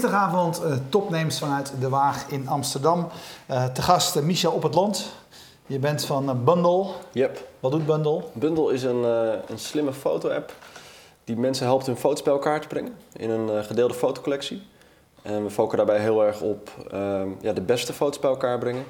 dinsdagavond 0.00 0.62
uh, 0.64 0.72
topnames 0.88 1.38
vanuit 1.38 1.72
De 1.80 1.88
Waag 1.88 2.28
in 2.28 2.48
Amsterdam. 2.48 3.08
Uh, 3.50 3.66
te 3.66 3.82
gast 3.82 4.22
Michel 4.22 4.52
op 4.52 4.62
het 4.62 4.74
land. 4.74 5.12
Je 5.66 5.78
bent 5.78 6.04
van 6.04 6.44
Bundle. 6.44 6.86
Yep. 7.12 7.48
Wat 7.60 7.72
doet 7.72 7.86
Bundle? 7.86 8.22
Bundle 8.32 8.72
is 8.72 8.82
een, 8.82 9.02
een 9.50 9.58
slimme 9.58 9.92
foto-app 9.92 10.52
die 11.24 11.36
mensen 11.36 11.66
helpt 11.66 11.86
hun 11.86 11.96
foto's 11.96 12.22
bij 12.22 12.32
elkaar 12.32 12.60
te 12.60 12.68
brengen 12.68 12.96
in 13.12 13.30
een 13.30 13.64
gedeelde 13.64 13.94
fotocollectie. 13.94 14.62
En 15.22 15.44
we 15.44 15.50
focussen 15.50 15.86
daarbij 15.86 16.04
heel 16.04 16.24
erg 16.24 16.40
op 16.40 16.70
ehm, 16.90 17.28
ja, 17.40 17.52
de 17.52 17.60
beste 17.60 17.92
foto's 17.92 18.18
bij 18.18 18.30
elkaar 18.30 18.58
brengen 18.58 18.84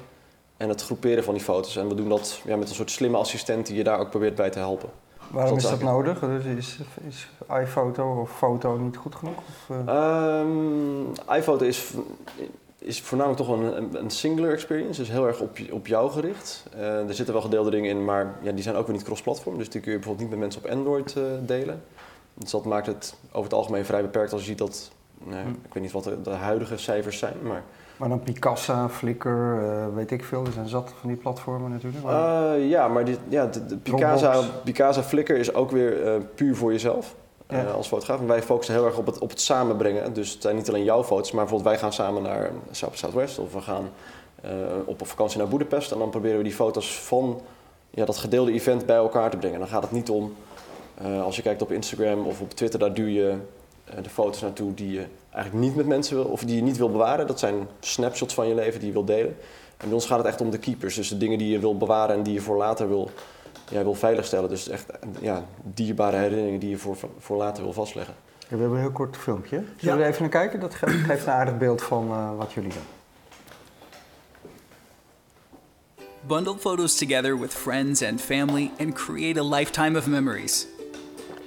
en 0.57 0.69
het 0.69 0.83
groeperen 0.83 1.23
van 1.23 1.33
die 1.33 1.43
foto's. 1.43 1.75
En 1.75 1.87
we 1.87 1.95
doen 1.95 2.09
dat 2.09 2.39
ja, 2.45 2.55
met 2.55 2.69
een 2.69 2.75
soort 2.75 2.91
slimme 2.91 3.17
assistent 3.17 3.65
die 3.65 3.75
je 3.75 3.83
daar 3.83 3.99
ook 3.99 4.09
probeert 4.09 4.35
bij 4.35 4.49
te 4.49 4.59
helpen. 4.59 4.89
Waarom 5.35 5.57
is 5.57 5.63
dat 5.63 5.81
nodig? 5.81 6.21
Is, 6.57 6.79
is 7.07 7.27
iPhoto 7.61 8.19
of 8.21 8.37
foto 8.37 8.77
niet 8.77 8.97
goed 8.97 9.15
genoeg? 9.15 9.37
Of, 9.37 9.77
uh... 9.87 11.37
iPhoto 11.37 11.65
is, 11.65 11.93
is 12.77 13.01
voornamelijk 13.01 13.41
toch 13.41 13.57
een, 13.57 13.95
een, 13.99 14.09
singular 14.09 14.51
experience, 14.51 14.99
dus 14.99 15.09
heel 15.09 15.27
erg 15.27 15.39
op, 15.39 15.57
op 15.71 15.87
jou 15.87 16.11
gericht. 16.11 16.65
Uh, 16.75 17.07
er 17.07 17.13
zitten 17.13 17.33
wel 17.33 17.43
gedeelde 17.43 17.69
dingen 17.69 17.89
in, 17.89 18.05
maar 18.05 18.35
ja, 18.41 18.51
die 18.51 18.63
zijn 18.63 18.75
ook 18.75 18.85
weer 18.85 18.95
niet 18.95 19.05
cross-platform. 19.05 19.57
Dus 19.57 19.69
die 19.69 19.81
kun 19.81 19.91
je 19.91 19.97
bijvoorbeeld 19.97 20.29
niet 20.29 20.39
met 20.39 20.47
mensen 20.47 20.63
op 20.63 20.71
Android 20.77 21.15
uh, 21.17 21.23
delen. 21.41 21.83
Dus 22.33 22.51
dat 22.51 22.65
maakt 22.65 22.87
het 22.87 23.15
over 23.27 23.43
het 23.43 23.53
algemeen 23.53 23.85
vrij 23.85 24.01
beperkt 24.01 24.33
als 24.33 24.41
je 24.41 24.47
ziet 24.47 24.57
dat, 24.57 24.91
nee, 25.23 25.43
hm. 25.43 25.49
ik 25.49 25.73
weet 25.73 25.83
niet 25.83 25.91
wat 25.91 26.03
de, 26.03 26.21
de 26.21 26.29
huidige 26.29 26.77
cijfers 26.77 27.17
zijn, 27.17 27.35
maar... 27.41 27.63
Maar 27.97 28.09
dan 28.09 28.19
Picasa, 28.19 28.89
Flickr, 28.89 29.27
uh, 29.27 29.85
weet 29.93 30.11
ik 30.11 30.23
veel. 30.23 30.45
Er 30.45 30.51
zijn 30.51 30.67
zat 30.67 30.93
van 30.99 31.09
die 31.09 31.17
platformen 31.17 31.71
natuurlijk. 31.71 32.05
Uh, 32.05 32.69
ja, 32.69 32.87
maar 32.87 33.05
die, 33.05 33.17
ja, 33.27 33.45
de, 33.45 33.65
de 33.65 33.77
Picasa, 33.77 34.41
Picasa, 34.63 35.03
Flickr 35.03 35.33
is 35.33 35.53
ook 35.53 35.71
weer 35.71 36.05
uh, 36.05 36.21
puur 36.35 36.55
voor 36.55 36.71
jezelf. 36.71 37.15
Ja. 37.49 37.63
als 37.63 37.87
fotograaf. 37.87 38.19
En 38.19 38.27
wij 38.27 38.41
focussen 38.41 38.75
heel 38.75 38.85
erg 38.85 38.97
op 38.97 39.05
het, 39.05 39.19
op 39.19 39.29
het 39.29 39.41
samenbrengen. 39.41 40.13
Dus 40.13 40.31
het 40.31 40.41
zijn 40.41 40.55
niet 40.55 40.69
alleen 40.69 40.83
jouw 40.83 41.03
foto's, 41.03 41.31
maar 41.31 41.45
bijvoorbeeld 41.45 41.71
wij 41.71 41.79
gaan 41.79 41.93
samen 41.93 42.21
naar 42.21 42.49
South 42.71 42.97
Southwest 42.97 43.39
of 43.39 43.53
we 43.53 43.61
gaan 43.61 43.89
op 44.85 45.01
een 45.01 45.07
vakantie 45.07 45.37
naar 45.37 45.47
Boedapest. 45.47 45.91
En 45.91 45.99
dan 45.99 46.09
proberen 46.09 46.37
we 46.37 46.43
die 46.43 46.53
foto's 46.53 46.99
van 46.99 47.41
ja, 47.89 48.05
dat 48.05 48.17
gedeelde 48.17 48.51
event 48.51 48.85
bij 48.85 48.95
elkaar 48.95 49.29
te 49.29 49.37
brengen. 49.37 49.59
Dan 49.59 49.67
gaat 49.67 49.81
het 49.81 49.91
niet 49.91 50.09
om, 50.09 50.35
als 51.23 51.35
je 51.35 51.41
kijkt 51.41 51.61
op 51.61 51.71
Instagram 51.71 52.25
of 52.25 52.41
op 52.41 52.51
Twitter, 52.51 52.79
daar 52.79 52.93
duw 52.93 53.07
je 53.07 53.37
de 54.01 54.09
foto's 54.09 54.41
naartoe 54.41 54.73
die 54.73 54.91
je 54.91 55.05
eigenlijk 55.29 55.65
niet 55.65 55.75
met 55.75 55.85
mensen 55.85 56.15
wil, 56.15 56.25
of 56.25 56.43
die 56.43 56.55
je 56.55 56.61
niet 56.61 56.77
wil 56.77 56.91
bewaren. 56.91 57.27
Dat 57.27 57.39
zijn 57.39 57.67
snapshots 57.79 58.33
van 58.33 58.47
je 58.47 58.55
leven 58.55 58.79
die 58.79 58.87
je 58.87 58.93
wil 58.93 59.05
delen. 59.05 59.37
En 59.77 59.85
bij 59.85 59.93
ons 59.93 60.05
gaat 60.05 60.17
het 60.17 60.27
echt 60.27 60.41
om 60.41 60.49
de 60.49 60.59
keepers. 60.59 60.95
Dus 60.95 61.09
de 61.09 61.17
dingen 61.17 61.37
die 61.37 61.51
je 61.51 61.59
wil 61.59 61.77
bewaren 61.77 62.15
en 62.15 62.23
die 62.23 62.33
je 62.33 62.41
voor 62.41 62.57
later 62.57 62.87
wil, 62.87 63.09
ja, 63.69 63.83
wil 63.83 63.93
veiligstellen. 63.93 64.49
Dus 64.49 64.69
echt 64.69 64.85
ja, 65.21 65.43
dierbare 65.63 66.17
herinneringen 66.17 66.59
die 66.59 66.69
je 66.69 66.77
voor, 66.77 66.97
voor 67.19 67.37
later 67.37 67.63
wil 67.63 67.73
vastleggen. 67.73 68.13
we 68.39 68.47
hebben 68.47 68.71
een 68.71 68.79
heel 68.79 68.91
kort 68.91 69.17
filmpje. 69.17 69.63
Zullen 69.77 69.97
we 69.97 70.05
even 70.05 70.21
naar 70.21 70.29
kijken? 70.29 70.59
Dat 70.59 70.75
geeft 70.75 71.25
een 71.25 71.33
aardig 71.33 71.57
beeld 71.57 71.81
van 71.81 72.07
uh, 72.09 72.37
wat 72.37 72.53
jullie 72.53 72.71
doen. 72.71 72.83
Bundle 76.27 76.57
photos 76.57 76.95
together 76.95 77.39
with 77.39 77.53
friends 77.53 78.01
and 78.01 78.21
family 78.21 78.71
and 78.79 78.93
create 78.93 79.39
a 79.39 79.43
lifetime 79.43 79.97
of 79.97 80.07
memories. 80.07 80.67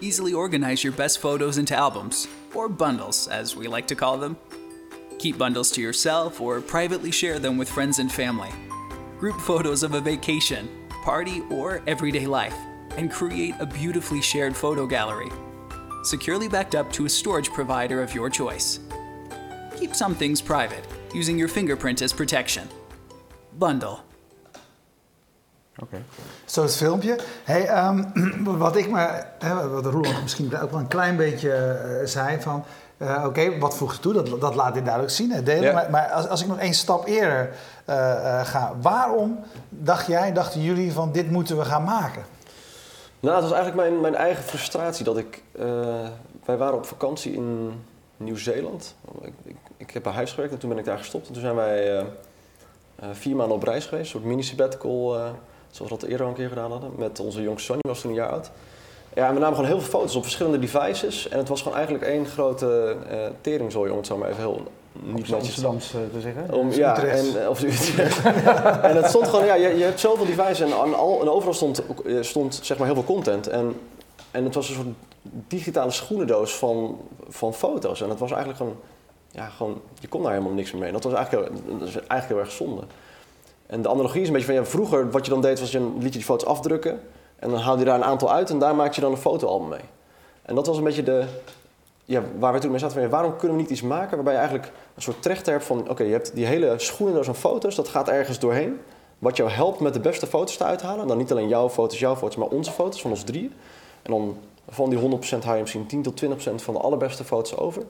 Easily 0.00 0.32
organize 0.32 0.84
your 0.84 0.92
best 0.92 1.18
photos 1.18 1.58
into 1.58 1.74
albums 1.74 2.28
or 2.54 2.68
bundles, 2.68 3.26
as 3.26 3.56
we 3.56 3.66
like 3.66 3.88
to 3.88 3.96
call 3.96 4.16
them. 4.16 4.36
Keep 5.18 5.38
bundles 5.38 5.72
to 5.72 5.80
yourself 5.80 6.40
or 6.40 6.60
privately 6.60 7.10
share 7.10 7.40
them 7.40 7.58
with 7.58 7.68
friends 7.68 7.98
and 7.98 8.10
family. 8.10 8.50
Group 9.18 9.40
photos 9.40 9.82
of 9.82 9.94
a 9.94 10.00
vacation, 10.00 10.68
party, 11.02 11.42
or 11.50 11.82
everyday 11.88 12.28
life, 12.28 12.54
and 12.96 13.10
create 13.10 13.56
a 13.58 13.66
beautifully 13.66 14.22
shared 14.22 14.54
photo 14.56 14.86
gallery. 14.86 15.30
Securely 16.04 16.48
backed 16.48 16.76
up 16.76 16.92
to 16.92 17.06
a 17.06 17.08
storage 17.08 17.50
provider 17.50 18.00
of 18.00 18.14
your 18.14 18.30
choice. 18.30 18.78
Keep 19.76 19.96
some 19.96 20.14
things 20.14 20.40
private, 20.40 20.86
using 21.12 21.36
your 21.36 21.48
fingerprint 21.48 22.02
as 22.02 22.12
protection. 22.12 22.68
Bundle. 23.58 24.07
Okay. 25.82 26.02
Zo 26.44 26.62
het 26.62 26.76
filmpje. 26.76 27.18
Hey, 27.44 27.86
um, 27.86 28.12
wat 28.58 28.76
ik 28.76 28.90
me, 28.90 29.24
wat 29.70 29.86
Roland 29.86 30.22
misschien 30.22 30.58
ook 30.60 30.70
wel 30.70 30.80
een 30.80 30.88
klein 30.88 31.16
beetje 31.16 31.80
uh, 32.00 32.06
zei 32.06 32.40
van, 32.40 32.64
uh, 32.98 33.24
oké, 33.26 33.58
wat 33.58 33.76
voegt 33.76 34.02
toe? 34.02 34.12
Dat, 34.12 34.40
dat 34.40 34.54
laat 34.54 34.72
hij 34.72 34.82
duidelijk 34.82 35.12
zien, 35.12 35.30
hè, 35.30 35.42
delen. 35.42 35.62
Ja. 35.62 35.72
Maar, 35.72 35.90
maar 35.90 36.08
als, 36.08 36.28
als, 36.28 36.42
ik 36.42 36.48
nog 36.48 36.58
één 36.58 36.74
stap 36.74 37.06
eerder 37.06 37.50
uh, 37.90 38.44
ga, 38.44 38.72
waarom 38.80 39.38
dacht 39.68 40.06
jij, 40.06 40.32
dachten 40.32 40.62
jullie 40.62 40.92
van 40.92 41.12
dit 41.12 41.30
moeten 41.30 41.58
we 41.58 41.64
gaan 41.64 41.84
maken? 41.84 42.22
Nou, 43.20 43.34
het 43.34 43.44
was 43.44 43.52
eigenlijk 43.52 43.88
mijn, 43.88 44.00
mijn 44.00 44.14
eigen 44.14 44.44
frustratie 44.44 45.04
dat 45.04 45.18
ik, 45.18 45.42
wij 46.44 46.56
waren 46.56 46.74
op 46.74 46.86
vakantie 46.86 47.32
in 47.32 47.72
Nieuw-Zeeland. 48.16 48.94
Ik, 49.20 49.32
ik, 49.44 49.56
ik, 49.76 49.90
heb 49.90 50.02
bij 50.02 50.12
huis 50.12 50.30
gewerkt 50.30 50.52
en 50.52 50.58
toen 50.58 50.68
ben 50.68 50.78
ik 50.78 50.84
daar 50.84 50.98
gestopt. 50.98 51.26
En 51.26 51.32
toen 51.32 51.42
zijn 51.42 51.54
wij 51.54 52.04
vier 53.12 53.36
maanden 53.36 53.56
op 53.56 53.62
reis 53.62 53.86
geweest, 53.86 54.04
een 54.04 54.20
soort 54.20 54.30
mini-sabbatical 54.30 55.16
Zoals 55.70 55.90
we 55.92 55.98
dat 55.98 56.08
eerder 56.08 56.26
al 56.26 56.32
een 56.32 56.38
keer 56.38 56.48
gedaan 56.48 56.70
hadden. 56.70 56.92
Met 56.96 57.20
onze 57.20 57.42
jongste 57.42 57.64
Sonny, 57.64 57.82
was 57.88 58.00
toen 58.00 58.10
een 58.10 58.16
jaar 58.16 58.30
oud. 58.30 58.50
Ja, 59.14 59.32
we 59.32 59.38
namen 59.38 59.54
gewoon 59.54 59.70
heel 59.70 59.80
veel 59.80 59.90
foto's 59.90 60.14
op 60.14 60.22
verschillende 60.22 60.58
devices. 60.58 61.28
En 61.28 61.38
het 61.38 61.48
was 61.48 61.62
gewoon 61.62 61.76
eigenlijk 61.76 62.06
één 62.06 62.26
grote 62.26 62.96
uh, 63.10 63.16
teringzooi, 63.40 63.90
om 63.90 63.96
het 63.96 64.06
zo 64.06 64.16
maar 64.16 64.28
even 64.28 64.40
heel 64.40 64.62
niet 65.02 65.32
Amsterdams 65.32 65.90
te 65.90 66.20
zeggen. 66.20 66.54
Om, 66.54 66.72
ja, 66.72 67.02
en, 67.02 67.42
eh, 67.42 67.48
of, 67.48 67.62
en 68.82 68.96
het 68.96 69.06
stond 69.06 69.28
gewoon, 69.28 69.46
ja, 69.46 69.54
je, 69.54 69.76
je 69.76 69.84
hebt 69.84 70.00
zoveel 70.00 70.26
devices 70.26 70.60
en, 70.60 70.66
en, 70.66 70.94
al, 70.94 71.20
en 71.20 71.28
overal 71.28 71.54
stond, 71.54 71.82
stond 72.20 72.60
zeg 72.62 72.78
maar 72.78 72.86
heel 72.86 72.96
veel 72.96 73.14
content. 73.14 73.46
En, 73.46 73.80
en 74.30 74.44
het 74.44 74.54
was 74.54 74.68
een 74.68 74.74
soort 74.74 74.88
digitale 75.48 75.90
schoenendoos 75.90 76.54
van, 76.54 77.00
van 77.28 77.54
foto's. 77.54 78.00
En 78.00 78.08
het 78.08 78.18
was 78.18 78.30
eigenlijk 78.30 78.58
gewoon, 78.60 78.76
ja, 79.30 79.48
gewoon, 79.48 79.80
je 80.00 80.08
kon 80.08 80.22
daar 80.22 80.32
helemaal 80.32 80.52
niks 80.52 80.70
meer 80.70 80.80
mee. 80.80 80.88
En 80.88 80.94
dat 80.94 81.04
was 81.04 81.12
eigenlijk 81.12 81.48
heel, 81.48 81.78
dat 81.78 81.88
is 81.88 81.94
eigenlijk 81.94 82.28
heel 82.28 82.38
erg 82.38 82.50
zonde. 82.50 82.82
En 83.68 83.82
de 83.82 83.88
analogie 83.88 84.20
is 84.20 84.26
een 84.26 84.32
beetje 84.32 84.48
van, 84.48 84.56
ja, 84.56 84.64
vroeger 84.64 85.10
wat 85.10 85.24
je 85.24 85.30
dan 85.30 85.40
deed 85.40 85.60
was 85.60 85.72
je 85.72 85.80
liet 85.80 86.02
je 86.02 86.10
die 86.10 86.24
foto's 86.24 86.48
afdrukken 86.48 87.00
en 87.38 87.50
dan 87.50 87.58
haalde 87.58 87.78
je 87.78 87.84
daar 87.84 87.96
een 87.96 88.04
aantal 88.04 88.32
uit 88.32 88.50
en 88.50 88.58
daar 88.58 88.74
maak 88.74 88.92
je 88.92 89.00
dan 89.00 89.10
een 89.10 89.16
fotoalbum 89.16 89.68
mee. 89.68 89.80
En 90.42 90.54
dat 90.54 90.66
was 90.66 90.76
een 90.76 90.84
beetje 90.84 91.02
de, 91.02 91.24
ja, 92.04 92.22
waar 92.38 92.52
we 92.52 92.58
toen 92.58 92.70
mee 92.70 92.78
zaten 92.78 93.00
van, 93.00 93.10
waarom 93.10 93.36
kunnen 93.36 93.56
we 93.56 93.62
niet 93.62 93.70
iets 93.70 93.82
maken 93.82 94.14
waarbij 94.14 94.32
je 94.32 94.38
eigenlijk 94.38 94.72
een 94.94 95.02
soort 95.02 95.22
trechter 95.22 95.52
hebt 95.52 95.64
van, 95.64 95.88
oké, 95.90 96.02
je 96.02 96.12
hebt 96.12 96.34
die 96.34 96.46
hele 96.46 96.74
schoenendoos 96.76 97.28
aan 97.28 97.34
foto's, 97.34 97.74
dat 97.74 97.88
gaat 97.88 98.08
ergens 98.08 98.38
doorheen. 98.38 98.78
Wat 99.18 99.36
jou 99.36 99.50
helpt 99.50 99.80
met 99.80 99.94
de 99.94 100.00
beste 100.00 100.26
foto's 100.26 100.56
te 100.56 100.64
uithalen. 100.64 101.06
Dan 101.06 101.18
niet 101.18 101.30
alleen 101.30 101.48
jouw 101.48 101.68
foto's, 101.68 101.98
jouw 101.98 102.16
foto's, 102.16 102.36
maar 102.36 102.48
onze 102.48 102.70
foto's 102.70 103.00
van 103.00 103.10
ons 103.10 103.22
drieën. 103.22 103.52
En 104.02 104.10
dan 104.10 104.36
van 104.68 104.90
die 104.90 104.98
100% 104.98 105.44
haal 105.44 105.54
je 105.54 105.60
misschien 105.60 105.86
10 105.86 106.02
tot 106.02 106.24
20% 106.24 106.26
van 106.54 106.74
de 106.74 106.80
allerbeste 106.80 107.24
foto's 107.24 107.56
over. 107.56 107.82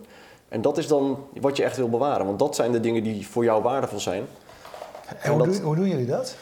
En 0.49 0.63
dat 0.63 0.79
is 0.79 0.87
dan 0.87 1.19
wat 1.41 1.57
je 1.57 1.65
echt 1.65 1.77
wil 1.77 1.89
bewaren. 1.89 2.27
Want 2.27 2.39
dat 2.39 2.55
zijn 2.55 2.73
de 2.73 2.81
dingen 2.81 3.03
die 3.03 3.29
voor 3.29 3.45
jou 3.45 3.63
waardevol 3.63 4.01
zijn. 4.01 4.27
En 5.21 5.33
hoe, 5.33 5.43
doen, 5.43 5.63
hoe 5.63 5.77
doen 5.77 5.89
jullie 5.89 6.07
dat? 6.07 6.35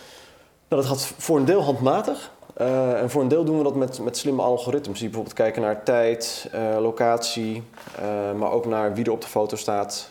Nou, 0.69 0.82
dat 0.82 0.91
gaat 0.91 1.12
voor 1.19 1.37
een 1.37 1.44
deel 1.44 1.62
handmatig. 1.62 2.34
Uh, 2.60 3.00
en 3.00 3.10
voor 3.10 3.22
een 3.22 3.28
deel 3.28 3.44
doen 3.44 3.59
we 3.59 3.62
dat 3.62 3.75
met, 3.75 4.00
met 4.00 4.16
slimme 4.16 4.43
algoritmes. 4.43 4.99
Die 4.99 5.09
bijvoorbeeld 5.09 5.37
kijken 5.37 5.62
naar 5.62 5.82
tijd, 5.82 6.50
uh, 6.54 6.76
locatie, 6.81 7.62
uh, 8.00 8.38
maar 8.38 8.50
ook 8.50 8.66
naar 8.66 8.94
wie 8.94 9.05
er 9.05 9.10
op 9.10 9.21
de 9.21 9.26
foto 9.26 9.56
staat, 9.56 10.09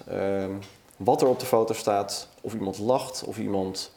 wat 0.98 1.22
er 1.22 1.28
op 1.28 1.40
de 1.40 1.46
foto 1.46 1.74
staat, 1.74 2.28
of 2.42 2.54
iemand 2.54 2.80
lacht, 2.80 3.24
of 3.24 3.38
iemand 3.38 3.92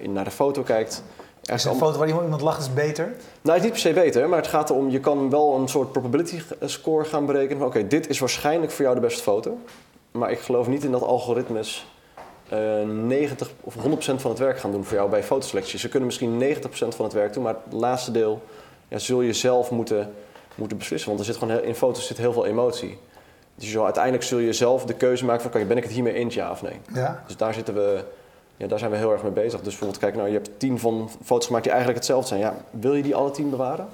in, 0.00 0.12
naar 0.12 0.24
de 0.24 0.30
foto 0.30 0.62
kijkt. 0.62 1.02
Is 1.42 1.64
een 1.64 1.74
foto 1.74 1.98
waar 1.98 2.08
iemand 2.08 2.40
lacht 2.40 2.60
is 2.60 2.72
beter? 2.72 3.04
Nou, 3.04 3.16
het 3.42 3.56
is 3.56 3.62
niet 3.62 3.70
per 3.70 3.80
se 3.80 3.92
beter, 3.92 4.28
maar 4.28 4.38
het 4.38 4.48
gaat 4.48 4.70
erom, 4.70 4.90
je 4.90 5.00
kan 5.00 5.30
wel 5.30 5.54
een 5.54 5.68
soort 5.68 5.92
probability 5.92 6.42
score 6.64 7.04
gaan 7.04 7.26
berekenen. 7.26 7.66
Oké, 7.66 7.86
dit 7.86 8.08
is 8.08 8.18
waarschijnlijk 8.18 8.72
voor 8.72 8.84
jou 8.84 8.94
de 8.94 9.00
beste 9.00 9.22
foto. 9.22 9.58
Maar 10.10 10.30
ik 10.30 10.38
geloof 10.38 10.68
niet 10.68 10.84
in 10.84 10.90
dat 10.90 11.02
algoritmes 11.02 11.86
90 12.56 13.48
eh, 13.48 13.54
of 13.60 13.74
100% 13.74 14.20
van 14.20 14.30
het 14.30 14.38
werk 14.38 14.58
gaan 14.58 14.72
doen 14.72 14.84
voor 14.84 14.96
jou 14.96 15.10
bij 15.10 15.22
fotoselectie. 15.22 15.78
Ze 15.78 15.88
kunnen 15.88 16.06
misschien 16.06 16.42
90% 16.42 16.68
van 16.70 17.04
het 17.04 17.12
werk 17.12 17.32
doen, 17.32 17.42
maar 17.42 17.56
het 17.64 17.72
laatste 17.72 18.10
deel 18.10 18.42
ja, 18.88 18.98
zul 18.98 19.20
je 19.20 19.32
zelf 19.32 19.70
moeten, 19.70 20.12
moeten 20.54 20.78
beslissen. 20.78 21.08
Want 21.08 21.20
er 21.20 21.26
zit 21.26 21.36
gewoon 21.36 21.62
in 21.62 21.74
foto's 21.74 22.06
zit 22.06 22.16
heel 22.16 22.32
veel 22.32 22.46
emotie. 22.46 22.98
Dus 23.54 23.72
je 23.72 23.82
uiteindelijk 23.82 24.24
zul 24.24 24.38
je 24.38 24.52
zelf 24.52 24.84
de 24.84 24.94
keuze 24.94 25.24
maken 25.24 25.50
van, 25.50 25.66
ben 25.66 25.76
ik 25.76 25.82
het 25.82 25.92
hiermee 25.92 26.12
eens, 26.12 26.34
ja 26.34 26.50
of 26.50 26.62
nee? 26.62 26.80
Ja. 26.92 27.22
Dus 27.26 27.36
daar, 27.36 27.54
zitten 27.54 27.74
we, 27.74 28.04
ja, 28.56 28.66
daar 28.66 28.78
zijn 28.78 28.90
we 28.90 28.96
heel 28.96 29.12
erg 29.12 29.22
mee 29.22 29.32
bezig. 29.32 29.60
Dus 29.60 29.62
bijvoorbeeld, 29.62 29.98
kijk, 29.98 30.14
nou, 30.14 30.28
je 30.28 30.34
hebt 30.34 30.50
tien 30.56 30.78
van 30.78 31.10
foto's 31.24 31.46
gemaakt 31.46 31.64
die 31.64 31.72
eigenlijk 31.72 32.02
hetzelfde 32.02 32.28
zijn. 32.28 32.40
Ja, 32.40 32.56
wil 32.70 32.94
je 32.94 33.02
die 33.02 33.14
alle 33.14 33.30
tien 33.30 33.50
bewaren? 33.50 33.88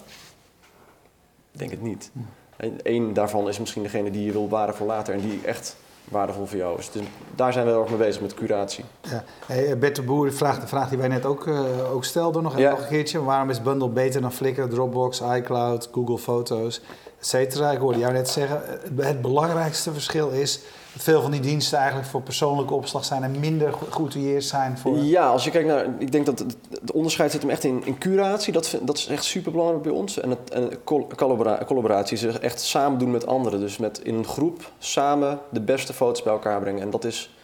Ik 1.52 1.58
denk 1.58 1.70
het 1.70 1.82
niet. 1.82 2.10
Hm. 2.12 2.18
En 2.56 2.82
één 2.82 3.12
daarvan 3.12 3.48
is 3.48 3.58
misschien 3.58 3.82
degene 3.82 4.10
die 4.10 4.24
je 4.24 4.32
wil 4.32 4.44
bewaren 4.44 4.74
voor 4.74 4.86
later 4.86 5.14
en 5.14 5.20
die 5.20 5.40
echt 5.44 5.76
waardevol 6.08 6.46
voor 6.46 6.58
jou 6.58 6.78
is. 6.78 6.90
Dus 6.90 7.02
daar 7.34 7.52
zijn 7.52 7.64
we 7.64 7.70
heel 7.70 7.80
erg 7.80 7.90
mee 7.90 7.98
bezig 7.98 8.22
met 8.22 8.34
curatie. 8.34 8.84
Ja. 9.00 9.24
Hey, 9.46 9.78
Bert 9.78 9.96
de 9.96 10.02
Boer 10.02 10.32
vraagt 10.32 10.60
de 10.60 10.66
vraag 10.66 10.88
die 10.88 10.98
wij 10.98 11.08
net 11.08 11.24
ook, 11.24 11.46
uh, 11.46 11.92
ook 11.92 12.04
stelden 12.04 12.42
nog, 12.42 12.56
nog 12.58 12.80
een 12.80 12.88
keertje. 12.88 13.22
Waarom 13.22 13.50
is 13.50 13.62
Bundle 13.62 13.88
beter 13.88 14.20
dan 14.20 14.32
Flickr, 14.32 14.62
Dropbox, 14.62 15.20
iCloud, 15.20 15.88
Google 15.92 16.18
Foto's, 16.18 16.80
et 17.18 17.26
cetera? 17.26 17.70
Ik 17.70 17.78
hoorde 17.78 17.98
jou 17.98 18.12
net 18.12 18.28
zeggen, 18.28 18.62
het 18.96 19.22
belangrijkste 19.22 19.92
verschil 19.92 20.28
is 20.28 20.60
veel 20.96 21.22
van 21.22 21.30
die 21.30 21.40
diensten 21.40 21.78
eigenlijk 21.78 22.08
voor 22.08 22.22
persoonlijke 22.22 22.74
opslag 22.74 23.04
zijn 23.04 23.22
en 23.22 23.40
minder 23.40 23.72
geoutilleerd 23.90 24.44
zijn 24.44 24.78
voor... 24.78 24.98
Ja, 24.98 25.28
als 25.28 25.44
je 25.44 25.50
kijkt 25.50 25.68
naar, 25.68 25.86
ik 25.98 26.12
denk 26.12 26.26
dat 26.26 26.38
het, 26.38 26.56
onderscheid 26.92 27.30
zit 27.30 27.40
hem 27.42 27.50
echt 27.50 27.64
in, 27.64 27.82
in 27.84 27.98
curatie. 27.98 28.52
Dat, 28.52 28.78
dat 28.82 28.96
is 28.96 29.06
echt 29.06 29.24
super 29.24 29.52
belangrijk 29.52 29.82
bij 29.82 29.92
ons. 29.92 30.20
En, 30.20 30.30
het, 30.30 30.50
en 30.50 30.70
col- 30.84 31.06
collabora- 31.16 31.64
collaboratie 31.66 32.28
is 32.28 32.38
echt 32.38 32.60
samen 32.60 32.98
doen 32.98 33.10
met 33.10 33.26
anderen. 33.26 33.60
Dus 33.60 33.76
met 33.76 33.98
in 33.98 34.14
een 34.14 34.24
groep 34.26 34.70
samen 34.78 35.38
de 35.50 35.60
beste 35.60 35.92
foto's 35.92 36.22
bij 36.22 36.32
elkaar 36.32 36.60
brengen. 36.60 36.82
En 36.82 36.90
dat 36.90 37.04
is, 37.04 37.34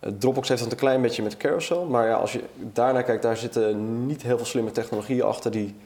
eh, 0.00 0.10
Dropbox 0.18 0.48
heeft 0.48 0.62
dat 0.62 0.72
een 0.72 0.78
klein 0.78 1.02
beetje 1.02 1.22
met 1.22 1.36
Carousel. 1.36 1.84
Maar 1.84 2.06
ja, 2.06 2.14
als 2.14 2.32
je 2.32 2.42
daarnaar 2.72 3.02
kijkt, 3.02 3.22
daar 3.22 3.36
zitten 3.36 4.06
niet 4.06 4.22
heel 4.22 4.36
veel 4.36 4.46
slimme 4.46 4.70
technologieën 4.70 5.22
achter 5.22 5.50
die, 5.50 5.76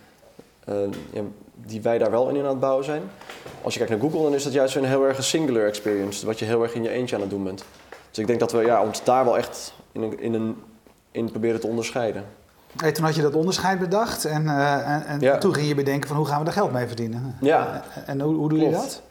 ja, 1.12 1.22
die 1.66 1.82
wij 1.82 1.98
daar 1.98 2.10
wel 2.10 2.28
in 2.28 2.38
aan 2.42 2.48
het 2.48 2.60
bouwen 2.60 2.84
zijn. 2.84 3.02
Als 3.62 3.72
je 3.74 3.78
kijkt 3.80 3.94
naar 3.94 4.10
Google, 4.10 4.22
dan 4.22 4.34
is 4.34 4.44
dat 4.44 4.52
juist 4.52 4.76
een 4.76 4.84
heel 4.84 5.04
erg 5.06 5.16
een 5.16 5.22
singular 5.22 5.66
experience. 5.66 6.26
Wat 6.26 6.38
je 6.38 6.44
heel 6.44 6.62
erg 6.62 6.74
in 6.74 6.82
je 6.82 6.88
eentje 6.88 7.14
aan 7.14 7.20
het 7.20 7.30
doen 7.30 7.44
bent. 7.44 7.64
Dus 8.10 8.18
ik 8.18 8.26
denk 8.26 8.40
dat 8.40 8.52
we 8.52 8.64
ja, 8.64 8.82
ons 8.82 9.04
daar 9.04 9.24
wel 9.24 9.36
echt 9.36 9.74
in, 9.92 10.02
een, 10.02 10.20
in, 10.20 10.34
een, 10.34 10.56
in 11.10 11.30
proberen 11.30 11.60
te 11.60 11.66
onderscheiden. 11.66 12.24
Hey, 12.76 12.92
toen 12.92 13.04
had 13.04 13.14
je 13.14 13.22
dat 13.22 13.34
onderscheid 13.34 13.78
bedacht 13.78 14.24
en, 14.24 14.48
eh, 14.48 14.94
en, 14.94 15.06
en 15.06 15.20
Ja. 15.20 15.38
toen 15.38 15.54
ging 15.54 15.68
je 15.68 15.74
bedenken 15.74 16.08
van 16.08 16.16
hoe 16.16 16.26
gaan 16.26 16.40
we 16.40 16.46
er 16.46 16.52
geld 16.52 16.72
mee 16.72 16.86
verdienen. 16.86 17.36
Ja. 17.40 17.82
En, 17.94 18.06
en 18.06 18.20
hoe, 18.20 18.34
hoe 18.34 18.48
doe 18.48 18.58
je 18.58 18.70
dat? 18.70 19.02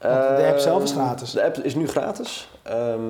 Want 0.00 0.36
de 0.36 0.46
app 0.46 0.58
zelf 0.58 0.82
is 0.82 0.90
Ehm, 0.90 0.98
gratis. 1.00 1.30
De 1.30 1.44
app 1.44 1.56
is 1.56 1.74
nu 1.74 1.88
gratis. 1.88 2.50
Ehm, 2.62 3.00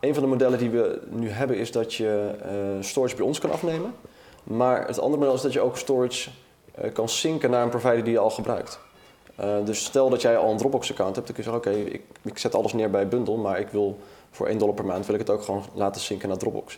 een 0.00 0.14
van 0.14 0.22
de 0.22 0.28
modellen 0.28 0.58
die 0.58 0.70
we 0.70 1.00
nu 1.10 1.30
hebben 1.30 1.56
is 1.56 1.72
dat 1.72 1.94
je 1.94 2.30
eh, 2.42 2.50
storage 2.80 3.16
bij 3.16 3.24
ons 3.26 3.38
kan 3.38 3.50
afnemen. 3.52 3.94
Maar 4.44 4.86
het 4.86 5.00
andere 5.00 5.18
model 5.18 5.34
is 5.34 5.42
dat 5.42 5.52
je 5.52 5.60
ook 5.60 5.76
storage 5.76 6.30
kan 6.92 7.08
synken 7.08 7.50
naar 7.50 7.62
een 7.62 7.68
provider 7.68 8.04
die 8.04 8.12
je 8.12 8.18
al 8.18 8.30
gebruikt. 8.30 8.78
Eh, 9.36 9.64
dus 9.64 9.84
stel 9.84 10.08
dat 10.10 10.22
jij 10.22 10.36
al 10.36 10.50
een 10.50 10.56
Dropbox-account 10.56 11.14
hebt, 11.16 11.26
dan 11.26 11.36
kun 11.36 11.44
je 11.44 11.50
zeggen: 11.50 11.72
Oké, 11.72 11.90
ik, 11.90 12.02
ik 12.22 12.38
zet 12.38 12.54
alles 12.54 12.72
neer 12.72 12.90
bij 12.90 13.08
Bundle, 13.08 13.36
maar 13.36 13.60
ik 13.60 13.68
wil 13.68 13.98
voor 14.30 14.46
1 14.46 14.58
dollar 14.58 14.74
per 14.74 14.84
maand 14.84 15.06
wil 15.06 15.14
ik 15.14 15.20
het 15.20 15.30
ook 15.30 15.42
gewoon 15.42 15.62
laten 15.74 16.00
synken 16.00 16.28
naar 16.28 16.38
Dropbox. 16.38 16.76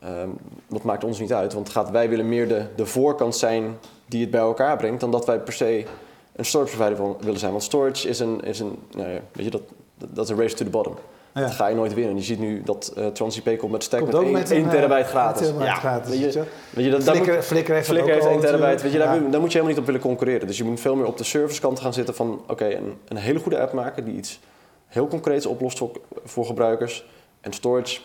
Ehm, 0.00 0.28
dat 0.66 0.82
maakt 0.82 1.04
ons 1.04 1.18
niet 1.18 1.32
uit, 1.32 1.52
want 1.52 1.68
gaat, 1.68 1.90
wij 1.90 2.08
willen 2.08 2.28
meer 2.28 2.48
de, 2.48 2.66
de 2.76 2.86
voorkant 2.86 3.36
zijn 3.36 3.78
die 4.06 4.20
het 4.20 4.30
bij 4.30 4.40
elkaar 4.40 4.76
brengt, 4.76 5.00
dan 5.00 5.10
dat 5.10 5.26
wij 5.26 5.40
per 5.40 5.52
se 5.52 5.84
een 6.32 6.44
storage 6.44 6.76
provider 6.76 6.96
wil- 7.04 7.16
willen 7.20 7.40
zijn. 7.40 7.50
Want 7.50 7.62
storage 7.62 8.08
is 8.08 8.18
een, 8.18 8.40
is 8.40 8.60
een 8.60 8.78
nou 8.90 9.08
ja, 9.08 9.20
weet 9.32 9.44
je, 9.44 9.50
dat, 9.50 9.62
dat 9.94 10.24
is 10.24 10.30
een 10.30 10.40
race 10.40 10.54
to 10.54 10.64
the 10.64 10.70
bottom. 10.70 10.94
Ja. 11.34 11.40
Dat 11.40 11.50
ga 11.50 11.66
je 11.66 11.74
nooit 11.74 11.94
winnen. 11.94 12.16
Je 12.16 12.22
ziet 12.22 12.38
nu 12.38 12.62
dat 12.62 12.92
eh 12.96 13.06
TransIP 13.06 13.58
komt 13.58 13.72
met 13.72 13.82
stack 13.82 14.00
Komt 14.00 14.12
met 14.12 14.22
1, 14.22 14.32
met 14.32 14.50
een, 14.50 14.64
eh, 14.64 14.70
terabyte 14.70 15.08
gratis. 15.08 15.46
1 15.46 15.52
terabyte 15.56 15.80
gratis, 15.80 16.10
Weet 16.10 16.20
weet 16.20 16.32
je, 16.32 16.38
je. 16.38 16.44
weet 16.70 16.84
je, 16.84 16.90
dat, 16.90 17.02
Flickr, 17.02 17.32
moet- 17.32 17.44
Flickr 17.44 17.72
heeft 17.72 17.88
heeft 17.90 18.24
al 18.26 18.30
1 18.32 18.40
terabyte. 18.40 18.82
Weet 18.82 18.92
je, 18.92 18.98
daar, 18.98 19.14
Ja. 19.14 19.20
moet- 19.20 19.32
daar 19.32 19.40
moet 19.40 19.52
je 19.52 19.58
helemaal 19.58 19.68
niet 19.68 19.78
op 19.78 19.86
willen 19.86 20.00
concurreren. 20.00 20.46
Dus 20.46 20.56
je 20.58 20.64
moet 20.64 20.80
veel 20.80 20.94
meer 20.96 21.06
op 21.06 21.16
de 21.16 21.24
servicekant 21.24 21.80
gaan 21.80 21.92
zitten 21.92 22.14
van... 22.14 22.42
oké, 22.48 22.64
een, 22.74 22.96
een 23.08 23.16
hele 23.16 23.38
goede 23.38 23.60
app 23.60 23.72
maken 23.72 24.04
die 24.04 24.14
iets 24.14 24.40
heel 24.86 25.08
concreets 25.08 25.46
oplost 25.46 25.78
voor, 25.78 25.90
voor 26.24 26.44
gebruikers. 26.46 27.06
En 27.40 27.52
storage, 27.52 28.00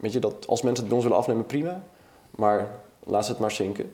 weet 0.00 0.12
je, 0.12 0.18
dat 0.18 0.46
als 0.46 0.62
mensen 0.62 0.78
het 0.78 0.86
bij 0.86 0.94
ons 0.96 1.02
willen 1.04 1.18
afnemen, 1.18 1.46
prima. 1.46 1.82
Maar 2.30 2.68
laat 3.04 3.24
ze 3.24 3.30
het 3.30 3.40
maar 3.40 3.50
zinken. 3.50 3.92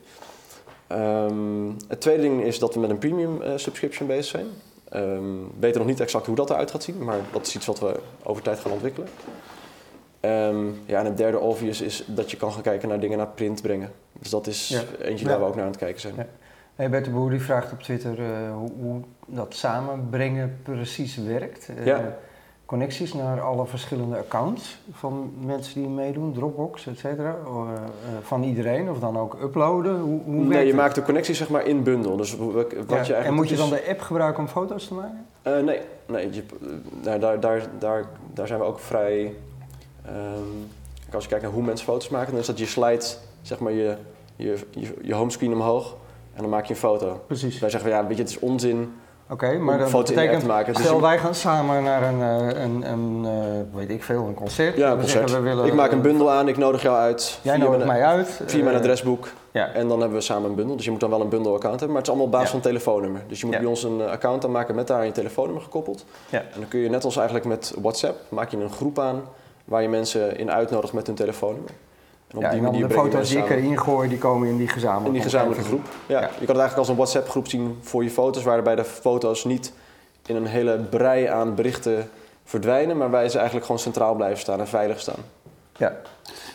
Ehm, 0.87 1.69
het 1.87 2.01
tweede 2.01 2.21
ding 2.21 2.43
is 2.43 2.59
dat 2.59 2.73
we 2.73 2.79
met 2.79 2.89
een 2.89 2.97
premium 2.97 3.41
eh, 3.41 3.51
subscription 3.55 4.07
bezig 4.07 4.25
zijn. 4.25 4.45
We 4.93 5.45
weten 5.59 5.79
nog 5.79 5.89
niet 5.89 5.99
exact 5.99 6.25
hoe 6.25 6.35
dat 6.35 6.49
eruit 6.49 6.71
gaat 6.71 6.83
zien, 6.83 7.03
maar 7.03 7.17
dat 7.31 7.47
is 7.47 7.55
iets 7.55 7.65
wat 7.65 7.79
we 7.79 7.99
over 8.23 8.43
tijd 8.43 8.59
gaan 8.59 8.71
ontwikkelen. 8.71 9.07
Ehm, 10.19 10.65
ja, 10.85 10.99
en 10.99 11.05
het 11.05 11.17
derde 11.17 11.39
obvious 11.39 11.81
is 11.81 12.03
dat 12.07 12.31
je 12.31 12.37
kan 12.37 12.51
gaan 12.51 12.61
kijken 12.61 12.89
naar 12.89 12.99
dingen 12.99 13.17
naar 13.17 13.27
print 13.27 13.61
brengen. 13.61 13.91
Dus 14.19 14.29
dat 14.29 14.47
is 14.47 14.67
Ja. 14.67 14.81
eentje 15.05 15.25
Ja. 15.25 15.31
waar 15.31 15.39
we 15.39 15.45
ook 15.45 15.55
naar 15.55 15.63
aan 15.63 15.69
het 15.69 15.79
kijken 15.79 16.01
zijn. 16.01 16.13
Ja. 16.17 16.25
Hey 16.75 16.89
Bert 16.89 17.05
de 17.05 17.11
Boer 17.11 17.29
die 17.29 17.41
vraagt 17.41 17.71
op 17.71 17.79
Twitter 17.81 18.19
eh, 18.19 18.53
hoe, 18.53 18.71
hoe 18.79 19.01
dat 19.27 19.53
samenbrengen 19.53 20.59
precies 20.63 21.15
werkt. 21.17 21.69
Eh, 21.77 21.85
Ja. 21.85 22.15
Connecties 22.73 23.13
naar 23.13 23.41
alle 23.41 23.65
verschillende 23.65 24.17
accounts 24.17 24.77
van 24.91 25.33
mensen 25.45 25.73
die 25.81 25.89
meedoen, 25.89 26.33
Dropbox, 26.33 26.87
et 26.87 26.99
cetera. 26.99 27.35
eh, 27.45 27.73
eh, 27.73 27.89
van 28.21 28.43
iedereen, 28.43 28.89
of 28.89 28.99
dan 28.99 29.17
ook 29.17 29.37
uploaden. 29.41 29.99
Hoe, 29.99 30.21
hoe 30.25 30.33
Nee, 30.33 30.47
werkt 30.47 30.61
je 30.61 30.67
het? 30.67 30.75
maakt 30.75 30.95
de 30.95 31.01
connectie 31.03 31.35
zeg 31.35 31.49
maar 31.49 31.65
in 31.65 31.83
bundel. 31.83 32.17
Dus 32.17 32.35
wat 32.37 32.71
je 32.71 32.87
eigenlijk 32.87 33.25
en 33.25 33.33
moet 33.33 33.49
je 33.49 33.55
doet 33.55 33.69
dan 33.69 33.79
de 33.79 33.89
app 33.89 34.01
gebruiken 34.01 34.43
om 34.43 34.49
foto's 34.49 34.87
te 34.87 34.93
maken? 34.93 35.25
Eh, 35.41 35.59
nee, 35.59 35.79
nee 36.07 36.33
je, 36.33 36.43
nou, 37.03 37.19
daar, 37.19 37.39
daar, 37.39 37.61
daar, 37.79 38.05
daar 38.33 38.47
zijn 38.47 38.59
we 38.59 38.65
ook 38.65 38.79
vrij. 38.79 39.33
als 41.13 41.23
je 41.23 41.29
kijkt 41.29 41.43
naar 41.43 41.53
hoe 41.53 41.63
mensen 41.63 41.85
foto's 41.85 42.09
maken, 42.09 42.31
dan 42.31 42.39
is 42.39 42.47
dat 42.47 42.59
je 42.59 42.65
slide 42.65 43.05
zeg 43.41 43.59
maar 43.59 43.71
je, 43.71 43.95
je, 44.35 44.57
je, 44.69 44.93
je 45.01 45.13
homescreen 45.13 45.53
omhoog 45.53 45.95
en 46.33 46.41
dan 46.41 46.49
maak 46.49 46.65
je 46.65 46.73
een 46.73 46.79
foto. 46.79 47.21
Precies. 47.27 47.59
Wij 47.59 47.69
zeggen 47.69 47.89
ja, 47.89 48.07
weet 48.07 48.17
je, 48.17 48.23
het 48.23 48.31
is 48.31 48.39
onzin 48.39 48.93
Oké, 49.29 49.57
maar 49.57 49.77
dat 49.77 49.91
betekent, 49.91 50.39
te 50.39 50.45
maken. 50.45 50.73
Dus 50.73 50.83
stel 50.83 51.01
wij 51.01 51.19
gaan 51.19 51.35
samen 51.35 51.83
naar 51.83 52.03
een, 52.03 52.21
eh, 52.21 52.61
een, 52.63 52.91
een 52.91 53.25
eh, 53.25 53.77
weet 53.77 53.89
ik 53.89 54.03
veel, 54.03 54.25
een 54.25 54.33
concert. 54.33 54.77
ja, 54.77 54.91
een 54.91 54.97
concert. 54.99 55.31
we 55.31 55.39
willen, 55.39 55.65
ik 55.65 55.73
maak 55.73 55.91
een 55.91 56.01
bundel 56.01 56.31
aan, 56.31 56.47
ik 56.47 56.57
nodig 56.57 56.81
jou 56.81 56.97
uit. 56.97 57.39
Jij 57.41 57.57
nodigt 57.57 57.85
mijn, 57.85 57.99
mij 57.99 58.03
uit. 58.03 58.41
Via 58.45 58.63
mijn 58.63 58.75
eh, 58.75 58.81
adresboek. 58.81 59.27
Ja, 59.51 59.71
En 59.73 59.87
dan 59.87 59.99
hebben 59.99 60.17
we 60.17 60.23
samen 60.23 60.49
een 60.49 60.55
bundel. 60.55 60.75
Dus 60.75 60.85
je 60.85 60.91
moet 60.91 60.99
dan 60.99 61.09
wel 61.09 61.21
een 61.21 61.29
bundel-account 61.29 61.79
hebben. 61.79 61.87
Maar 61.87 61.97
het 61.97 62.05
is 62.05 62.09
allemaal 62.09 62.25
op 62.25 62.31
basis 62.31 62.47
Ja. 62.51 62.55
van 62.55 62.65
een 62.65 62.75
telefoonnummer. 62.75 63.21
Dus 63.27 63.39
je 63.39 63.45
moet 63.45 63.55
Ja. 63.55 63.61
bij 63.61 63.69
ons 63.69 63.83
een 63.83 64.01
account 64.01 64.45
aanmaken 64.45 64.75
met 64.75 64.87
daar 64.87 65.05
je 65.05 65.11
telefoonnummer 65.11 65.63
gekoppeld. 65.63 66.05
Ja. 66.29 66.39
En 66.39 66.59
dan 66.59 66.67
kun 66.67 66.79
je 66.79 66.89
net 66.89 67.03
als 67.03 67.15
eigenlijk 67.15 67.45
met 67.45 67.73
WhatsApp, 67.81 68.19
maak 68.29 68.49
je 68.49 68.57
een 68.57 68.71
groep 68.71 68.99
aan 68.99 69.21
waar 69.65 69.81
je 69.81 69.89
mensen 69.89 70.37
in 70.37 70.51
uitnodigt 70.51 70.93
met 70.93 71.07
hun 71.07 71.15
telefoonnummer. 71.15 71.71
En 72.33 72.39
ja, 72.39 72.49
die 72.49 72.57
en 72.57 72.63
dan 72.71 72.81
de 72.81 72.89
foto's 72.93 73.29
die 73.29 73.37
ik 73.37 73.49
erin 73.49 73.79
gooi, 73.79 74.09
die 74.09 74.17
komen 74.17 74.47
in 74.47 74.57
die 74.57 74.67
gezamenlijke 74.67 75.07
in 75.07 75.13
die 75.13 75.23
gezamenlijke 75.23 75.63
groep. 75.65 75.85
Ja, 76.07 76.19
Ja. 76.21 76.25
Je 76.25 76.27
kan 76.27 76.39
het 76.39 76.47
eigenlijk 76.47 76.77
als 76.77 76.87
een 76.89 76.95
WhatsApp 76.95 77.29
groep 77.29 77.47
zien 77.47 77.77
voor 77.81 78.03
je 78.03 78.09
foto's, 78.09 78.43
waarbij 78.43 78.75
de 78.75 78.83
foto's 78.85 79.43
niet 79.43 79.73
in 80.25 80.35
een 80.35 80.45
hele 80.45 80.79
brei 80.79 81.25
aan 81.25 81.55
berichten 81.55 82.09
verdwijnen, 82.43 82.97
maar 82.97 83.11
wij 83.11 83.29
ze 83.29 83.35
eigenlijk 83.35 83.65
gewoon 83.65 83.81
centraal 83.81 84.15
blijven 84.15 84.39
staan 84.39 84.59
en 84.59 84.67
veilig 84.67 84.99
staan. 84.99 85.19
Ja, 85.77 85.93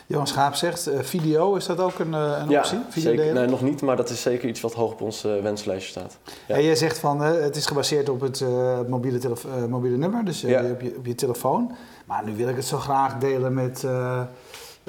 Johan 0.06 0.26
Schaap 0.26 0.54
zegt, 0.54 0.86
eh, 0.86 0.98
video, 1.00 1.54
is 1.54 1.66
dat 1.66 1.80
ook 1.80 1.98
een, 1.98 2.14
eh, 2.14 2.36
een 2.42 2.48
ja, 2.48 2.58
optie? 2.58 2.78
Video 2.88 3.10
zeker. 3.16 3.34
Nee, 3.34 3.46
nog 3.46 3.62
niet, 3.62 3.82
maar 3.82 3.96
dat 3.96 4.10
is 4.10 4.22
zeker 4.22 4.48
iets 4.48 4.60
wat 4.60 4.74
hoog 4.74 4.92
op 4.92 5.00
ons 5.00 5.24
eh, 5.24 5.32
wenslijstje 5.42 5.90
staat. 5.90 6.16
Ja. 6.46 6.54
En 6.54 6.62
jij 6.62 6.74
zegt 6.74 6.98
van, 6.98 7.24
eh, 7.24 7.30
het 7.40 7.56
is 7.56 7.66
gebaseerd 7.66 8.08
op 8.08 8.20
het 8.20 8.40
eh, 8.40 8.78
mobiele, 8.88 9.18
eh, 9.18 9.64
mobiele 9.64 9.96
nummer, 9.96 10.24
dus 10.24 10.44
eh, 10.44 10.50
Ja. 10.50 10.62
op, 10.70 10.80
je, 10.80 10.94
op 10.98 11.06
je 11.06 11.14
telefoon. 11.14 11.72
Maar 12.04 12.24
nu 12.24 12.36
wil 12.36 12.48
ik 12.48 12.56
het 12.56 12.64
zo 12.64 12.78
graag 12.78 13.18
delen 13.18 13.54
met 13.54 13.84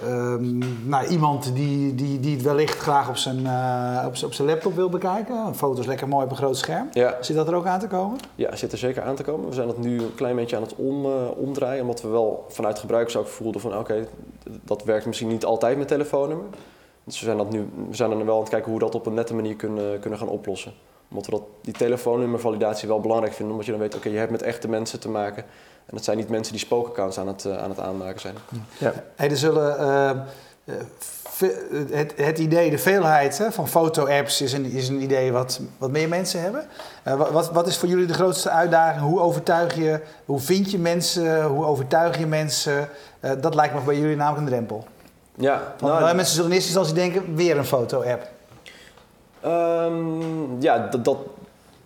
ehm, 0.02 0.58
nou, 0.90 1.08
iemand 1.08 1.56
die, 1.56 1.96
die, 1.96 2.20
die 2.20 2.34
het 2.36 2.44
wellicht 2.44 2.78
graag 2.78 3.10
op 3.10 3.18
zijn, 3.18 3.46
eh, 3.46 4.04
op, 4.06 4.24
op 4.24 4.34
zijn 4.34 4.48
laptop 4.48 4.76
wil 4.76 4.90
bekijken. 4.90 5.56
Foto's 5.56 5.86
lekker 5.86 6.08
mooi 6.08 6.26
op 6.26 6.32
een 6.32 6.38
groot 6.38 6.58
scherm. 6.58 6.88
Ja, 6.92 7.18
Zit 7.22 7.36
dat 7.36 7.48
er 7.48 7.54
ook 7.54 7.66
aan 7.66 7.80
te 7.80 7.88
komen? 7.88 8.18
Ja, 8.36 8.56
zit 8.56 8.72
er 8.72 8.78
zeker 8.78 9.04
aan 9.04 9.16
te 9.16 9.24
komen. 9.24 9.50
We 9.50 9.56
zijn 9.56 9.68
dat 9.68 9.78
nu 9.78 10.00
een 10.00 10.16
klein 10.16 10.36
beetje 10.36 10.56
aan 10.56 10.62
het 10.62 10.76
om, 10.76 11.06
eh, 11.06 11.12
omdraaien. 11.36 11.82
Omdat 11.82 12.02
we 12.02 12.08
wel 12.08 12.46
vanuit 12.50 12.80
gebruikers 12.80 13.16
ook 13.16 13.28
voelden 13.28 13.62
van 13.62 13.78
oké, 13.78 14.08
dat 14.64 14.84
werkt 14.84 15.06
misschien 15.06 15.28
niet 15.28 15.46
altijd 15.46 15.78
met 15.78 15.88
telefoonnummer. 15.88 16.46
Dus 17.04 17.20
we 17.20 17.26
zijn, 17.26 17.38
dat 17.38 17.52
nu, 17.52 17.70
we 17.90 17.96
zijn 17.96 18.12
er 18.12 18.26
wel 18.26 18.36
aan 18.36 18.42
het 18.42 18.50
kijken 18.50 18.72
hoe 18.72 18.80
we 18.80 18.86
dat 18.86 18.96
op 18.96 19.06
een 19.06 19.14
nette 19.14 19.34
manier 19.34 19.56
kunnen, 19.56 20.00
kunnen 20.00 20.20
gaan 20.20 20.30
oplossen. 20.30 20.74
Omdat 21.10 21.26
we 21.26 21.32
dat, 21.32 21.44
die 21.62 21.74
telefoonnummervalidatie 21.74 22.88
wel 22.88 23.00
belangrijk 23.00 23.34
vinden. 23.34 23.52
Omdat 23.52 23.66
je 23.66 23.72
dan 23.72 23.82
weet, 23.82 23.96
oké, 23.96 24.10
je 24.10 24.18
hebt 24.18 24.32
met 24.32 24.42
echte 24.42 24.70
mensen 24.70 25.00
te 25.00 25.10
maken. 25.10 25.46
En 25.90 25.96
dat 25.96 26.04
zijn 26.04 26.18
niet 26.18 26.30
mensen 26.30 26.54
die 26.54 26.62
spookaccounts 26.62 27.18
aan 27.20 27.28
het, 27.28 27.46
eh, 27.46 27.58
aan 27.58 27.70
het 27.70 27.80
aanmaken 27.80 28.20
zijn. 28.22 28.36
Hey, 29.16 29.30
er 29.30 29.38
zullen, 29.38 29.80
eh, 29.80 30.10
eh, 30.10 30.76
ve- 31.30 31.88
het, 31.92 32.14
het 32.16 32.38
idee, 32.40 32.70
de 32.70 32.78
veelheid 32.78 33.38
hè, 33.38 33.52
van 33.52 33.68
foto-apps 33.68 34.42
is 34.42 34.54
een, 34.54 34.66
is 34.66 34.88
een 34.90 35.02
idee 35.02 35.32
wat, 35.32 35.60
wat 35.78 35.92
meer 35.92 36.08
mensen 36.10 36.42
hebben. 36.42 36.66
Eh, 37.04 37.16
wa- 37.16 37.32
wat, 37.32 37.52
wat 37.52 37.68
is 37.68 37.78
voor 37.78 37.90
jullie 37.90 38.06
de 38.06 38.14
grootste 38.14 38.50
uitdaging? 38.50 39.02
Hoe 39.02 39.20
overtuig 39.20 39.76
je, 39.76 40.00
hoe 40.26 40.40
vind 40.40 40.72
je 40.72 40.80
mensen, 40.80 41.44
hoe 41.44 41.66
overtuig 41.66 42.18
je 42.20 42.26
mensen? 42.26 42.90
Eh, 43.20 43.32
dat 43.42 43.56
lijkt 43.56 43.74
me 43.74 43.80
bij 43.82 43.98
jullie 44.00 44.16
namelijk 44.16 44.42
een 44.44 44.50
drempel. 44.54 44.86
Ja, 45.36 45.62
Want 45.80 45.94
nou, 45.94 46.10
eh, 46.10 46.16
mensen 46.16 46.36
zullen 46.36 46.50
in 46.50 46.56
eerste 46.56 46.78
instantie 46.80 46.96
denken, 47.12 47.36
weer 47.36 47.58
een 47.58 47.66
foto-app. 47.66 48.28
Ehm, 49.42 50.62
ja, 50.62 50.88
dat, 50.88 51.06
dat 51.06 51.18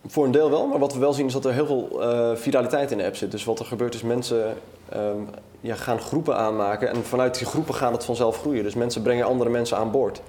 voor 0.08 0.26
een 0.26 0.32
deel 0.32 0.50
wel. 0.50 0.68
Maar 0.68 0.80
wat 0.80 0.94
we 0.94 1.00
wel 1.00 1.14
zien 1.14 1.26
is 1.26 1.34
dat 1.34 1.46
er 1.46 1.54
heel 1.54 1.66
veel 1.66 2.02
eh, 2.02 2.36
viraliteit 2.36 2.92
in 2.92 2.98
de 2.98 3.06
app 3.06 3.16
zit. 3.16 3.32
Dus 3.32 3.44
wat 3.44 3.60
er 3.60 3.66
gebeurt 3.66 3.94
is 3.94 4.02
mensen 4.02 4.58
ehm, 4.90 5.18
ja, 5.62 5.76
gaan 5.76 6.00
groepen 6.00 6.38
aanmaken. 6.38 6.90
En 6.90 7.04
vanuit 7.04 7.38
die 7.38 7.48
groepen 7.48 7.74
gaat 7.74 7.92
het 7.92 8.06
vanzelf 8.06 8.40
groeien. 8.40 8.64
Dus 8.64 8.74
mensen 8.74 9.02
brengen 9.02 9.26
andere 9.26 9.50
mensen 9.50 9.78
aan 9.78 9.92
boord. 9.92 10.22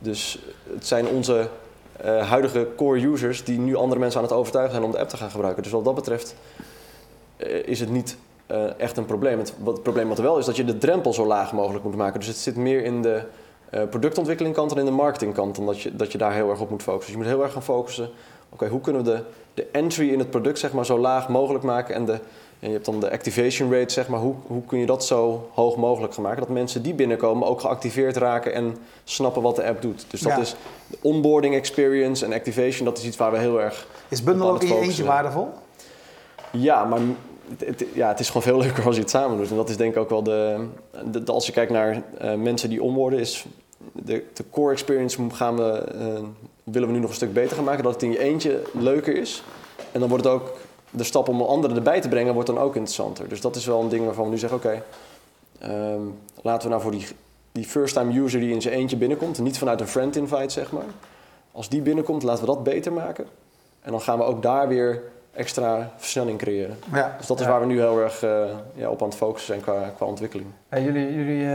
Dus 0.00 0.38
het 0.74 0.86
zijn 0.86 1.06
onze 1.06 1.48
eh, 1.96 2.28
huidige 2.28 2.68
core 2.76 3.06
users 3.06 3.44
die 3.44 3.58
nu 3.58 3.76
andere 3.76 4.00
mensen 4.00 4.20
aan 4.20 4.26
het 4.26 4.34
overtuigen 4.34 4.72
zijn 4.72 4.84
om 4.84 4.90
de 4.90 4.98
app 4.98 5.08
te 5.08 5.16
gaan 5.16 5.30
gebruiken. 5.30 5.62
Dus 5.62 5.72
wat 5.72 5.84
dat 5.84 5.94
betreft 5.94 6.34
eh, 7.36 7.66
is 7.66 7.80
het 7.80 7.90
niet 7.90 8.16
echt 8.76 8.96
een 8.96 9.04
probleem. 9.04 9.38
Het, 9.38 9.52
wat, 9.58 9.82
probleem 9.82 10.08
wat 10.08 10.18
er 10.18 10.24
wel 10.24 10.38
is, 10.38 10.44
dat 10.44 10.56
je 10.56 10.64
de 10.64 10.78
drempel 10.78 11.12
zo 11.12 11.26
laag 11.26 11.52
mogelijk 11.52 11.84
moet 11.84 11.96
maken. 11.96 12.18
Dus 12.18 12.28
het 12.28 12.36
zit 12.36 12.56
meer 12.56 12.84
in 12.84 13.02
de 13.02 13.22
eh 13.70 13.82
productontwikkelingkant 13.90 14.68
dan 14.68 14.78
in 14.78 14.84
de 14.84 14.90
marketingkant. 14.90 15.58
Omdat 15.58 15.80
je, 15.80 15.96
dat 15.96 16.12
je 16.12 16.18
daar 16.18 16.32
heel 16.32 16.50
erg 16.50 16.60
op 16.60 16.70
moet 16.70 16.82
focussen. 16.82 17.12
Dus 17.12 17.22
je 17.22 17.28
moet 17.28 17.36
heel 17.36 17.44
erg 17.44 17.52
gaan 17.52 17.62
focussen. 17.62 18.10
Oké, 18.52 18.68
hoe 18.68 18.80
kunnen 18.80 19.04
we 19.04 19.10
de, 19.10 19.22
de 19.54 19.66
entry 19.72 20.08
in 20.12 20.18
het 20.18 20.30
product 20.30 20.58
zeg 20.58 20.72
maar, 20.72 20.86
zo 20.86 20.98
laag 20.98 21.28
mogelijk 21.28 21.64
maken? 21.64 21.94
En, 21.94 22.04
de, 22.04 22.12
en 22.58 22.66
je 22.68 22.72
hebt 22.72 22.84
dan 22.84 23.00
de 23.00 23.10
activation 23.10 23.72
rate, 23.72 23.92
zeg 23.92 24.08
maar. 24.08 24.20
Hoe, 24.20 24.34
hoe 24.46 24.64
kun 24.64 24.78
je 24.78 24.86
dat 24.86 25.04
zo 25.04 25.48
hoog 25.54 25.76
mogelijk 25.76 26.14
gaan 26.14 26.22
maken? 26.22 26.40
Dat 26.40 26.48
mensen 26.48 26.82
die 26.82 26.94
binnenkomen 26.94 27.48
ook 27.48 27.60
geactiveerd 27.60 28.16
raken 28.16 28.54
en 28.54 28.76
snappen 29.04 29.42
wat 29.42 29.56
de 29.56 29.64
app 29.64 29.82
doet. 29.82 30.04
Dus 30.08 30.20
dat 30.20 30.32
Ja. 30.32 30.38
is 30.38 30.54
de 30.86 30.98
onboarding 31.02 31.54
experience 31.54 32.24
en 32.24 32.32
activation. 32.32 32.84
Dat 32.84 32.98
is 32.98 33.04
iets 33.04 33.16
waar 33.16 33.32
we 33.32 33.38
heel 33.38 33.60
erg 33.60 33.86
Is 34.08 34.26
aan 34.26 34.42
ook 34.42 34.62
in 34.62 34.68
je 34.68 34.74
eentje 34.80 35.04
waardevol? 35.04 35.48
ja, 36.52 36.84
maar 36.84 37.00
het, 37.58 37.66
het- 37.80 37.84
ja, 37.94 38.08
het 38.08 38.20
is 38.20 38.26
gewoon 38.26 38.42
veel 38.42 38.58
leuker 38.64 38.84
als 38.86 38.94
je 38.94 39.00
het 39.00 39.10
samen 39.10 39.36
doet. 39.38 39.50
En 39.50 39.56
dat 39.56 39.68
is 39.68 39.76
denk 39.76 39.92
ik 39.94 40.00
ook 40.00 40.10
wel 40.10 40.22
de... 40.22 40.66
de- 41.10 41.22
de- 41.22 41.32
als 41.32 41.46
je 41.46 41.52
kijkt 41.52 41.72
naar 41.72 42.02
eh, 42.18 42.34
mensen 42.34 42.68
die 42.68 42.82
onboorden, 42.82 43.18
is 43.18 43.44
de, 43.92 44.24
de 44.34 44.44
core 44.50 44.72
experience 44.72 45.18
gaan 45.32 45.56
we, 45.56 45.70
eh, 45.72 46.18
willen 46.64 46.88
we 46.88 46.94
nu 46.94 47.00
nog 47.00 47.10
een 47.10 47.16
stuk 47.16 47.32
beter 47.32 47.56
gaan 47.56 47.64
maken. 47.64 47.82
Dat 47.82 47.92
het 47.92 48.02
in 48.02 48.12
je 48.12 48.18
eentje 48.18 48.62
leuker 48.72 49.16
is. 49.16 49.42
En 49.92 50.00
dan 50.00 50.08
wordt 50.08 50.24
het 50.24 50.32
ook... 50.32 50.52
De 50.92 51.04
stap 51.04 51.28
om 51.28 51.42
anderen 51.42 51.76
erbij 51.76 52.00
te 52.00 52.08
brengen 52.08 52.34
wordt 52.34 52.48
dan 52.48 52.58
ook 52.58 52.74
interessanter. 52.74 53.28
Dus 53.28 53.40
dat 53.40 53.56
is 53.56 53.66
wel 53.66 53.80
een 53.80 53.88
ding 53.88 54.04
waarvan 54.04 54.24
we 54.24 54.30
nu 54.30 54.38
zeggen, 54.38 54.58
oké... 54.58 54.82
ehm, 55.58 56.00
laten 56.42 56.62
we 56.62 56.68
nou 56.68 56.82
voor 56.82 56.90
die, 56.90 57.06
die 57.52 57.64
first-time 57.64 58.20
user 58.20 58.40
die 58.40 58.52
in 58.52 58.62
zijn 58.62 58.74
eentje 58.74 58.96
binnenkomt... 58.96 59.38
en 59.38 59.44
niet 59.44 59.58
vanuit 59.58 59.80
een 59.80 59.88
friend 59.88 60.16
invite, 60.16 60.50
zeg 60.50 60.72
maar... 60.72 60.84
Als 61.52 61.68
die 61.68 61.82
binnenkomt, 61.82 62.22
laten 62.22 62.40
we 62.44 62.50
dat 62.50 62.62
beter 62.62 62.92
maken. 62.92 63.26
En 63.80 63.90
dan 63.90 64.00
gaan 64.00 64.18
we 64.18 64.24
ook 64.24 64.42
daar 64.42 64.68
weer 64.68 65.02
extra 65.32 65.90
versnelling 65.96 66.38
creëren. 66.38 66.76
Ja. 66.92 67.14
Dus 67.18 67.26
dat 67.26 67.38
is 67.40 67.44
Ja. 67.44 67.50
waar 67.50 67.60
we 67.60 67.66
nu 67.66 67.78
heel 67.78 68.00
erg 68.00 68.22
eh, 68.22 68.44
ja, 68.74 68.88
op 68.90 69.02
aan 69.02 69.08
het 69.08 69.16
focussen 69.16 69.46
zijn 69.46 69.60
qua, 69.60 69.92
qua 69.96 70.06
ontwikkeling. 70.06 70.48
En 70.68 70.82
jullie 70.82 71.14
jullie 71.14 71.42
eh, 71.44 71.50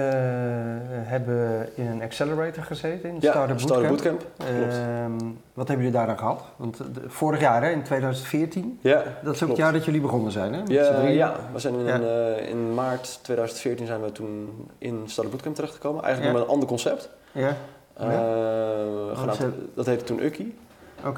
hebben 1.04 1.70
in 1.76 1.86
een 1.88 2.02
accelerator 2.02 2.64
gezeten, 2.64 3.10
in 3.10 3.20
de 3.20 3.26
Ja, 3.26 3.32
Startup 3.32 3.60
Startup 3.60 3.88
Bootcamp. 3.90 4.26
Bootcamp. 4.38 4.72
Ehm, 4.72 5.18
wat 5.54 5.68
hebben 5.68 5.86
jullie 5.86 5.92
daaraan 6.00 6.18
gehad? 6.18 6.44
Want 6.56 6.80
eh, 6.80 6.86
vorig 7.08 7.40
jaar, 7.40 7.64
hè, 7.64 7.70
in 7.70 7.84
2014, 7.84 8.80
Ja, 8.82 9.04
dat 9.24 9.36
is 9.36 9.44
ook 9.44 9.50
het 9.50 9.58
jaar 9.58 9.74
dat 9.74 9.86
jullie 9.86 10.02
begonnen 10.02 10.32
zijn, 10.32 10.54
hè? 10.54 10.62
Ja, 11.08 11.36
we 11.54 11.60
zijn 11.60 11.74
in, 11.76 12.48
in 12.48 12.74
maart 12.74 13.20
2014 13.22 13.86
zijn 13.86 14.02
we 14.02 14.12
toen 14.12 14.68
in 14.78 15.04
Startup 15.06 15.32
Bootcamp 15.34 15.56
terechtgekomen. 15.56 16.04
Eigenlijk 16.04 16.34
met 16.34 16.44
een 16.44 16.50
ander 16.50 16.68
concept. 16.68 17.10
Ja, 17.32 17.56
Oh, 18.00 19.18
genaamd- 19.18 19.46
dat 19.76 19.86
heette 19.86 20.04
toen 20.04 20.24
Ukkie. 20.24 20.56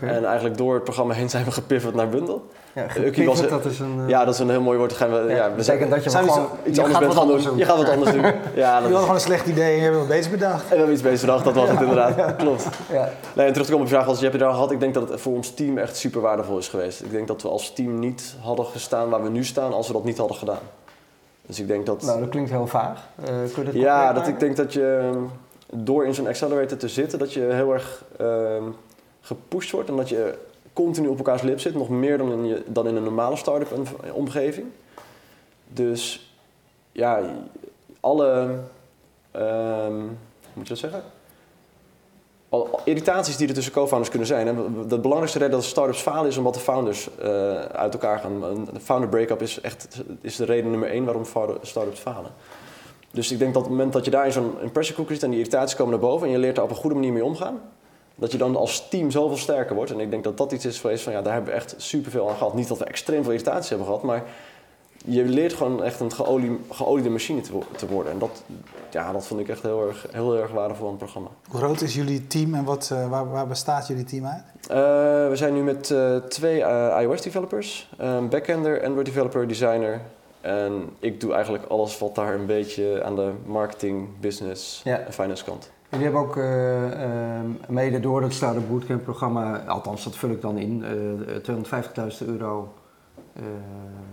En 0.01 0.25
eigenlijk 0.25 0.57
door 0.57 0.73
het 0.73 0.83
programma 0.83 1.13
heen 1.13 1.29
zijn 1.29 1.45
we 1.45 1.51
gepivot 1.51 1.93
naar 1.93 2.09
Bundle. 2.09 2.39
Ja, 2.73 2.83
was- 2.85 2.93
gepivot, 2.93 3.49
dat 3.49 3.65
is 3.65 3.79
een... 3.79 3.99
eh, 4.03 4.09
Ja, 4.09 4.25
dat 4.25 4.33
is 4.33 4.39
een 4.39 4.49
heel 4.49 4.61
mooi 4.61 4.77
woord. 4.77 4.93
Gaan 4.93 5.11
we, 5.11 5.17
ja, 5.29 5.35
ja, 5.35 5.49
we 5.49 5.55
betekent 5.55 5.91
dat 5.91 6.03
je 6.03 6.09
zijn 6.09 6.25
we 6.25 6.31
gewoon 6.31 6.47
iets 6.65 6.75
je 6.75 6.81
anders 6.83 6.91
gaat 6.91 6.99
bent 6.99 7.13
wat 7.13 7.13
gaan 7.13 7.21
anders 7.23 7.43
doen. 7.43 7.51
doen. 7.51 7.59
Je 7.59 7.65
gaat 7.65 7.77
wat 7.77 7.89
anders 7.89 8.11
doen. 8.11 8.21
Ja, 8.63 8.77
Je 8.77 8.81
dat 8.83 8.91
had 8.91 8.99
gewoon 8.99 9.15
een 9.15 9.21
slecht 9.21 9.47
idee 9.47 9.77
en 9.77 9.83
hebt 9.83 9.95
wat 9.95 10.07
bezig 10.07 10.31
bedacht. 10.31 10.63
En 10.63 10.69
we 10.69 10.75
hebben 10.77 10.93
iets 10.93 11.01
bezig 11.03 11.21
bedacht, 11.21 11.43
dat 11.43 11.53
was 11.55 11.69
het 11.69 11.79
inderdaad. 11.81 12.35
Klopt. 12.35 12.67
Ja. 12.91 13.09
Nee, 13.33 13.45
en 13.45 13.51
terug 13.51 13.67
te 13.67 13.71
komen 13.73 13.85
op 13.87 13.91
je 13.91 13.97
vraag, 13.97 14.07
als 14.07 14.17
je 14.17 14.23
hebt 14.25 14.37
je 14.37 14.43
daar 14.43 14.53
gehad, 14.53 14.71
ik 14.71 14.79
denk 14.79 14.93
dat 14.93 15.09
het 15.09 15.21
voor 15.21 15.33
ons 15.33 15.53
team 15.53 15.77
echt 15.77 15.97
super 15.97 16.21
waardevol 16.21 16.57
is 16.57 16.67
geweest. 16.67 17.03
Ik 17.03 17.11
denk 17.11 17.27
dat 17.27 17.41
we 17.41 17.47
als 17.49 17.73
team 17.73 17.99
niet 17.99 18.35
hadden 18.41 18.65
gestaan 18.65 19.09
waar 19.09 19.23
we 19.23 19.29
nu 19.29 19.43
staan 19.43 19.73
als 19.73 19.87
we 19.87 19.93
dat 19.93 20.03
niet 20.03 20.17
hadden 20.17 20.37
gedaan. 20.37 20.59
Dus 21.45 21.59
ik 21.59 21.67
denk 21.67 21.85
dat. 21.85 22.01
Nou, 22.01 22.19
dat 22.19 22.29
klinkt 22.29 22.49
heel 22.49 22.67
vaag. 22.67 23.07
Eh, 23.19 23.25
kun 23.25 23.47
je 23.55 23.63
dat 23.63 23.73
ja, 23.73 24.05
dat 24.07 24.15
maken? 24.15 24.31
ik 24.33 24.39
denk 24.39 24.55
dat 24.55 24.73
je 24.73 25.09
ehm, 25.11 25.19
door 25.83 26.05
in 26.05 26.13
zo'n 26.13 26.27
accelerator 26.27 26.77
te 26.77 26.87
zitten, 26.87 27.19
dat 27.19 27.33
je 27.33 27.39
heel 27.41 27.73
erg 27.73 28.03
ehm, 28.17 28.63
gepusht 29.27 29.71
wordt 29.71 29.89
en 29.89 29.95
dat 29.95 30.09
je 30.09 30.37
continu 30.73 31.07
op 31.07 31.17
elkaars 31.17 31.41
lip 31.41 31.59
zit, 31.59 31.73
nog 31.73 31.89
meer 31.89 32.17
dan 32.17 32.31
in, 32.31 32.45
je, 32.45 32.63
dan 32.67 32.87
in 32.87 32.95
een 32.95 33.03
normale 33.03 33.35
start-up 33.35 33.87
omgeving. 34.13 34.67
Dus 35.67 36.31
ja, 36.91 37.21
alle, 37.99 38.59
ehm, 39.31 39.91
hoe 39.91 40.53
moet 40.53 40.67
je 40.67 40.73
dat 40.73 40.77
zeggen? 40.77 41.03
Irritaties 42.83 43.37
die 43.37 43.47
er 43.47 43.53
tussen 43.53 43.73
co-founders 43.73 44.09
kunnen 44.09 44.27
zijn. 44.27 44.45
De 44.87 44.99
belangrijkste 44.99 45.39
reden 45.39 45.53
dat 45.53 45.63
start-ups 45.63 46.01
falen 46.01 46.27
is 46.29 46.37
omdat 46.37 46.53
de 46.53 46.59
founders 46.59 47.09
eh, 47.19 47.55
uit 47.55 47.93
elkaar 47.93 48.19
gaan. 48.19 48.43
Een 48.43 48.67
founder 48.81 49.09
break-up 49.09 49.41
is 49.41 49.61
echt 49.61 50.03
is 50.21 50.35
de 50.35 50.45
reden 50.45 50.71
nummer 50.71 50.89
één 50.89 51.05
waarom 51.05 51.25
start-ups 51.61 51.99
falen. 51.99 52.31
Dus 53.11 53.31
ik 53.31 53.39
denk 53.39 53.53
dat 53.53 53.63
op 53.63 53.67
het 53.67 53.77
moment 53.77 53.93
dat 53.93 54.05
je 54.05 54.11
daar 54.11 54.25
in 54.25 54.31
zo'n 54.31 54.53
pressure 54.71 54.95
cooker 54.95 55.13
zit 55.13 55.23
en 55.23 55.29
die 55.29 55.39
irritaties 55.39 55.75
komen 55.75 55.91
naar 55.91 56.09
boven 56.09 56.27
en 56.27 56.33
je 56.33 56.39
leert 56.39 56.55
daar 56.55 56.63
op 56.63 56.69
een 56.69 56.75
goede 56.75 56.95
manier 56.95 57.13
mee 57.13 57.25
omgaan, 57.25 57.61
dat 58.19 58.31
je 58.31 58.37
dan 58.37 58.55
als 58.55 58.89
team 58.89 59.11
zoveel 59.11 59.37
sterker 59.37 59.75
wordt. 59.75 59.91
En 59.91 59.99
ik 59.99 60.09
denk 60.09 60.23
dat 60.23 60.37
dat 60.37 60.51
iets 60.51 60.65
is 60.65 60.79
geweest 60.79 61.03
van 61.03 61.13
ja, 61.13 61.21
daar 61.21 61.33
hebben 61.33 61.51
we 61.51 61.57
echt 61.57 61.75
superveel 61.77 62.29
aan 62.29 62.35
gehad. 62.35 62.53
Niet 62.53 62.67
dat 62.67 62.77
we 62.77 62.85
extreem 62.85 63.23
veel 63.23 63.31
irritaties 63.31 63.69
hebben 63.69 63.87
gehad, 63.87 64.03
maar 64.03 64.23
je 65.05 65.23
leert 65.23 65.53
gewoon 65.53 65.83
echt 65.83 65.99
een 65.99 66.11
geolie, 66.11 66.59
geoliede 66.71 67.09
machine 67.09 67.41
te, 67.41 67.51
te 67.75 67.87
worden. 67.87 68.11
En 68.11 68.19
dat, 68.19 68.43
ja, 68.89 69.11
dat 69.11 69.27
vond 69.27 69.39
ik 69.39 69.47
echt 69.49 69.61
heel 69.61 69.87
erg, 69.87 70.05
heel 70.11 70.37
erg 70.37 70.51
waardevol 70.51 70.85
aan 70.85 70.91
het 70.91 71.01
programma. 71.01 71.29
Hoe 71.47 71.59
groot 71.59 71.81
is 71.81 71.93
jullie 71.95 72.27
team 72.27 72.53
en 72.53 72.63
wat, 72.63 72.89
eh, 72.93 73.09
waar, 73.09 73.31
waar 73.31 73.47
bestaat 73.47 73.87
jullie 73.87 74.03
team 74.03 74.25
uit? 74.25 74.43
Eh, 74.69 74.77
we 75.29 75.35
zijn 75.35 75.53
nu 75.53 75.63
met 75.63 75.91
eh, 75.91 76.15
twee 76.15 76.59
iOS-developers, 77.01 77.89
een 77.97 78.29
backender, 78.29 78.83
Android-developer, 78.83 79.47
designer. 79.47 80.01
En 80.41 80.89
ik 80.99 81.21
doe 81.21 81.33
eigenlijk 81.33 81.65
alles 81.65 81.97
wat 81.97 82.15
daar 82.15 82.33
een 82.33 82.45
beetje 82.45 83.03
aan 83.03 83.15
de 83.15 83.31
marketing, 83.45 84.07
business 84.19 84.81
Ja. 84.83 84.97
en 84.97 85.13
finance 85.13 85.43
kant. 85.43 85.71
Jullie 85.89 86.03
hebben 86.05 86.21
ook 86.21 86.37
eh, 86.37 87.03
ehm, 87.03 87.45
mede 87.67 87.99
door 87.99 88.21
het 88.21 88.33
Startup 88.33 88.69
Bootcamp 88.69 89.03
programma, 89.03 89.63
althans 89.67 90.03
dat 90.03 90.15
vul 90.15 90.29
ik 90.29 90.41
dan 90.41 90.57
in, 90.57 90.83
eh 90.83 92.11
250.000 92.21 92.27
euro 92.27 92.73
eh 93.33 93.43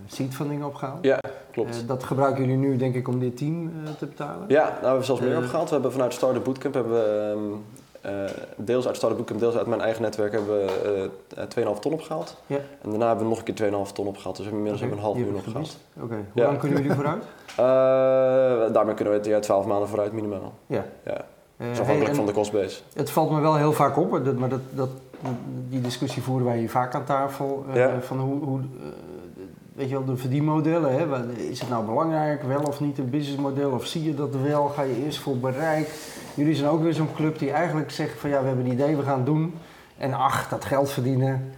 seedfunding 0.07 0.65
opgehaald. 0.65 0.99
Ja, 1.05 1.19
klopt. 1.51 1.81
Eh, 1.83 1.87
dat 1.89 2.05
gebruiken 2.05 2.45
jullie 2.45 2.59
nu 2.59 2.77
denk 2.77 2.95
ik 2.95 3.09
om 3.09 3.19
dit 3.19 3.37
team 3.37 3.73
eh, 3.85 3.93
te 3.99 4.07
betalen? 4.07 4.45
Ja, 4.49 4.63
nou, 4.65 4.81
we 4.81 4.87
hebben 4.87 5.05
zelfs 5.05 5.21
meer 5.21 5.33
Eh. 5.33 5.39
opgehaald. 5.39 5.67
We 5.69 5.73
hebben 5.75 5.93
vanuit 5.93 6.13
Startup 6.13 6.45
Bootcamp 6.45 6.75
hebben 6.75 6.93
we 6.93 7.33
ehm, 7.35 7.53
eh, 8.15 8.31
deels 8.57 8.87
uit 8.87 8.97
Startup 8.97 9.19
Bootcamp, 9.19 9.41
deels 9.41 9.57
uit 9.57 9.67
mijn 9.67 9.81
eigen 9.81 10.03
netwerk 10.03 10.33
hebben 10.33 10.51
we 10.57 11.11
eh, 11.37 11.43
eh, 11.43 11.49
2,5 11.49 11.79
ton 11.81 11.93
opgehaald. 11.93 12.37
Ja. 12.47 12.57
En 12.57 12.91
daarna 12.91 13.07
hebben 13.07 13.25
we 13.25 13.31
nog 13.31 13.39
een 13.39 13.45
keer 13.45 13.55
2,5 13.55 13.93
ton 13.93 14.07
opgehaald. 14.07 14.37
Dus 14.37 14.47
we 14.47 14.51
hebben 14.53 14.67
inmiddels 14.73 14.81
hebben 14.81 14.99
we 14.99 15.05
een 15.05 15.09
half 15.11 15.17
miljoen 15.17 15.37
opgehaald. 15.39 15.77
Oké, 16.01 16.15
hoe 16.15 16.43
Ja. 16.43 16.47
lang 16.47 16.59
kunnen 16.59 16.79
jullie 16.83 16.97
vooruit? 17.01 17.23
Eh, 17.57 18.73
daarmee 18.73 18.95
kunnen 18.95 19.13
we 19.15 19.19
het 19.21 19.29
ja, 19.29 19.39
12 19.41 19.67
maanden 19.67 19.89
vooruit 19.89 20.13
minimaal. 20.13 20.53
Ja. 20.67 20.85
Ja. 21.05 21.25
Eh, 21.57 21.71
afhankelijk 21.71 22.09
en 22.09 22.15
van 22.15 22.27
de 22.27 22.33
costbase. 22.33 22.81
Het 22.95 23.11
valt 23.11 23.31
me 23.31 23.41
wel 23.41 23.57
heel 23.57 23.73
vaak 23.73 23.97
op, 23.97 24.11
maar 24.39 24.49
dat, 24.49 24.61
dat, 24.71 24.89
die 25.69 25.81
discussie 25.81 26.23
voeren 26.23 26.47
wij 26.47 26.59
hier 26.59 26.71
vaak 26.71 26.95
aan 26.95 27.05
tafel. 27.05 27.65
eh. 27.75 27.87
Van 28.01 28.19
hoe, 28.21 28.43
hoe 28.45 28.59
eh, 28.61 28.87
weet 29.75 29.89
je 29.89 29.95
wel, 29.95 30.05
de 30.05 30.17
verdienmodellen. 30.17 30.93
Hè? 30.93 31.33
Is 31.51 31.61
het 31.61 31.69
nou 31.69 31.85
belangrijk, 31.85 32.43
wel 32.43 32.63
of 32.63 32.81
niet 32.81 32.99
een 32.99 33.11
businessmodel? 33.11 33.71
Of 33.71 33.87
zie 33.87 34.05
je 34.05 34.15
dat 34.15 34.35
wel? 34.43 34.67
Ga 34.69 34.83
je 34.83 35.05
eerst 35.05 35.19
voor 35.19 35.37
bereik? 35.37 35.89
Jullie 36.35 36.55
zijn 36.55 36.71
ook 36.71 36.83
weer 36.83 36.95
zo'n 36.95 37.15
club 37.15 37.39
die 37.39 37.51
eigenlijk 37.51 37.91
zegt 37.91 38.19
van 38.21 38.31
ja, 38.31 38.41
we 38.41 38.47
hebben 38.47 38.65
een 38.65 38.73
idee, 38.73 38.97
we 38.97 39.03
gaan 39.03 39.17
het 39.17 39.27
doen. 39.27 39.55
En 39.99 40.13
ach, 40.15 40.49
dat 40.49 40.65
geld 40.65 40.91
verdienen, 40.91 41.53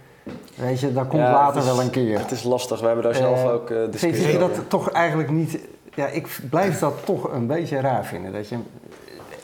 weet 0.55 0.79
je, 0.79 0.93
dat 0.93 1.07
komt 1.07 1.21
Ja, 1.21 1.31
later 1.31 1.59
is- 1.61 1.65
wel 1.67 1.81
een 1.81 1.89
keer. 1.89 2.19
Het 2.19 2.31
is 2.31 2.43
lastig. 2.43 2.79
We 2.79 2.85
hebben 2.85 3.03
daar 3.03 3.15
zelf 3.15 3.43
ook 3.45 3.67
Vind 3.67 3.91
discussie 3.91 4.31
je 4.31 4.37
dat 4.37 4.49
over. 4.49 4.67
toch 4.67 4.91
eigenlijk 4.91 5.29
niet... 5.31 5.59
Ja, 5.93 6.07
ik 6.07 6.39
blijf 6.49 6.79
dat 6.79 6.93
toch 7.05 7.31
een 7.33 7.47
beetje 7.47 7.79
raar 7.79 8.05
vinden. 8.05 8.33
Dat 8.33 8.49
je, 8.49 8.57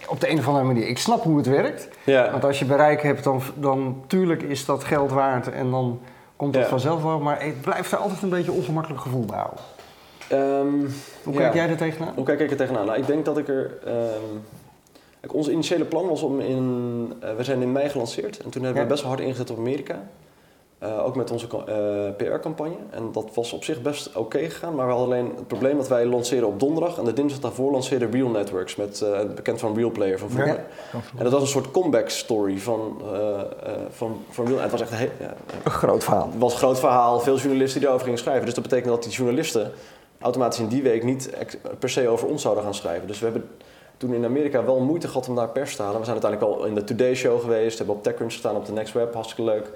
op 0.09 0.19
de 0.19 0.29
een 0.29 0.37
of 0.37 0.47
andere 0.47 0.65
manier, 0.65 0.87
ik 0.87 0.97
snap 0.97 1.23
hoe 1.23 1.37
het 1.37 1.45
werkt. 1.47 1.87
Ja. 2.03 2.31
Want 2.31 2.43
als 2.43 2.59
je 2.59 2.65
bereik 2.65 3.01
hebt, 3.03 3.23
dan, 3.23 3.41
dan 3.55 4.03
tuurlijk 4.07 4.41
is 4.41 4.65
dat 4.65 4.83
geld 4.83 5.11
waard 5.11 5.51
en 5.51 5.71
dan 5.71 5.99
komt 6.35 6.53
het 6.55 6.63
Ja. 6.63 6.69
vanzelf 6.69 7.03
wel. 7.03 7.19
Maar 7.19 7.45
ik 7.45 7.61
blijf 7.61 7.89
daar 7.89 7.99
altijd 7.99 8.21
een 8.21 8.29
beetje 8.29 8.51
een 8.51 8.57
ongemakkelijk 8.57 9.01
gevoel 9.01 9.25
bij 9.25 9.37
houden. 9.37 9.59
Ehm, 10.27 10.91
Hoe 11.23 11.33
Ja. 11.33 11.39
kijk 11.39 11.53
jij 11.53 11.69
er 11.69 11.77
tegenaan? 11.77 12.13
Hoe 12.15 12.25
kijk 12.25 12.39
ik 12.39 12.51
er 12.51 12.57
tegenaan? 12.57 12.85
Nou, 12.85 12.97
ik 12.97 13.07
denk 13.07 13.25
dat 13.25 13.37
ik 13.37 13.47
er... 13.47 13.77
kijk, 15.19 15.33
ons 15.33 15.47
initiële 15.49 15.85
plan 15.85 16.07
was 16.07 16.21
om 16.21 16.39
in... 16.39 17.13
eh, 17.21 17.35
we 17.35 17.43
zijn 17.43 17.61
in 17.61 17.71
mei 17.71 17.89
gelanceerd. 17.89 18.37
En 18.43 18.49
toen 18.49 18.63
hebben 18.63 18.81
we 18.83 18.87
best 18.89 19.01
wel 19.01 19.11
hard 19.11 19.23
ingezet 19.23 19.49
op 19.51 19.57
Amerika. 19.57 20.01
Eh, 20.83 21.05
ook 21.05 21.15
met 21.15 21.31
onze 21.31 21.47
eh, 21.65 22.27
PR-campagne. 22.27 22.75
En 22.89 23.11
dat 23.11 23.29
was 23.33 23.53
op 23.53 23.63
zich 23.63 23.81
best 23.81 24.15
oké 24.15 24.37
gegaan. 24.39 24.75
Maar 24.75 24.85
we 24.87 24.91
hadden 24.93 25.15
alleen 25.15 25.31
het 25.35 25.47
probleem 25.47 25.77
dat 25.77 25.87
wij 25.87 26.05
lanceren 26.05 26.47
op 26.47 26.59
donderdag. 26.59 26.97
En 26.97 27.05
de 27.05 27.13
dinsdag 27.13 27.39
daarvoor 27.41 27.71
lanceerde 27.71 28.05
Real 28.11 28.29
Networks. 28.29 28.75
Met, 28.75 29.01
eh, 29.01 29.19
bekend 29.35 29.59
van 29.59 29.75
Real 29.75 29.91
Player 29.91 30.19
van 30.19 30.29
vroeger. 30.29 30.53
Ja. 30.91 30.99
En 31.17 31.23
dat 31.23 31.31
was 31.31 31.41
een 31.41 31.47
soort 31.47 31.71
comeback 31.71 32.09
story 32.09 32.57
van, 32.57 33.01
van, 33.89 34.21
van 34.29 34.45
Real. 34.45 34.57
En 34.57 34.61
het 34.63 34.71
was 34.71 34.81
echt 34.81 34.91
een, 34.91 34.97
heel- 34.97 35.09
ja, 35.19 35.33
Een 35.63 35.71
groot 35.71 36.03
verhaal. 36.03 36.29
het 36.31 36.39
was 36.39 36.51
een 36.51 36.57
groot 36.57 36.79
verhaal, 36.79 37.19
veel 37.19 37.37
journalisten 37.37 37.79
die 37.79 37.87
erover 37.89 38.05
gingen 38.05 38.19
schrijven. 38.21 38.45
Dus 38.45 38.53
dat 38.53 38.63
betekent 38.63 38.89
dat 38.89 39.03
die 39.03 39.11
journalisten 39.11 39.71
automatisch 40.19 40.59
in 40.59 40.67
die 40.67 40.83
week 40.83 41.03
niet 41.03 41.29
per 41.79 41.89
se 41.89 42.07
over 42.07 42.27
ons 42.27 42.41
zouden 42.41 42.63
gaan 42.63 42.73
schrijven. 42.73 43.07
Dus 43.07 43.19
we 43.19 43.25
hebben 43.25 43.49
toen 43.97 44.13
in 44.13 44.25
Amerika 44.25 44.65
wel 44.65 44.79
moeite 44.79 45.07
gehad 45.07 45.27
om 45.27 45.35
daar 45.35 45.49
pers 45.49 45.75
te 45.75 45.81
halen. 45.81 45.99
We 45.99 46.05
zijn 46.05 46.21
uiteindelijk 46.21 46.57
wel 46.59 46.67
in 46.67 46.75
de 46.75 46.83
Today 46.83 47.15
Show 47.15 47.39
geweest, 47.41 47.77
hebben 47.77 47.95
op 47.95 48.03
TechCrunch 48.03 48.31
gestaan, 48.31 48.55
op 48.55 48.65
de 48.65 48.71
Next 48.71 48.93
Web, 48.93 49.13
hartstikke 49.13 49.43
leuk. 49.51 49.69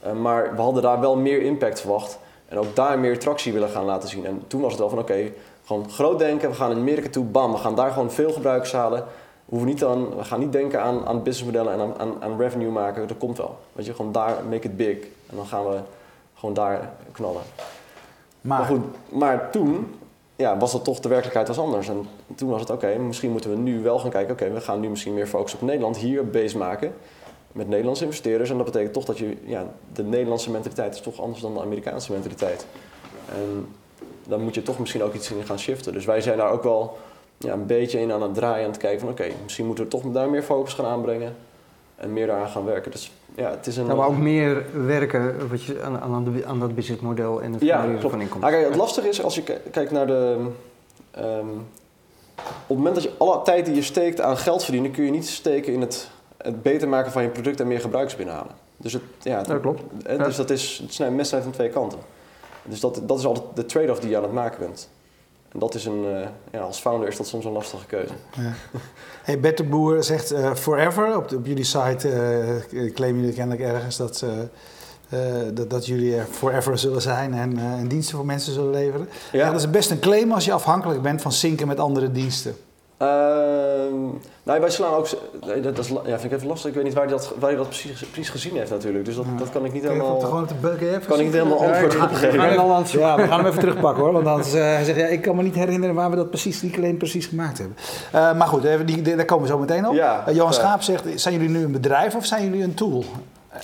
Eh, 0.00 0.12
maar 0.12 0.54
we 0.56 0.62
hadden 0.62 0.82
daar 0.82 1.00
wel 1.00 1.16
meer 1.16 1.42
impact 1.42 1.80
verwacht 1.80 2.18
en 2.48 2.58
ook 2.58 2.76
daar 2.76 2.98
meer 2.98 3.18
tractie 3.18 3.52
willen 3.52 3.68
gaan 3.68 3.84
laten 3.84 4.08
zien. 4.08 4.26
En 4.26 4.42
toen 4.46 4.60
was 4.60 4.70
het 4.70 4.80
wel 4.80 4.88
van 4.88 4.98
oké, 4.98 5.32
gewoon 5.64 5.90
groot 5.90 6.18
denken, 6.18 6.48
we 6.48 6.54
gaan 6.54 6.70
in 6.70 6.76
Amerika 6.76 7.08
toe, 7.08 7.24
bam, 7.24 7.52
we 7.52 7.58
gaan 7.58 7.74
daar 7.74 7.90
gewoon 7.90 8.10
veel 8.10 8.32
gebruikers 8.32 8.72
halen. 8.72 8.98
We, 8.98 9.04
hoeven 9.54 9.68
niet 9.68 9.78
dan, 9.78 10.16
we 10.16 10.24
gaan 10.24 10.40
niet 10.40 10.52
denken 10.52 10.82
aan, 10.82 11.06
aan 11.06 11.22
businessmodellen 11.22 11.72
en 11.72 11.80
aan, 11.80 11.98
aan, 11.98 12.22
aan 12.22 12.38
revenue 12.38 12.70
maken, 12.70 13.08
dat 13.08 13.18
komt 13.18 13.38
wel. 13.38 13.58
Weet 13.72 13.86
je, 13.86 13.94
gewoon 13.94 14.12
daar, 14.12 14.36
make 14.48 14.66
it 14.66 14.76
big. 14.76 14.96
En 15.30 15.36
dan 15.36 15.46
gaan 15.46 15.66
we 15.66 15.78
gewoon 16.34 16.54
daar 16.54 16.90
knallen. 17.12 17.42
Maar, 18.40 18.58
Maar, 18.58 18.68
goed, 18.68 18.84
maar 19.08 19.50
toen 19.50 19.94
ja, 20.36 20.56
was 20.56 20.72
dat 20.72 20.84
toch, 20.84 21.00
de 21.00 21.08
werkelijkheid 21.08 21.48
was 21.48 21.58
anders. 21.58 21.88
En 21.88 22.08
toen 22.34 22.48
was 22.48 22.60
het 22.60 22.70
oké, 22.70 22.98
misschien 22.98 23.30
moeten 23.30 23.50
we 23.50 23.56
nu 23.56 23.82
wel 23.82 23.98
gaan 23.98 24.10
kijken, 24.10 24.32
oké, 24.32 24.50
we 24.50 24.60
gaan 24.60 24.80
nu 24.80 24.88
misschien 24.88 25.14
meer 25.14 25.26
focussen 25.26 25.60
op 25.60 25.66
Nederland, 25.66 25.96
hier 25.96 26.30
base 26.30 26.58
maken 26.58 26.94
met 27.52 27.68
Nederlandse 27.68 28.04
investeerders. 28.04 28.50
En 28.50 28.56
dat 28.56 28.66
betekent 28.66 28.92
toch 28.92 29.04
dat 29.04 29.18
je, 29.18 29.36
ja, 29.44 29.66
de 29.92 30.02
Nederlandse 30.02 30.50
mentaliteit 30.50 30.94
is 30.94 31.00
toch 31.00 31.20
anders 31.20 31.40
dan 31.42 31.54
de 31.54 31.60
Amerikaanse 31.60 32.12
mentaliteit. 32.12 32.66
En 33.34 33.66
dan 34.26 34.40
moet 34.42 34.54
je 34.54 34.62
toch 34.62 34.78
misschien 34.78 35.02
ook 35.02 35.14
iets 35.14 35.30
in 35.30 35.44
gaan 35.44 35.58
shiften. 35.58 35.92
Dus 35.92 36.04
wij 36.04 36.20
zijn 36.20 36.36
daar 36.38 36.50
ook 36.50 36.62
wel 36.62 36.98
ja, 37.38 37.52
een 37.52 37.66
beetje 37.66 38.00
in 38.00 38.12
aan 38.12 38.22
het 38.22 38.34
draaien 38.34 38.66
en 38.66 38.72
te 38.72 38.78
kijken 38.78 39.00
van 39.00 39.08
oké, 39.08 39.26
misschien 39.42 39.66
moeten 39.66 39.84
we 39.84 39.90
toch 39.90 40.02
daar 40.12 40.30
meer 40.30 40.42
focus 40.42 40.72
gaan 40.74 40.86
aanbrengen. 40.86 41.36
en 41.96 42.12
meer 42.12 42.26
daaraan 42.26 42.48
gaan 42.48 42.64
werken. 42.64 42.90
Dus 42.90 43.12
ja, 43.34 43.50
het 43.50 43.66
is 43.66 43.76
een... 43.76 43.86
Nou, 43.86 43.98
maar 43.98 44.06
ook 44.08 44.16
meer 44.16 44.64
werken 44.86 45.48
wat 45.48 45.62
je, 45.62 45.82
aan, 45.82 45.98
aan, 46.00 46.24
de- 46.24 46.46
aan 46.46 46.60
dat 46.60 46.74
businessmodel 46.74 47.42
en 47.42 47.52
het 47.52 47.62
Ja, 47.62 47.80
van 47.82 48.20
inkomsten. 48.20 48.42
Ah, 48.42 48.48
kijk, 48.50 48.64
het 48.66 48.76
lastige 48.76 49.08
is 49.08 49.22
als 49.22 49.34
je 49.34 49.42
ki- 49.42 49.58
kijkt 49.70 49.90
naar 49.90 50.06
de. 50.06 50.46
ehm, 51.10 51.46
op 52.36 52.44
het 52.68 52.76
moment 52.76 52.94
dat 52.94 53.04
je 53.04 53.10
alle 53.18 53.42
tijd 53.42 53.64
die 53.66 53.74
je 53.74 53.82
steekt 53.82 54.20
aan 54.20 54.36
geld 54.36 54.62
verdienen, 54.64 54.90
kun 54.90 55.04
je 55.04 55.10
niet 55.10 55.28
steken 55.28 55.72
in 55.72 55.80
het, 55.80 56.10
het 56.38 56.62
beter 56.62 56.88
maken 56.88 57.12
van 57.12 57.22
je 57.22 57.28
product 57.28 57.60
en 57.60 57.66
meer 57.66 57.80
gebruikers 57.80 58.16
binnenhalen. 58.16 58.52
Dus, 58.76 58.92
het, 58.92 59.02
ja, 59.22 59.38
het- 59.38 59.46
Ja, 59.46 59.58
klopt. 59.58 59.82
Ja. 60.06 60.16
dus 60.24 60.36
dat 60.36 60.50
is 60.50 60.82
het 60.98 61.10
mes 61.14 61.28
snijdt 61.28 61.44
van 61.46 61.54
twee 61.54 61.68
kanten. 61.68 61.98
Dus 62.64 62.80
dat, 62.80 63.00
dat 63.06 63.18
is 63.18 63.24
altijd 63.24 63.44
de 63.54 63.66
trade-off 63.66 64.00
die 64.00 64.10
je 64.10 64.16
aan 64.16 64.22
het 64.22 64.32
maken 64.32 64.58
bent. 64.58 64.88
En 65.52 65.58
dat 65.58 65.74
is 65.74 65.84
een, 65.84 66.04
eh, 66.04 66.28
ja, 66.52 66.60
als 66.60 66.78
founder 66.80 67.08
is 67.08 67.16
dat 67.16 67.26
soms 67.26 67.44
een 67.44 67.52
lastige 67.52 67.86
keuze. 67.86 68.12
Ja. 68.36 68.52
Hey, 69.22 69.40
Bert 69.40 69.56
de 69.56 69.64
Boer 69.64 70.02
zegt 70.04 70.30
eh, 70.30 70.54
forever. 70.54 71.16
Op, 71.16 71.28
de- 71.28 71.36
op 71.36 71.46
jullie 71.46 71.64
site 71.64 72.08
eh 72.10 72.92
claimen 72.94 73.20
jullie 73.20 73.34
kennelijk 73.36 73.62
ergens 73.62 73.96
dat, 73.96 74.24
dat, 75.54 75.70
dat 75.70 75.86
jullie 75.86 76.16
er 76.16 76.24
forever 76.30 76.78
zullen 76.78 77.02
zijn 77.02 77.34
en, 77.34 77.58
eh, 77.58 77.64
en 77.72 77.88
diensten 77.88 78.16
voor 78.16 78.26
mensen 78.26 78.52
zullen 78.52 78.70
leveren. 78.70 79.08
Ja. 79.32 79.50
dat 79.50 79.60
is 79.60 79.70
best 79.70 79.90
een 79.90 79.98
claim 79.98 80.32
als 80.32 80.44
je 80.44 80.52
afhankelijk 80.52 81.02
bent 81.02 81.22
van 81.22 81.32
synken 81.32 81.66
met 81.66 81.78
andere 81.80 82.12
diensten. 82.12 82.56
Ehm, 82.98 83.94
nou, 84.42 84.60
wij 84.60 84.70
slaan 84.70 84.94
ook. 84.94 85.08
Nee, 85.46 85.60
dat 85.60 85.78
is, 85.78 85.88
ja, 85.88 86.02
vind 86.18 86.24
ik 86.24 86.32
even 86.32 86.46
lastig. 86.48 86.68
Ik 86.70 86.74
weet 86.76 86.84
niet 86.84 86.94
waar 86.94 87.02
hij 87.04 87.12
dat, 87.12 87.32
waar 87.38 87.48
hij 87.48 87.58
dat 87.58 87.68
precies, 87.68 88.04
precies 88.04 88.30
gezien 88.30 88.56
heeft, 88.56 88.70
natuurlijk. 88.70 89.04
Dus 89.04 89.16
dat, 89.16 89.24
Ja. 89.32 89.38
dat 89.38 89.50
kan 89.50 89.64
ik 89.64 89.72
niet 89.72 89.82
helemaal. 89.82 90.20
gewoon 90.20 90.42
op 90.42 90.48
de 90.48 91.00
Kan 91.06 91.18
ik 91.18 91.24
niet 91.24 91.32
helemaal 91.34 91.58
antwoord 91.66 91.92
Ja, 91.92 92.04
op 92.04 92.10
ik- 92.10 92.16
geven. 92.16 92.34
ik- 92.34 92.50
Ik. 92.84 92.86
Ja, 93.00 93.16
we 93.16 93.22
gaan 93.26 93.38
hem 93.38 93.46
even 93.46 93.58
terugpakken 93.60 94.02
hoor. 94.02 94.12
Want 94.12 94.26
anders, 94.26 94.52
eh, 94.54 94.60
hij 94.62 94.84
zegt, 94.84 94.98
ja, 94.98 95.06
ik 95.06 95.22
kan 95.22 95.36
me 95.36 95.42
niet 95.42 95.54
herinneren 95.54 95.94
waar 95.94 96.10
we 96.10 96.16
dat 96.16 96.28
precies, 96.30 96.60
die 96.60 96.70
claim 96.70 96.96
precies 96.96 97.26
gemaakt 97.26 97.58
hebben. 97.58 97.76
Eh, 98.12 98.34
maar 98.38 98.46
goed, 98.48 98.64
even 98.64 98.86
die, 98.86 99.02
die- 99.02 99.16
daar 99.16 99.24
komen 99.24 99.46
we 99.46 99.52
zo 99.52 99.58
meteen 99.58 99.88
op. 99.88 99.94
Ja, 99.94 100.24
Eh, 100.26 100.34
Johan 100.34 100.50
ja. 100.52 100.58
Schaap 100.58 100.82
zegt, 100.82 101.04
zijn 101.20 101.34
jullie 101.34 101.48
nu 101.48 101.64
een 101.64 101.72
bedrijf 101.72 102.14
of 102.14 102.24
zijn 102.26 102.44
jullie 102.44 102.62
een 102.62 102.74
tool? 102.74 103.04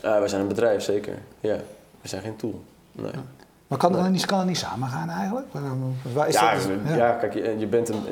Wij 0.02 0.28
zijn 0.28 0.40
een 0.40 0.48
bedrijf, 0.48 0.82
zeker. 0.82 1.14
Ja, 1.40 1.56
we 2.00 2.08
zijn 2.08 2.22
geen 2.22 2.36
tool. 2.36 2.62
Nee. 2.92 3.10
Maar 3.74 3.90
kan 3.90 4.02
het 4.02 4.12
niet, 4.12 4.26
kan 4.26 4.38
het 4.38 4.46
niet 4.46 4.58
samen 4.58 4.88
gaan 4.88 5.10
eigenlijk? 5.10 5.46
Waar 6.12 6.28
is 6.28 6.34
ja, 6.34 6.54
dat? 6.54 6.96
ja. 6.96 7.12
kijk, 7.12 7.34
je, 7.34 7.54
je 7.58 7.66
bent 7.66 7.88
een, 7.88 8.04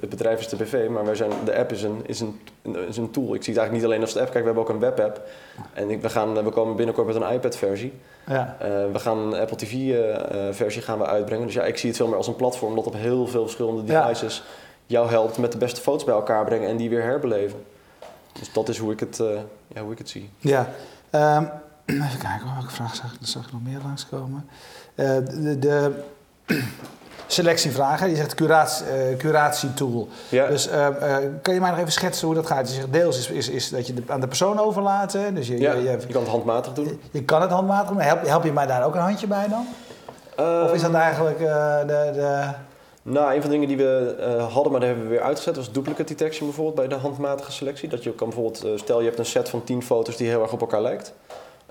het 0.00 0.08
bedrijf 0.08 0.40
is 0.40 0.48
de 0.48 0.56
BV, 0.56 0.88
maar 0.90 1.04
wij 1.04 1.14
zijn, 1.14 1.30
de 1.44 1.56
app 1.56 1.72
is 1.72 1.82
een, 1.82 2.00
is, 2.06 2.20
een, 2.20 2.40
is 2.88 2.96
een 2.96 3.10
tool. 3.10 3.34
Ik 3.34 3.42
zie 3.42 3.52
het 3.52 3.62
eigenlijk 3.62 3.72
niet 3.72 3.84
alleen 3.84 4.00
als 4.00 4.12
de 4.12 4.20
app. 4.20 4.30
Kijk, 4.30 4.44
we 4.44 4.50
hebben 4.50 4.62
ook 4.62 4.68
een 4.68 4.78
webapp. 4.78 5.20
En 5.72 6.00
we, 6.00 6.08
gaan, 6.08 6.44
we 6.44 6.50
komen 6.50 6.76
binnenkort 6.76 7.06
met 7.06 7.16
een 7.16 7.32
iPad-versie. 7.32 7.92
Ja. 8.26 8.56
Eh, 8.58 8.68
we 8.92 8.98
gaan 8.98 9.18
een 9.18 9.40
Apple 9.40 9.56
TV-versie 9.56 10.82
gaan 10.82 10.98
we 10.98 11.06
uitbrengen. 11.06 11.46
Dus 11.46 11.54
ja, 11.54 11.64
ik 11.64 11.78
zie 11.78 11.88
het 11.88 11.98
veel 11.98 12.06
meer 12.08 12.16
als 12.16 12.26
een 12.26 12.36
platform 12.36 12.74
dat 12.74 12.86
op 12.86 12.94
heel 12.94 13.26
veel 13.26 13.42
verschillende 13.42 13.84
devices 13.84 14.42
jou 14.86 15.08
helpt 15.08 15.38
met 15.38 15.52
de 15.52 15.58
beste 15.58 15.80
foto's 15.80 16.04
bij 16.04 16.14
elkaar 16.14 16.44
brengen 16.44 16.68
en 16.68 16.76
die 16.76 16.90
weer 16.90 17.02
herbeleven. 17.02 17.64
Dus 18.32 18.52
dat 18.52 18.68
is 18.68 18.78
hoe 18.78 18.92
ik 18.92 19.00
het, 19.00 19.20
eh, 19.20 19.26
ja, 19.68 19.82
hoe 19.82 19.92
ik 19.92 19.98
het 19.98 20.08
zie. 20.08 20.30
Ja. 20.38 20.68
Ehm, 21.10 21.44
even 21.92 22.18
kijken, 22.18 22.46
hoor, 22.46 22.54
welke 22.54 22.70
vraag 22.74 22.94
zag, 22.94 23.12
ik- 23.12 23.18
zag 23.20 23.46
ik 23.46 23.52
nog 23.52 23.62
meer 23.62 23.78
langskomen? 23.84 24.46
Eh 24.94 25.06
de, 25.24 25.58
de 25.58 26.02
selectievragen, 27.26 28.10
je 28.10 28.16
zegt 28.16 28.34
curatie, 28.34 28.86
eh, 28.86 29.16
curatietool. 29.16 30.08
Ja. 30.28 30.46
Dus 30.46 30.68
eh, 30.68 30.86
kan 31.42 31.54
je 31.54 31.60
mij 31.60 31.70
nog 31.70 31.78
even 31.78 31.92
schetsen 31.92 32.26
hoe 32.26 32.34
dat 32.36 32.46
gaat? 32.46 32.68
Je 32.68 32.74
zegt 32.74 32.92
deels 32.92 33.18
is, 33.18 33.28
is, 33.30 33.48
is 33.48 33.68
dat 33.70 33.86
je 33.86 33.94
het 33.94 34.10
aan 34.10 34.20
de 34.20 34.26
persoon 34.28 34.58
overlaat. 34.58 35.12
Dus 35.34 35.46
je, 35.48 35.58
ja, 35.60 35.72
je, 35.72 35.82
je, 35.82 35.90
je 36.06 36.12
kan 36.12 36.22
het 36.22 36.30
handmatig 36.30 36.72
doen. 36.72 37.00
je 37.10 37.22
kan 37.24 37.40
het 37.42 37.50
handmatig, 37.50 37.94
maar 37.94 38.04
help, 38.04 38.26
help 38.26 38.44
je 38.44 38.52
mij 38.52 38.66
daar 38.66 38.84
ook 38.84 38.94
een 38.94 39.00
handje 39.00 39.26
bij 39.26 39.48
dan? 39.48 39.66
Of 40.64 40.72
is 40.72 40.80
dat 40.80 40.90
Ehm, 40.90 41.00
eigenlijk 41.00 41.38
de, 41.38 42.10
de... 42.14 42.48
Nou, 43.04 43.34
een 43.34 43.40
van 43.42 43.50
de 43.50 43.56
dingen 43.58 43.68
die 43.68 43.76
we 43.76 44.14
hadden, 44.52 44.72
maar 44.72 44.80
daar 44.80 44.88
hebben 44.90 45.08
we 45.08 45.14
weer 45.14 45.22
uitgezet, 45.24 45.56
was 45.56 45.72
duplicate 45.72 46.04
detection 46.14 46.46
bijvoorbeeld 46.46 46.76
bij 46.76 46.88
de 46.88 47.02
handmatige 47.02 47.52
selectie. 47.52 47.88
Dat 47.88 48.02
je 48.02 48.12
kan 48.14 48.28
bijvoorbeeld, 48.28 48.80
stel 48.80 48.98
je 49.00 49.06
hebt 49.06 49.18
een 49.18 49.24
set 49.26 49.48
van 49.48 49.64
10 49.64 49.82
foto's 49.82 50.16
die 50.16 50.28
heel 50.28 50.42
erg 50.42 50.52
op 50.52 50.60
elkaar 50.60 50.82
lijkt. 50.82 51.12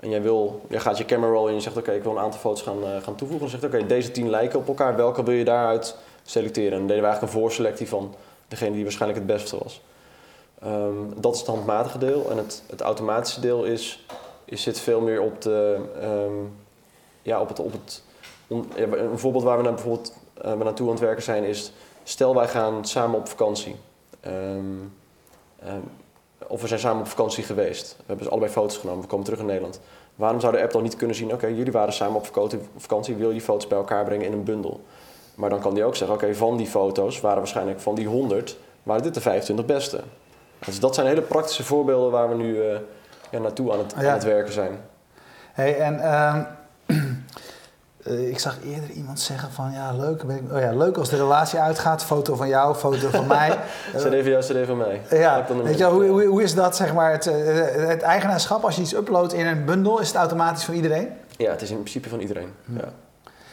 En 0.02 0.10
jij, 0.10 0.22
wil, 0.22 0.60
jij 0.68 0.80
gaat 0.80 0.98
je 0.98 1.04
camera 1.04 1.32
roll 1.32 1.48
en 1.48 1.54
je 1.54 1.60
zegt 1.60 1.76
oké, 1.76 1.92
ik 1.92 2.02
wil 2.02 2.12
een 2.12 2.18
aantal 2.18 2.40
foto's 2.40 2.62
gaan, 2.62 2.84
eh, 2.84 3.02
gaan 3.02 3.14
toevoegen. 3.14 3.50
Dan 3.50 3.60
zegt 3.60 3.74
oké, 3.74 3.86
deze 3.86 4.10
10 4.10 4.30
lijken 4.30 4.58
op 4.58 4.68
elkaar, 4.68 4.96
welke 4.96 5.22
wil 5.22 5.34
je 5.34 5.44
daaruit 5.44 5.96
selecteren? 6.22 6.72
En 6.72 6.78
dan 6.78 6.86
deden 6.86 7.02
we 7.02 7.08
eigenlijk 7.08 7.34
een 7.34 7.40
voorselectie 7.40 7.88
van 7.88 8.14
degene 8.48 8.72
die 8.72 8.82
waarschijnlijk 8.82 9.20
het 9.20 9.28
beste 9.28 9.58
was. 9.58 9.82
Ehm, 10.62 10.94
dat 11.16 11.34
is 11.34 11.40
het 11.40 11.48
handmatige 11.48 11.98
deel. 11.98 12.30
En 12.30 12.36
het, 12.36 12.62
het 12.70 12.80
automatische 12.80 13.40
deel 13.40 13.64
is, 13.64 14.06
is, 14.44 14.62
zit 14.62 14.80
veel 14.80 15.00
meer 15.00 15.20
op, 15.20 15.42
de, 15.42 15.78
ehm, 16.00 16.46
ja, 17.22 17.40
op 17.40 17.48
het, 17.48 17.58
op 17.58 17.72
het 17.72 18.02
een 18.48 19.18
voorbeeld 19.18 19.44
waar 19.44 19.56
we 19.56 19.62
naar, 19.62 19.74
bijvoorbeeld, 19.74 20.16
eh, 20.34 20.52
we 20.52 20.64
naartoe 20.64 20.86
aan 20.86 20.92
het 20.92 21.02
werken 21.02 21.22
zijn 21.22 21.44
is... 21.44 21.72
Stel 22.04 22.34
wij 22.34 22.48
gaan 22.48 22.84
samen 22.84 23.18
op 23.18 23.28
vakantie. 23.28 23.76
Ehm, 24.20 24.76
of 26.48 26.60
we 26.60 26.66
zijn 26.66 26.80
samen 26.80 27.00
op 27.00 27.08
vakantie 27.08 27.44
geweest. 27.44 27.90
We 27.96 28.02
hebben 28.06 28.24
dus 28.24 28.30
allebei 28.30 28.52
foto's 28.52 28.76
genomen. 28.76 29.02
We 29.02 29.08
komen 29.08 29.24
terug 29.24 29.40
in 29.40 29.46
Nederland. 29.46 29.80
Waarom 30.14 30.40
zou 30.40 30.52
de 30.52 30.62
app 30.62 30.72
dan 30.72 30.82
niet 30.82 30.96
kunnen 30.96 31.16
zien... 31.16 31.32
Oké, 31.32 31.46
jullie 31.46 31.72
waren 31.72 31.92
samen 31.92 32.16
op 32.16 32.26
vakantie, 32.26 32.58
vakantie. 32.76 33.14
Wil 33.14 33.26
je 33.26 33.32
die 33.32 33.42
foto's 33.42 33.66
bij 33.66 33.78
elkaar 33.78 34.04
brengen 34.04 34.26
in 34.26 34.32
een 34.32 34.44
bundel? 34.44 34.80
Maar 35.34 35.50
dan 35.50 35.60
kan 35.60 35.74
die 35.74 35.84
ook 35.84 35.96
zeggen... 35.96 36.16
Oké, 36.16 36.34
van 36.34 36.56
die 36.56 36.66
foto's 36.66 37.20
waren 37.20 37.38
waarschijnlijk 37.38 37.80
van 37.80 37.94
die 37.94 38.06
100... 38.06 38.58
waren 38.82 39.02
dit 39.02 39.14
de 39.14 39.20
25 39.20 39.66
beste. 39.66 40.00
Dus 40.58 40.80
dat 40.80 40.94
zijn 40.94 41.06
hele 41.06 41.22
praktische 41.22 41.64
voorbeelden 41.64 42.10
waar 42.10 42.28
we 42.28 42.34
nu 42.34 42.62
eh, 42.62 42.78
ja, 43.30 43.38
naartoe 43.38 43.72
aan 43.72 43.78
het, 43.78 43.94
aan 43.94 44.04
het 44.04 44.24
werken 44.24 44.52
zijn. 44.52 44.80
Hey, 45.52 45.78
en 45.78 46.00
ehm, 46.00 46.42
eh, 48.02 48.28
ik 48.28 48.38
zag 48.38 48.56
eerder 48.64 48.90
iemand 48.90 49.20
zeggen 49.20 49.50
van 49.50 49.72
ja 49.72 49.92
leuk, 49.92 50.24
ben 50.26 50.36
ik- 50.36 50.52
oh 50.52 50.60
ja, 50.60 50.72
leuk 50.72 50.96
als 50.96 51.08
de 51.08 51.16
relatie 51.16 51.58
uitgaat, 51.58 52.04
foto 52.04 52.34
van 52.34 52.48
jou, 52.48 52.74
foto 52.74 53.08
van 53.08 53.26
mij. 53.26 53.48
Eh, 53.94 54.00
CD 54.02 54.02
van 54.02 54.22
jou, 54.30 54.42
CD 54.42 54.66
van 54.66 54.76
mij. 54.76 55.00
Ja, 55.10 55.46
weet 55.62 55.78
je 55.78 55.84
hoe, 55.84 56.06
hoe, 56.06 56.24
hoe 56.24 56.42
is 56.42 56.54
dat 56.54 56.76
zeg 56.76 56.94
maar 56.94 57.12
het, 57.12 57.26
eh, 57.26 57.34
het 57.88 58.02
eigenaarschap 58.02 58.64
als 58.64 58.76
je 58.76 58.82
iets 58.82 58.94
uploadt 58.94 59.32
in 59.32 59.46
een 59.46 59.64
bundel, 59.64 60.00
is 60.00 60.06
het 60.08 60.16
automatisch 60.16 60.64
voor 60.64 60.74
iedereen? 60.74 61.08
Ja, 61.36 61.50
het 61.50 61.62
is 61.62 61.70
in 61.70 61.76
principe 61.76 62.08
van 62.08 62.20
iedereen. 62.20 62.48
Ja. 62.64 62.92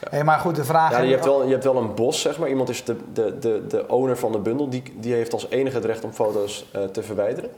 Hey, 0.09 0.23
maar 0.23 0.39
goed, 0.39 0.55
de 0.55 0.63
vraag... 0.63 0.91
Ja, 0.91 0.99
je, 0.99 1.11
hebt 1.11 1.25
wel, 1.25 1.43
je 1.43 1.51
hebt 1.51 1.63
wel 1.63 1.77
een 1.77 1.95
bos, 1.95 2.21
zeg 2.21 2.39
maar. 2.39 2.49
Iemand 2.49 2.69
is 2.69 2.83
de, 2.83 2.95
de, 3.13 3.39
de, 3.39 3.63
de 3.67 3.87
owner 3.87 4.17
van 4.17 4.31
de 4.31 4.37
bundel. 4.37 4.69
Die, 4.69 4.83
die 4.99 5.13
heeft 5.13 5.33
als 5.33 5.49
enige 5.49 5.75
het 5.75 5.85
recht 5.85 6.03
om 6.03 6.11
foto's 6.13 6.65
eh, 6.71 6.83
te 6.83 7.03
verwijderen. 7.03 7.49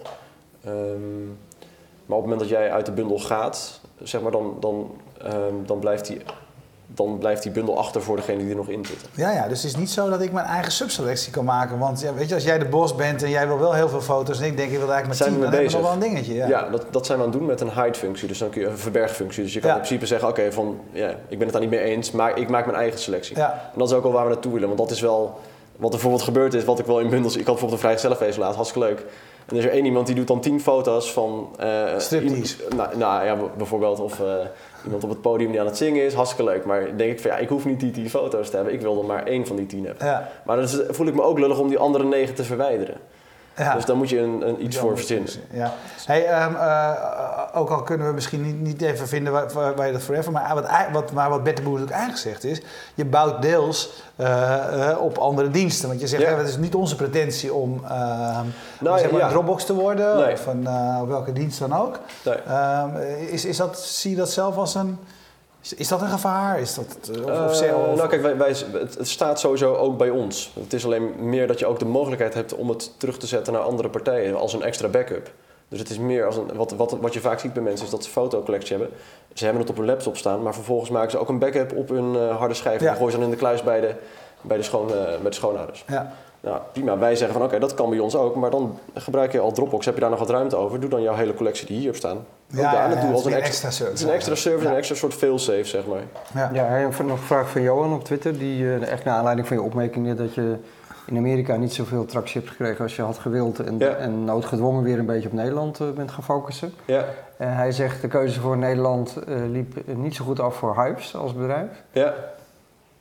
Ehm, 0.66 1.26
maar 2.06 2.18
op 2.18 2.24
het 2.24 2.32
moment 2.32 2.40
dat 2.40 2.50
jij 2.50 2.72
uit 2.72 2.86
de 2.86 2.92
bundel 2.92 3.20
gaat, 3.20 3.80
zeg 4.04 4.22
maar, 4.22 4.32
dan, 4.32 4.58
dan, 4.60 4.92
ehm, 5.22 5.54
dan, 5.66 5.80
blijft 5.80 6.08
die, 6.08 6.22
dan 6.94 7.18
blijft 7.18 7.44
die 7.44 7.52
bundel 7.52 7.78
achter 7.78 8.02
voor 8.02 8.16
degene 8.16 8.38
die 8.38 8.50
er 8.50 8.56
nog 8.56 8.68
in 8.70 8.86
zitten. 8.86 9.08
Ja, 9.16 9.32
ja, 9.32 9.48
dus 9.48 9.62
het 9.64 9.72
is 9.72 9.78
niet 9.78 9.90
zo 9.90 10.10
dat 10.10 10.22
ik 10.22 10.32
mijn 10.32 10.46
eigen 10.46 10.72
subselectie 10.72 11.32
kan 11.32 11.46
maken. 11.46 11.78
Want 11.80 12.02
ja, 12.02 12.14
weet 12.14 12.30
je, 12.30 12.36
als 12.36 12.44
jij 12.44 12.60
de 12.60 12.66
bos 12.66 12.96
bent 12.96 13.24
en 13.24 13.30
jij 13.30 13.48
wil 13.48 13.60
wel 13.60 13.74
heel 13.74 13.90
veel 13.90 14.02
foto's 14.02 14.40
en 14.40 14.46
ik 14.46 14.58
denk 14.58 14.72
ik 14.72 14.78
wil 14.78 14.92
eigenlijk 14.92 15.18
Zijn 15.22 15.32
maar 15.32 15.40
we 15.40 15.46
tien, 15.46 15.52
dan 15.52 15.60
mee 15.62 15.70
hebben 15.70 15.90
we 15.92 15.98
nog 16.00 16.00
wel 16.00 16.10
bezig? 16.10 16.26
een 16.26 16.26
dingetje. 16.36 16.54
Ja. 16.56 16.64
Ja, 16.66 16.70
dat, 16.70 16.86
dat 16.94 17.06
zijn 17.06 17.18
we 17.18 17.24
aan 17.24 17.30
het 17.30 17.40
doen 17.40 17.48
met 17.48 17.62
een 17.62 17.84
hide-functie. 17.84 18.28
Dus 18.28 18.38
dan 18.38 18.50
kun 18.50 18.62
je 18.62 18.68
een 18.68 18.78
verbergfunctie. 18.78 19.44
Dus 19.44 19.54
je 19.54 19.60
kan 19.60 19.70
Ja. 19.70 19.76
in 19.76 19.82
principe 19.82 20.06
zeggen, 20.08 20.28
oké, 20.30 20.52
van 20.52 20.80
ja, 20.92 21.10
ik 21.10 21.38
ben 21.38 21.42
het 21.42 21.52
daar 21.52 21.62
niet 21.62 21.70
mee 21.70 21.80
eens, 21.80 22.12
maar 22.12 22.38
ik 22.38 22.50
maak 22.50 22.66
mijn 22.66 22.78
eigen 22.78 23.00
selectie. 23.00 23.36
En 23.42 23.52
dat 23.76 23.90
is 23.90 23.96
ook 23.96 24.04
wel 24.04 24.12
waar 24.12 24.24
we 24.26 24.30
naartoe 24.32 24.52
willen. 24.54 24.68
Want 24.68 24.80
dat 24.80 24.92
is 24.92 25.02
wel 25.02 25.22
wat 25.76 25.84
er 25.90 25.90
bijvoorbeeld 25.90 26.22
gebeurd 26.24 26.54
is, 26.54 26.64
wat 26.64 26.80
ik 26.80 26.86
wel 26.86 27.00
in 27.00 27.10
bundels... 27.10 27.32
Ik 27.34 27.38
had 27.38 27.46
bijvoorbeeld 27.46 27.72
een 27.74 27.80
vrijgezellenfeest 27.88 28.38
laatst, 28.38 28.56
hartstikke 28.56 28.88
leuk. 28.88 29.00
En 29.46 29.58
er 29.58 29.64
is 29.64 29.64
er 29.66 29.72
één 29.72 29.86
iemand 29.86 30.06
die 30.08 30.16
doet 30.16 30.28
dan 30.28 30.40
tien 30.42 30.62
foto's 30.62 31.12
van... 31.14 31.50
eh, 31.60 31.84
Striptease. 31.98 32.56
Nou, 32.76 32.98
nou 32.98 33.26
ja, 33.26 33.36
bijvoorbeeld. 33.58 34.00
Of 34.00 34.20
eh, 34.20 34.26
iemand 34.84 35.04
op 35.04 35.10
het 35.10 35.22
podium 35.22 35.52
die 35.52 35.60
aan 35.60 35.66
het 35.66 35.78
zingen 35.78 36.06
is, 36.06 36.14
hartstikke 36.14 36.52
leuk. 36.52 36.66
Maar 36.66 36.98
denk 36.98 37.12
ik 37.12 37.20
van 37.20 37.32
ja, 37.32 37.38
ik 37.38 37.50
hoef 37.50 37.66
niet 37.66 37.80
die 37.80 37.92
tien 37.92 38.10
foto's 38.10 38.50
te 38.50 38.56
hebben. 38.56 38.74
Ik 38.74 38.82
wil 38.82 39.00
er 39.00 39.06
maar 39.06 39.26
één 39.26 39.48
van 39.48 39.56
die 39.56 39.66
tien 39.66 39.86
hebben. 39.86 40.06
Ja. 40.06 40.30
Maar 40.46 40.58
dan 40.58 40.68
voel 40.90 41.08
ik 41.08 41.14
me 41.14 41.22
ook 41.22 41.40
lullig 41.40 41.60
om 41.60 41.68
die 41.68 41.78
andere 41.78 42.04
negen 42.04 42.36
te 42.36 42.44
verwijderen. 42.44 42.98
Ja. 43.58 43.74
Dus 43.76 43.86
daar 43.86 43.96
moet 43.96 44.10
je 44.10 44.20
een, 44.20 44.48
een, 44.48 44.64
iets 44.64 44.78
voor 44.78 44.98
verzinnen. 44.98 45.30
Ja. 45.52 45.74
Hey, 46.06 46.26
ehm, 46.26 46.56
eh, 46.56 46.92
ook 47.54 47.70
al 47.70 47.82
kunnen 47.82 48.08
we 48.08 48.14
misschien 48.14 48.42
niet, 48.42 48.62
niet 48.62 48.82
even 48.82 49.08
vinden 49.08 49.34
waar, 49.34 49.52
waar, 49.54 49.76
waar 49.76 49.86
je 49.86 49.92
dat 49.94 50.02
forever, 50.02 50.32
maar 50.32 50.56
wat, 50.56 50.68
wat, 50.92 51.12
maar 51.12 51.30
wat 51.30 51.44
Bert 51.44 51.58
de 51.58 51.64
Boer 51.64 51.80
natuurlijk 51.80 52.00
eigenlijk 52.00 52.28
zegt 52.30 52.44
is, 52.44 52.62
je 52.96 53.06
bouwt 53.06 53.42
deels 53.42 54.04
eh, 54.16 54.90
eh, 54.90 55.02
op 55.02 55.18
andere 55.18 55.50
diensten. 55.50 55.88
Want 55.88 56.02
je 56.02 56.08
zegt, 56.08 56.24
Ja. 56.24 56.38
het 56.38 56.48
is 56.48 56.58
niet 56.58 56.76
onze 56.76 56.96
pretentie 56.96 57.54
om 57.54 57.82
ehm, 57.84 58.46
Nou, 58.80 59.00
zeg 59.00 59.12
maar 59.12 59.20
ja. 59.20 59.26
een 59.26 59.32
Dropbox 59.32 59.66
te 59.66 59.74
worden, 59.74 60.18
Nee. 60.18 60.34
of 60.34 60.46
een, 60.46 60.68
eh, 60.68 61.02
welke 61.04 61.34
dienst 61.34 61.60
dan 61.60 61.76
ook. 61.76 62.00
Nee. 62.26 62.36
Ehm, 62.36 62.96
is, 63.30 63.46
is 63.46 63.58
dat, 63.58 63.80
zie 63.80 64.12
je 64.12 64.18
dat 64.18 64.32
zelf 64.32 64.58
als 64.58 64.76
een... 64.76 65.00
Is, 65.62 65.74
is 65.74 65.88
dat 65.88 66.02
een 66.02 66.08
gevaar? 66.08 66.60
Is 66.60 66.74
dat, 66.74 66.86
of, 67.10 67.18
of, 67.18 67.62
Eh, 67.62 67.78
of- 67.90 67.96
nou 67.96 68.08
kijk, 68.10 68.22
wij, 68.22 68.38
wij, 68.38 68.48
het, 68.50 68.98
het 68.98 69.08
staat 69.08 69.40
sowieso 69.40 69.76
ook 69.76 69.98
bij 69.98 70.10
ons. 70.10 70.52
Het 70.60 70.74
is 70.74 70.86
alleen 70.86 71.12
meer 71.30 71.48
dat 71.48 71.60
je 71.60 71.66
ook 71.66 71.80
de 71.80 71.86
mogelijkheid 71.86 72.34
hebt 72.34 72.54
om 72.56 72.70
het 72.70 73.00
terug 73.00 73.18
te 73.18 73.28
zetten 73.28 73.54
naar 73.54 73.62
andere 73.62 73.90
partijen 73.90 74.36
als 74.36 74.54
een 74.54 74.64
extra 74.64 74.88
backup. 74.88 75.32
Dus 75.68 75.80
het 75.80 75.90
is 75.90 75.98
meer 75.98 76.26
als 76.26 76.36
een, 76.38 76.52
wat, 76.56 76.72
wat, 76.72 76.92
wat 77.02 77.14
je 77.14 77.20
vaak 77.20 77.40
ziet 77.40 77.54
bij 77.54 77.64
mensen 77.64 77.86
is 77.86 77.92
dat 77.92 78.04
ze 78.04 78.10
fotocollectie 78.10 78.78
hebben. 78.78 78.98
Ze 79.34 79.44
hebben 79.44 79.62
het 79.62 79.72
op 79.72 79.78
hun 79.78 79.86
laptop 79.86 80.18
staan, 80.18 80.42
maar 80.44 80.54
vervolgens 80.54 80.90
maken 80.90 81.12
ze 81.12 81.18
ook 81.18 81.30
een 81.30 81.40
backup 81.40 81.76
op 81.76 81.90
hun 81.90 82.16
eh, 82.16 82.38
harde 82.38 82.54
schijf. 82.54 82.80
En 82.80 82.86
Ja. 82.86 82.94
gooien 82.94 83.12
ze 83.12 83.18
dan 83.18 83.26
in 83.26 83.32
de 83.32 83.38
kluis 83.38 83.64
bij 83.64 83.80
de, 83.82 83.96
bij 84.42 84.58
de, 84.58 84.64
schoon, 84.64 84.88
eh, 84.90 84.94
bij 85.04 85.30
de 85.30 85.36
schoonouders. 85.36 85.84
ja. 85.88 86.14
Nou, 86.42 86.60
prima. 86.74 86.98
Wij 86.98 87.16
zeggen 87.16 87.38
van 87.38 87.48
oké, 87.48 87.60
dat 87.60 87.74
kan 87.74 87.90
bij 87.90 88.00
ons 88.00 88.16
ook. 88.16 88.36
Maar 88.36 88.50
dan 88.50 88.78
gebruik 88.94 89.32
je 89.32 89.40
al 89.40 89.52
Dropbox. 89.52 89.86
Heb 89.86 89.94
je 89.96 90.02
daar 90.02 90.10
nog 90.10 90.20
wat 90.20 90.30
ruimte 90.30 90.56
over? 90.56 90.80
Doe 90.80 90.90
dan 90.90 91.02
jouw 91.02 91.16
hele 91.16 91.34
collectie 91.34 91.68
die 91.68 91.78
hierop 91.78 91.96
staan. 91.96 92.18
Ook 92.18 92.24
Ja, 92.48 92.62
daar. 92.62 92.74
ja, 92.74 92.84
En 92.84 92.90
dat 92.90 92.98
ja, 93.00 93.06
doe 93.06 93.14
als 93.14 93.26
een 93.26 93.34
extra, 93.34 93.48
extra 93.48 93.70
service 93.72 93.90
Het 93.92 94.00
is 94.00 94.08
een 94.08 94.14
extra 94.14 94.36
service, 94.36 94.64
Ja. 94.66 94.72
een 94.72 94.78
extra 94.78 94.96
soort 94.96 95.14
failsafe, 95.14 95.64
zeg 95.64 95.86
maar. 95.86 96.02
Ja. 96.34 96.50
Ja, 96.54 96.66
hij 96.66 96.84
heeft 96.84 97.00
nog 97.04 97.12
een 97.12 97.18
vraag 97.18 97.50
van 97.50 97.62
Johan 97.62 97.94
op 97.94 98.04
Twitter. 98.04 98.38
Die, 98.38 98.64
eh, 98.74 98.92
echt 98.92 99.04
naar 99.04 99.16
aanleiding 99.16 99.48
van 99.48 99.58
je 99.58 99.64
opmerking 99.64 100.06
net 100.06 100.18
dat 100.18 100.34
je 100.34 100.56
in 101.08 101.18
Amerika 101.18 101.56
niet 101.56 101.74
zoveel 101.74 102.06
tractie 102.06 102.40
hebt 102.42 102.52
gekregen 102.54 102.84
als 102.84 102.96
je 102.96 103.02
had 103.02 103.18
gewild. 103.18 103.60
En, 103.60 103.76
Ja. 103.80 103.96
en 103.96 104.26
noodgedwongen 104.26 104.84
weer 104.84 105.00
een 105.00 105.06
beetje 105.06 105.28
op 105.28 105.34
Nederland 105.34 105.80
eh, 105.80 105.90
bent 105.90 106.12
gaan 106.12 106.24
focussen. 106.24 106.74
Ja, 106.86 107.06
En 107.38 107.54
hij 107.56 107.72
zegt 107.72 108.02
de 108.02 108.08
keuze 108.08 108.40
voor 108.40 108.58
Nederland 108.58 109.16
eh, 109.28 109.36
liep 109.50 109.76
niet 109.86 110.16
zo 110.16 110.26
goed 110.26 110.40
af 110.40 110.56
voor 110.56 110.76
Hypes 110.76 111.16
als 111.16 111.34
bedrijf. 111.34 111.68
ja. 111.92 112.14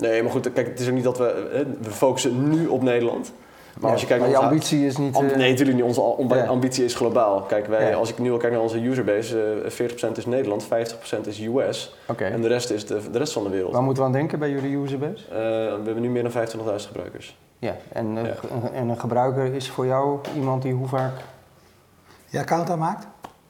Nee, 0.01 0.23
maar 0.23 0.33
goed, 0.33 0.53
kijk, 0.53 0.67
het 0.67 0.81
is 0.81 0.89
ook 0.89 0.95
niet 0.95 1.05
dat 1.05 1.19
we... 1.19 1.49
hè, 1.53 1.65
We 1.81 1.91
focussen 1.91 2.49
nu 2.51 2.67
op 2.67 2.83
Nederland. 2.83 3.33
Maar 3.81 3.91
als 3.91 4.01
je 4.01 4.07
kijkt 4.07 4.23
maar 4.23 4.31
naar 4.33 4.41
je 4.41 4.45
onze- 4.47 4.55
ambitie 4.59 4.87
is 4.87 4.97
niet... 4.97 5.15
Eh, 5.17 5.37
nee, 5.37 5.51
natuurlijk 5.51 5.77
niet. 5.79 5.87
Onze 5.99 6.35
Ja. 6.35 6.47
ambitie 6.47 6.85
is 6.85 6.95
globaal. 6.95 7.41
Kijk, 7.41 7.67
wij, 7.67 7.89
Ja. 7.91 7.97
als 7.97 8.11
ik 8.11 8.19
nu 8.19 8.33
al 8.33 8.37
kijk 8.39 8.53
naar 8.53 8.61
onze 8.63 8.79
userbase, 8.85 9.61
eh 9.65 9.71
40% 9.71 10.17
is 10.17 10.27
Nederland, 10.27 10.67
50% 10.67 11.27
is 11.27 11.41
US. 11.41 11.97
En 12.17 12.41
de 12.41 12.49
rest 12.49 12.71
is 12.71 12.87
de, 12.87 13.01
de 13.13 13.19
rest 13.19 13.33
van 13.33 13.43
de 13.43 13.49
wereld. 13.51 13.73
Waar 13.73 13.83
moeten 13.83 14.03
we 14.03 14.09
aan 14.09 14.15
denken 14.15 14.39
bij 14.39 14.51
jullie 14.51 14.77
userbase? 14.77 15.25
Eh, 15.29 15.37
we 15.37 15.81
hebben 15.85 16.01
nu 16.01 16.09
meer 16.11 16.23
dan 16.23 16.33
25.000 16.33 16.87
gebruikers. 16.87 17.39
Ja, 17.59 17.77
en, 17.93 18.19
eh, 18.19 18.25
Ja. 18.25 18.35
ge- 18.35 18.69
en 18.75 18.89
een 18.89 19.01
gebruiker 19.01 19.55
is 19.55 19.71
voor 19.71 19.87
jou 19.87 20.19
iemand 20.35 20.63
die 20.63 20.73
hoe 20.73 20.89
vaak 20.89 21.13
Je 22.27 22.39
account 22.39 22.71
aanmaakt? 22.71 23.07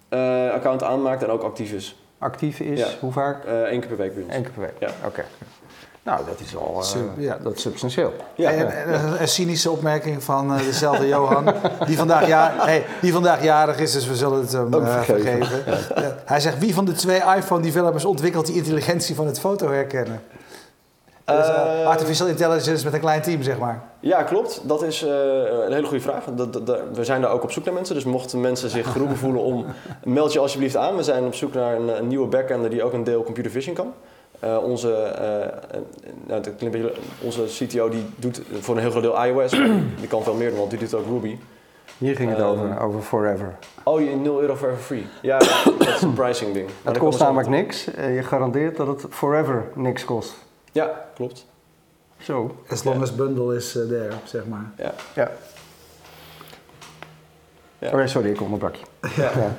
Eh, 0.08 0.50
account 0.50 0.82
aanmaakt 0.82 1.22
en 1.22 1.28
ook 1.30 1.42
actief 1.42 1.72
is. 1.72 1.96
actief 2.18 2.60
is? 2.60 2.78
Ja. 2.78 2.86
Hoe 3.00 3.12
vaak? 3.12 3.44
Eén 3.46 3.80
keer 3.80 3.88
per 3.88 3.96
week 3.96 4.14
bij 4.14 4.22
ons. 4.22 4.34
Eén 4.34 4.42
keer 4.42 4.50
per 4.52 4.60
week. 4.62 4.74
Ja. 4.78 4.88
Oké. 5.06 5.24
Nou, 6.02 6.20
dat 6.26 6.40
is 6.40 6.56
al 6.56 6.82
eh, 6.82 7.24
ja. 7.24 7.38
dat 7.42 7.54
is 7.54 7.62
substantieel. 7.62 8.12
Ja. 8.34 8.50
En, 8.50 8.70
en 8.86 9.20
een 9.20 9.28
cynische 9.28 9.70
opmerking 9.70 10.22
van 10.22 10.54
eh, 10.54 10.64
dezelfde 10.64 11.08
Johan, 11.08 11.54
die 11.86 11.96
vandaag, 11.96 12.26
ja, 12.26 12.54
hey, 12.58 12.84
die 13.00 13.12
vandaag 13.12 13.42
jarig 13.42 13.78
is, 13.78 13.92
dus 13.92 14.06
we 14.06 14.16
zullen 14.16 14.40
het 14.40 14.52
hem 14.52 14.74
eh, 14.74 15.02
vergeven. 15.02 15.46
vergeven. 15.46 16.02
Ja. 16.02 16.16
Hij 16.24 16.40
zegt, 16.40 16.58
wie 16.58 16.74
van 16.74 16.84
de 16.84 16.92
twee 16.92 17.22
iPhone-developers 17.36 18.04
ontwikkelt 18.04 18.46
die 18.46 18.54
intelligentie 18.54 19.14
van 19.14 19.26
het 19.26 19.40
foto 19.40 19.68
herkennen? 19.70 20.22
Dus, 21.36 21.46
artificial 21.84 22.28
intelligence 22.28 22.84
met 22.84 22.94
een 22.94 23.00
klein 23.00 23.22
team, 23.22 23.42
zeg 23.42 23.58
maar. 23.58 23.82
Ja, 24.00 24.22
klopt. 24.22 24.60
Dat 24.64 24.82
is 24.82 25.02
eh, 25.02 25.10
een 25.66 25.72
hele 25.72 25.86
goede 25.86 26.02
vraag. 26.02 26.24
We 26.92 27.04
zijn 27.04 27.20
daar 27.20 27.30
ook 27.30 27.42
op 27.42 27.52
zoek 27.52 27.64
naar 27.64 27.74
mensen. 27.74 27.94
Dus 27.94 28.04
mochten 28.04 28.40
mensen 28.40 28.70
zich 28.70 28.92
geroepen 28.92 29.16
voelen 29.16 29.42
om... 29.42 29.64
meld 30.04 30.32
je 30.32 30.38
alsjeblieft 30.38 30.76
aan. 30.76 30.96
We 30.96 31.02
zijn 31.02 31.24
op 31.24 31.34
zoek 31.34 31.54
naar 31.54 31.76
een, 31.76 31.98
een 31.98 32.08
nieuwe 32.08 32.26
backender 32.26 32.70
die 32.70 32.82
ook 32.82 32.92
een 32.92 33.04
deel 33.04 33.22
computer 33.22 33.50
vision 33.50 33.74
kan. 33.74 33.92
Eh, 34.40 34.56
onze, 34.62 34.92
eh, 34.92 35.42
eh, 35.42 35.50
nou, 36.26 36.40
het 36.40 36.56
klinkt 36.56 36.62
een 36.76 36.82
beetje- 36.82 37.00
onze 37.22 37.44
CTO 37.44 37.88
die 37.88 38.04
doet 38.16 38.40
voor 38.60 38.74
een 38.74 38.80
heel 38.80 38.90
groot 38.90 39.02
deel 39.02 39.24
iOS. 39.24 39.58
maar 39.58 39.68
die 39.98 40.08
kan 40.08 40.22
veel 40.22 40.34
meer 40.34 40.48
doen, 40.48 40.58
want 40.58 40.70
die 40.70 40.78
doet 40.78 40.94
ook 40.94 41.06
Ruby. 41.06 41.38
Hier 41.98 42.16
ging 42.16 42.30
het 42.30 42.40
over, 42.40 42.80
over 42.80 43.00
Forever. 43.00 43.54
Oh, 43.82 44.00
je 44.00 44.16
0 44.16 44.40
euro 44.40 44.56
forever 44.56 44.82
free. 44.82 45.06
Ja, 45.22 45.38
dat 45.78 45.86
is 45.88 46.02
een 46.02 46.12
pricing 46.12 46.52
ding. 46.54 46.66
Maar 46.82 46.92
Het 46.92 47.02
kost 47.02 47.18
namelijk 47.18 47.48
niks. 47.48 47.84
Je 47.84 48.22
garandeert 48.22 48.76
dat 48.76 48.86
het 48.86 49.06
forever 49.10 49.64
niks 49.74 50.04
kost. 50.04 50.34
Ja, 50.72 51.04
klopt. 51.14 51.46
Zo. 52.18 52.56
As 52.68 52.84
long 52.84 53.02
as 53.02 53.14
bundle 53.14 53.56
is 53.56 53.76
eh, 53.76 53.82
there, 53.88 54.12
zeg 54.24 54.46
maar. 54.46 54.70
Ja. 54.76 54.92
Ja. 55.14 55.30
Ja. 57.78 57.88
Oké, 57.88 58.06
sorry, 58.06 58.30
ik 58.30 58.40
onderbrak 58.40 58.74
je. 58.74 58.84
Ja. 59.16 59.30
Ja. 59.36 59.56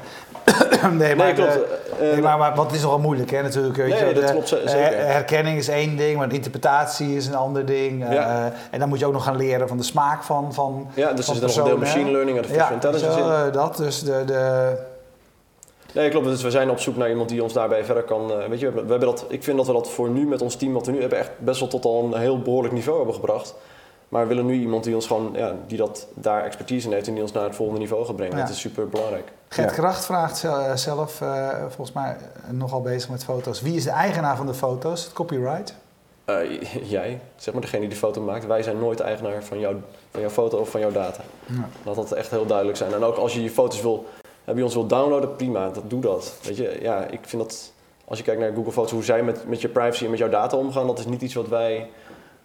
nee, 0.98 1.16
maar, 1.16 1.26
Nee, 1.26 1.34
klopt. 1.36 1.50
eh, 1.50 1.56
Eh, 2.00 2.08
eh, 2.08 2.14
nee, 2.14 2.22
maar, 2.22 2.38
maar 2.38 2.56
wat 2.56 2.72
is 2.74 2.82
nogal 2.82 3.00
moeilijk, 3.00 3.32
hè, 3.32 3.42
natuurlijk. 3.42 3.76
Weet 3.76 3.90
Nee, 4.00 4.08
je, 4.08 4.14
dat 4.14 4.26
de- 4.28 4.32
klopt 4.32 4.52
eh, 4.52 4.68
zeker. 4.70 5.06
herkenning 5.06 5.58
is 5.58 5.68
één 5.68 5.98
ding, 5.98 6.18
maar 6.18 6.30
de 6.30 6.36
interpretatie 6.36 7.16
is 7.16 7.28
een 7.28 7.36
ander 7.36 7.66
ding. 7.66 8.06
eh, 8.06 8.14
Ja. 8.14 8.52
en 8.72 8.80
dan 8.80 8.90
moet 8.90 9.00
je 9.00 9.06
ook 9.06 9.14
nog 9.14 9.24
gaan 9.24 9.36
leren 9.38 9.68
van 9.68 9.78
de 9.78 9.84
smaak 9.84 10.24
van, 10.24 10.54
van, 10.54 10.88
ja, 10.94 11.14
dus 11.14 11.26
van 11.26 11.36
er 11.36 11.42
nog 11.42 11.56
een 11.58 11.64
deel 11.64 11.78
machine 11.78 12.12
learning 12.12 12.38
en 12.38 12.44
artificial 12.44 12.68
ja, 12.68 12.74
intelligence 12.74 13.20
zo, 13.20 13.26
in. 13.28 13.46
eh, 13.48 13.54
dat. 13.54 13.78
Dus 13.78 14.00
de, 14.04 14.24
de, 14.26 14.72
Nee, 15.94 16.10
klopt. 16.10 16.26
Dus 16.26 16.42
we 16.42 16.52
zijn 16.52 16.70
op 16.70 16.80
zoek 16.80 16.96
naar 16.96 17.10
iemand 17.10 17.30
die 17.30 17.44
ons 17.44 17.54
daarbij 17.54 17.84
verder 17.86 18.04
kan. 18.04 18.32
eh, 18.32 18.48
weet 18.48 18.60
je, 18.60 18.72
we 18.72 18.78
hebben 18.80 19.00
dat, 19.00 19.26
ik 19.30 19.44
vind 19.44 19.58
dat 19.58 19.68
we 19.68 19.74
dat 19.74 19.90
voor 19.90 20.10
nu 20.10 20.26
met 20.28 20.42
ons 20.42 20.56
team 20.56 20.74
wat 20.74 20.86
we 20.86 20.92
nu 20.92 21.00
hebben 21.00 21.18
echt 21.20 21.30
best 21.38 21.60
wel 21.60 21.70
tot 21.70 21.86
al 21.86 22.10
een 22.14 22.20
heel 22.20 22.40
behoorlijk 22.42 22.74
niveau 22.74 22.98
hebben 22.98 23.16
gebracht. 23.16 23.56
Maar 24.12 24.22
we 24.22 24.28
willen 24.28 24.46
nu 24.46 24.54
iemand 24.54 24.84
die 24.84 24.96
ons 24.96 25.08
gewoon, 25.08 25.30
ja, 25.36 25.56
die 25.68 25.78
dat 25.78 26.08
daar 26.14 26.44
expertise 26.44 26.88
in 26.88 26.94
heeft 26.94 27.08
en 27.08 27.14
die 27.14 27.22
ons 27.24 27.32
naar 27.32 27.44
het 27.44 27.56
volgende 27.56 27.80
niveau 27.80 28.06
gaat 28.06 28.16
brengen. 28.16 28.38
Ja. 28.38 28.42
Dat 28.44 28.52
is 28.52 28.60
super 28.60 28.90
belangrijk. 28.90 29.32
Gert 29.50 29.70
Ja. 29.70 29.76
Kracht 29.76 30.06
vraagt 30.06 30.38
zel- 30.38 30.78
zelf, 30.78 31.22
eh, 31.22 31.50
volgens 31.60 31.92
mij 31.92 32.16
nogal 32.50 32.82
bezig 32.82 33.10
met 33.10 33.24
foto's. 33.24 33.62
Wie 33.62 33.76
is 33.76 33.84
de 33.84 33.90
eigenaar 33.90 34.38
van 34.38 34.46
de 34.46 34.54
foto's? 34.54 35.04
Het 35.04 35.14
copyright? 35.14 35.76
Eh, 36.26 36.62
jij, 36.84 37.20
zeg 37.36 37.54
maar 37.54 37.62
degene 37.64 37.82
die 37.82 37.90
de 37.90 37.96
foto 37.96 38.22
maakt, 38.22 38.46
wij 38.46 38.64
zijn 38.64 38.80
nooit 38.80 39.00
eigenaar 39.00 39.44
van, 39.44 39.60
jou, 39.60 39.76
van 40.12 40.22
jouw 40.22 40.30
foto 40.30 40.58
of 40.58 40.70
van 40.70 40.80
jouw 40.80 40.92
data. 40.92 41.22
Ja. 41.46 41.70
Laat 41.84 41.96
dat 41.96 42.12
echt 42.12 42.30
heel 42.32 42.46
duidelijk 42.46 42.78
zijn. 42.78 42.94
En 42.94 43.04
ook 43.04 43.16
als 43.18 43.34
je 43.34 43.44
je 43.44 43.50
foto's 43.50 43.82
wil, 43.82 44.06
eh, 44.46 44.54
bij 44.54 44.64
ons 44.64 44.74
wil 44.74 44.88
downloaden, 44.88 45.36
prima, 45.36 45.70
dat, 45.70 45.90
doe 45.90 46.02
dat. 46.02 46.34
Weet 46.44 46.58
je, 46.58 46.78
ja, 46.82 47.06
ik 47.06 47.20
vind 47.22 47.42
dat, 47.42 47.72
als 48.06 48.18
je 48.18 48.24
kijkt 48.24 48.42
naar 48.42 48.54
Google 48.54 48.72
Foto's, 48.72 48.92
hoe 48.92 49.04
zij 49.04 49.24
met, 49.24 49.48
met 49.48 49.62
je 49.62 49.68
privacy 49.68 50.04
en 50.04 50.10
met 50.10 50.20
jouw 50.20 50.30
data 50.30 50.58
omgaan, 50.58 50.88
dat 50.88 51.00
is 51.00 51.06
niet 51.06 51.22
iets 51.22 51.34
wat 51.34 51.48
wij 51.48 51.90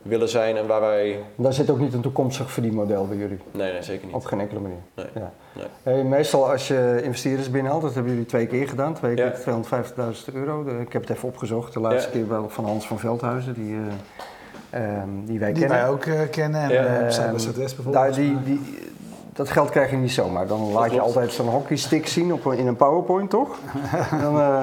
willen 0.08 0.28
zijn 0.28 0.56
en 0.56 0.66
waar 0.66 0.80
wij... 0.80 1.18
Daar 1.34 1.52
zit 1.52 1.70
ook 1.70 1.78
niet 1.78 1.94
een 1.94 2.00
toekomstig 2.00 2.50
verdienmodel 2.50 3.06
bij 3.06 3.16
jullie. 3.16 3.38
Nee, 3.50 3.72
nee, 3.72 3.82
zeker 3.82 4.06
niet. 4.06 4.14
Op 4.14 4.24
geen 4.24 4.40
enkele 4.40 4.60
manier. 4.60 4.78
Nee, 4.94 5.06
Ja. 5.14 5.32
nee. 5.52 5.64
Hey, 5.82 6.04
meestal 6.04 6.50
als 6.50 6.68
je 6.68 7.00
investeerders 7.02 7.50
binnenhaalt, 7.50 7.82
dat 7.82 7.94
hebben 7.94 8.12
jullie 8.12 8.26
twee 8.26 8.46
keer 8.46 8.68
gedaan, 8.68 8.94
twee 8.94 9.14
keer 9.14 9.24
Ja. 9.24 9.30
250.000 9.32 10.34
euro. 10.34 10.64
Ik 10.80 10.92
heb 10.92 11.02
het 11.02 11.10
even 11.16 11.28
opgezocht, 11.28 11.72
de 11.72 11.80
laatste 11.80 12.08
Ja. 12.08 12.14
keer 12.18 12.28
wel 12.28 12.48
van 12.48 12.64
Hans 12.64 12.86
van 12.86 12.98
Veldhuizen, 12.98 13.54
die, 13.54 13.76
eh, 14.70 14.82
ehm, 15.00 15.08
die 15.24 15.38
wij 15.38 15.52
Die 15.52 15.60
kennen. 15.66 15.80
wij 15.82 15.88
ook 15.90 16.04
eh, 16.04 16.20
kennen. 16.30 16.60
En 16.60 16.70
Ja. 16.72 16.84
eh, 16.84 17.00
Ehm, 17.00 17.10
Cyber 17.10 17.40
Southwest 17.40 17.74
bijvoorbeeld. 17.76 18.04
daar, 18.04 18.14
die, 18.14 18.42
die, 18.42 18.60
dat 19.32 19.50
geld 19.50 19.70
krijg 19.70 19.90
je 19.90 19.96
niet 19.96 20.12
zomaar. 20.12 20.46
Dan 20.46 20.72
laat 20.72 20.92
je 20.92 21.00
altijd 21.00 21.32
zo'n 21.32 21.48
hockeystick 21.48 22.06
zien 22.06 22.32
op, 22.32 22.52
in 22.52 22.66
een 22.66 22.76
PowerPoint, 22.76 23.30
toch? 23.30 23.58
Dan 24.22 24.40
eh, 24.40 24.62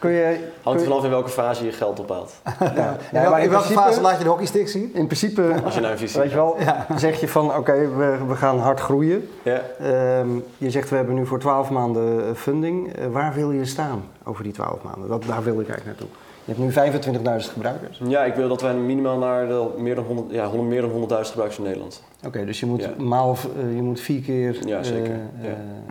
kun 0.00 0.10
je... 0.10 0.24
Hangt 0.24 0.42
kun 0.62 0.72
er 0.72 0.78
je- 0.78 0.84
vanaf 0.86 1.04
in 1.04 1.10
welke 1.10 1.28
fase 1.28 1.64
je 1.64 1.72
geld 1.72 2.00
ophaalt. 2.00 2.32
Ja, 2.60 2.66
In 2.66 2.74
nee, 2.74 2.96
welke, 3.12 3.28
maar 3.30 3.38
in 3.38 3.44
in 3.44 3.50
welke 3.50 3.64
principe- 3.66 3.80
fase 3.80 4.00
laat 4.00 4.16
je 4.18 4.22
de 4.24 4.28
hockeystick 4.28 4.68
zien? 4.68 4.90
In 4.94 5.06
principe, 5.06 5.54
Als 5.64 5.74
je 5.74 5.80
naar 5.80 5.90
een 5.90 5.98
visie 5.98 6.20
weet 6.20 6.30
je 6.30 6.36
wel, 6.36 6.56
zeg 6.96 7.20
je 7.20 7.28
van 7.28 7.56
oké, 7.56 7.72
we, 7.96 8.16
we 8.28 8.34
gaan 8.36 8.58
hard 8.58 8.80
groeien. 8.80 9.28
Ja. 9.42 9.60
Ehm, 9.80 10.28
je 10.58 10.70
zegt 10.70 10.90
we 10.90 10.96
hebben 10.96 11.14
nu 11.14 11.26
voor 11.26 11.38
12 11.38 11.70
maanden 11.70 12.24
eh, 12.28 12.34
funding. 12.34 12.92
Eh, 12.96 13.06
waar 13.06 13.34
wil 13.34 13.50
je 13.52 13.64
staan 13.64 14.02
over 14.24 14.42
die 14.44 14.52
12 14.52 14.82
maanden? 14.82 15.08
Dat, 15.08 15.24
daar 15.24 15.42
wil 15.42 15.60
ik 15.60 15.68
eigenlijk 15.68 15.86
naartoe. 15.86 16.08
Je 16.44 16.54
hebt 16.54 16.58
nu 16.58 17.40
25.000 17.42 17.52
gebruikers. 17.52 18.00
ja, 18.04 18.24
ik 18.24 18.34
wil 18.34 18.48
dat 18.48 18.60
wij 18.62 18.74
minimaal 18.74 19.18
naar 19.18 19.48
de 19.48 19.66
meer 19.78 19.94
dan 19.94 20.04
100 20.04 20.30
ja, 20.30 20.44
100 20.46 20.68
meer 20.68 20.80
dan 20.80 20.90
100.000 20.90 20.96
gebruikers 21.06 21.58
in 21.58 21.64
Nederland. 21.64 22.02
Oké, 22.26 22.44
dus 22.44 22.60
je 22.60 22.66
moet, 22.66 22.80
Ja. 22.82 22.90
maal, 23.04 23.36
eh, 23.56 23.76
je 23.76 23.82
moet 23.82 24.00
vier 24.00 24.20
keer 24.20 24.56
Ja, 24.66 24.82
zeker. 24.82 25.18
Ja. 25.40 25.48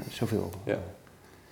zoveel. 0.09 0.49
Ja. 0.63 0.75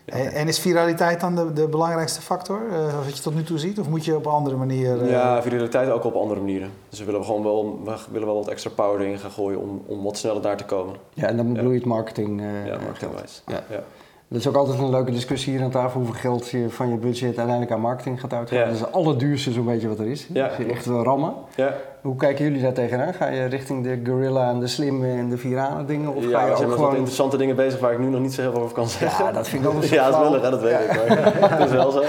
En, 0.07 0.47
is 0.47 0.59
viraliteit 0.59 1.19
dan 1.21 1.35
de, 1.35 1.53
de 1.53 1.67
belangrijkste 1.67 2.21
factor, 2.21 2.61
eh, 2.71 3.05
wat 3.05 3.17
je 3.17 3.21
tot 3.23 3.35
nu 3.35 3.43
toe 3.43 3.57
ziet? 3.57 3.79
Of 3.79 3.89
moet 3.89 4.05
je 4.05 4.15
op 4.15 4.25
een 4.25 4.31
andere 4.31 4.55
manier... 4.55 5.01
eh, 5.03 5.09
Ja, 5.11 5.41
viraliteit 5.41 5.89
ook 5.89 6.03
op 6.03 6.15
andere 6.15 6.39
manieren. 6.39 6.69
Dus 6.89 6.99
we 6.99 7.05
willen 7.05 7.25
gewoon 7.25 7.43
wel, 7.43 7.81
we 7.85 7.95
willen 8.11 8.27
wel 8.27 8.35
wat 8.37 8.47
extra 8.47 8.69
power 8.75 9.01
erin 9.01 9.19
gaan 9.19 9.31
gooien 9.31 9.59
om, 9.59 9.81
om 9.85 10.03
wat 10.03 10.17
sneller 10.17 10.41
daar 10.41 10.57
te 10.57 10.65
komen. 10.65 10.95
Ja, 11.13 11.27
en 11.27 11.37
dan 11.37 11.53
bedoel 11.53 11.71
je 11.71 11.77
het 11.77 11.85
marketing. 11.87 12.41
eh, 12.41 12.65
Ja, 12.67 12.77
marketingwijs. 12.83 13.43
Ja. 13.47 13.63
Ja. 13.69 13.83
Dat 14.29 14.39
is 14.39 14.47
ook 14.47 14.55
altijd 14.55 14.79
een 14.79 14.89
leuke 14.89 15.11
discussie 15.11 15.53
hier 15.53 15.63
aan 15.63 15.69
tafel. 15.71 15.99
Hoeveel 15.99 16.19
geld 16.19 16.47
je 16.49 16.69
van 16.69 16.89
je 16.89 16.95
budget 16.97 17.23
uiteindelijk 17.37 17.71
aan 17.71 17.79
marketing 17.79 18.19
gaat 18.19 18.33
uitgeven. 18.33 18.57
Ja. 18.57 18.65
Dat 18.65 18.73
is 18.75 18.79
het 18.81 18.91
allerduurste 18.93 19.51
zo'n 19.51 19.65
beetje 19.65 19.87
wat 19.87 19.99
er 19.99 20.05
is. 20.07 20.27
Ja. 20.33 20.47
Dat 20.47 20.57
je 20.57 20.65
echt 20.65 20.85
wel 20.85 21.03
rammen. 21.03 21.33
Ja, 21.55 21.73
Hoe 22.01 22.15
kijken 22.15 22.45
jullie 22.45 22.61
daar 22.61 22.73
tegenaan? 22.73 23.13
Ga 23.13 23.27
je 23.27 23.45
richting 23.45 23.83
de 23.83 24.01
Gorilla 24.11 24.49
en 24.49 24.59
de 24.59 24.67
Slim 24.67 25.03
en 25.03 25.29
de 25.29 25.37
Virale 25.37 25.85
dingen? 25.85 26.13
Of 26.15 26.23
ja 26.29 26.39
ga 26.39 26.45
je 26.45 26.51
ook 26.51 26.59
met 26.59 26.67
wat 26.67 26.75
gewoon... 26.77 26.95
interessante 26.95 27.37
dingen 27.37 27.55
bezig 27.55 27.79
waar 27.79 27.91
ik 27.93 27.99
nu 27.99 28.05
nog 28.09 28.21
niet 28.21 28.33
zo 28.33 28.41
heel 28.41 28.51
veel 28.51 28.61
over 28.61 28.75
kan 28.75 28.87
zeggen. 28.87 29.25
Ja, 29.25 29.31
dat 29.31 29.47
vind 29.47 29.65
ik 29.65 29.71
zo 29.83 29.95
Ja, 29.95 30.11
dat 30.11 30.35
is 30.35 30.41
hè, 30.41 30.49
dat 30.49 30.61
weet 30.61 30.79
ik. 30.79 31.39
Maar 31.39 31.59
het 31.59 31.67
is 31.69 31.71
wel 31.75 31.91
zo. 31.91 32.01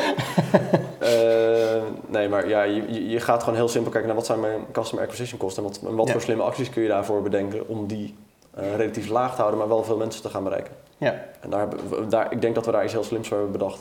Eh, 0.98 1.82
nee, 2.06 2.28
maar 2.28 2.48
ja, 2.48 2.62
je, 2.62 3.08
je- 3.10 3.20
gaat 3.20 3.42
gewoon 3.42 3.58
heel 3.58 3.68
simpel 3.68 3.90
kijken 3.90 4.08
naar 4.08 4.16
wat 4.18 4.26
zijn 4.26 4.40
mijn 4.40 4.60
customer 4.72 5.04
acquisition 5.04 5.38
kosten. 5.38 5.62
En 5.64 5.68
wat, 5.68 5.80
en 5.90 5.94
wat 5.96 6.10
voor 6.10 6.20
slimme 6.20 6.42
acties 6.42 6.70
kun 6.70 6.82
je 6.82 6.88
daarvoor 6.88 7.22
bedenken 7.22 7.68
om 7.68 7.86
die 7.86 8.14
eh, 8.54 8.76
relatief 8.76 9.08
laag 9.08 9.30
te 9.30 9.36
houden, 9.38 9.58
maar 9.58 9.68
wel 9.68 9.84
veel 9.84 9.96
mensen 9.96 10.22
te 10.22 10.28
gaan 10.28 10.44
bereiken. 10.44 10.72
Ja, 10.98 11.24
En 11.40 11.50
daar, 11.50 11.60
hebben 11.60 11.88
we- 11.88 12.06
daar, 12.06 12.32
ik 12.32 12.40
denk 12.40 12.54
dat 12.54 12.66
we 12.66 12.72
daar 12.72 12.84
iets 12.84 12.92
heel 12.92 13.04
slims 13.04 13.28
voor 13.28 13.36
hebben 13.36 13.58
bedacht. 13.58 13.80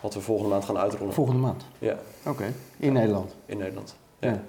Wat 0.00 0.14
we 0.14 0.20
volgende 0.20 0.50
maand 0.50 0.64
gaan 0.64 0.78
uitrollen. 0.78 1.14
volgende 1.14 1.40
maand. 1.40 1.62
Ja, 1.78 1.96
Oké, 2.26 2.52
in 2.76 2.92
Nederland. 2.92 3.34
in 3.46 3.58
Nederland. 3.58 3.94
Ja. 4.18 4.28
Ja. 4.28 4.40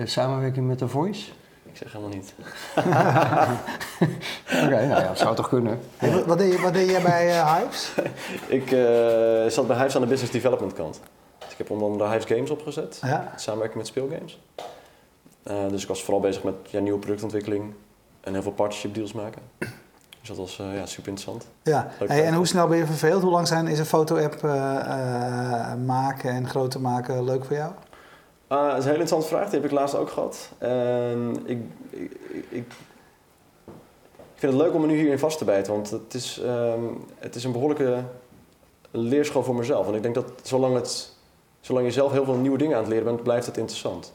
Eh, 0.00 0.06
samenwerking 0.06 0.66
met 0.66 0.78
The 0.78 0.88
Voice? 0.88 1.30
Ik 1.64 1.76
zeg 1.76 1.92
helemaal 1.92 2.14
niet. 2.16 2.34
Oké, 4.64 4.86
nou 4.86 4.88
ja, 4.88 5.00
dat 5.08 5.18
zou 5.18 5.34
toch 5.36 5.48
kunnen. 5.48 5.80
Hey, 5.96 6.12
wat, 6.12 6.24
wat 6.26 6.38
deed 6.38 6.52
je, 6.52 6.60
wat 6.60 6.72
deed 6.72 6.90
jij 6.90 7.02
bij 7.02 7.28
eh, 7.28 7.54
Hypes? 7.56 7.92
Ik 8.58 8.70
eh, 8.72 9.46
zat 9.46 9.66
bij 9.66 9.76
Hives 9.76 9.94
aan 9.94 10.00
de 10.00 10.06
business 10.08 10.32
development 10.32 10.72
kant. 10.72 11.00
Dus 11.38 11.50
ik 11.50 11.58
heb 11.58 11.70
onder 11.70 11.88
andere 11.88 12.10
Hives 12.10 12.24
Games 12.36 12.50
opgezet. 12.50 12.98
Ja. 13.02 13.32
Samenwerking 13.36 13.78
met 13.78 13.86
speelgames. 13.86 14.40
Eh, 15.42 15.68
dus 15.68 15.82
ik 15.82 15.88
was 15.88 16.02
vooral 16.02 16.20
bezig 16.22 16.42
met 16.42 16.54
ja, 16.70 16.80
nieuwe 16.80 16.98
productontwikkeling 16.98 17.72
en 18.20 18.32
heel 18.32 18.42
veel 18.42 18.52
partnership 18.52 18.94
deals 18.94 19.12
maken. 19.12 19.42
Dus 20.28 20.36
dat 20.36 20.46
was 20.46 20.58
eh, 20.58 20.76
ja, 20.76 20.86
super 20.86 21.08
interessant. 21.08 21.46
Ja. 21.62 21.88
Hey, 22.06 22.24
en 22.24 22.34
hoe 22.34 22.46
snel 22.46 22.66
ben 22.66 22.78
je 22.78 22.86
verveeld? 22.86 23.22
Hoe 23.22 23.30
lang 23.30 23.46
zijn, 23.46 23.66
is 23.66 23.78
een 23.78 23.84
foto-app 23.84 24.44
eh, 24.44 24.76
eh, 24.76 25.78
maken 25.86 26.30
en 26.30 26.48
groter 26.48 26.80
maken 26.80 27.24
leuk 27.24 27.44
voor 27.44 27.56
jou? 27.56 27.72
Ah, 28.46 28.68
dat 28.68 28.78
is 28.78 28.84
een 28.84 28.90
hele 28.90 29.02
interessante 29.02 29.26
vraag, 29.26 29.50
die 29.50 29.60
heb 29.60 29.70
ik 29.70 29.76
laatst 29.76 29.96
ook 29.96 30.10
gehad. 30.10 30.50
Ik, 31.44 31.58
ik, 31.90 32.10
ik, 32.48 32.72
ik 34.34 34.44
vind 34.44 34.52
het 34.52 34.62
leuk 34.62 34.74
om 34.74 34.80
me 34.80 34.86
nu 34.86 34.96
hierin 34.96 35.18
vast 35.18 35.38
te 35.38 35.44
bijten, 35.44 35.72
want 35.72 35.90
het 35.90 36.14
is, 36.14 36.40
ehm, 36.44 36.82
het 37.18 37.34
is 37.34 37.44
een 37.44 37.52
behoorlijke 37.52 38.02
leerschool 38.90 39.42
voor 39.42 39.54
mezelf. 39.54 39.84
Want 39.84 39.96
ik 39.96 40.02
denk 40.02 40.14
dat 40.14 40.32
zolang, 40.42 40.74
het, 40.74 41.12
zolang 41.60 41.86
je 41.86 41.92
zelf 41.92 42.12
heel 42.12 42.24
veel 42.24 42.34
nieuwe 42.34 42.58
dingen 42.58 42.76
aan 42.76 42.82
het 42.82 42.90
leren 42.90 43.04
bent, 43.04 43.22
blijft 43.22 43.46
het 43.46 43.56
interessant. 43.56 44.12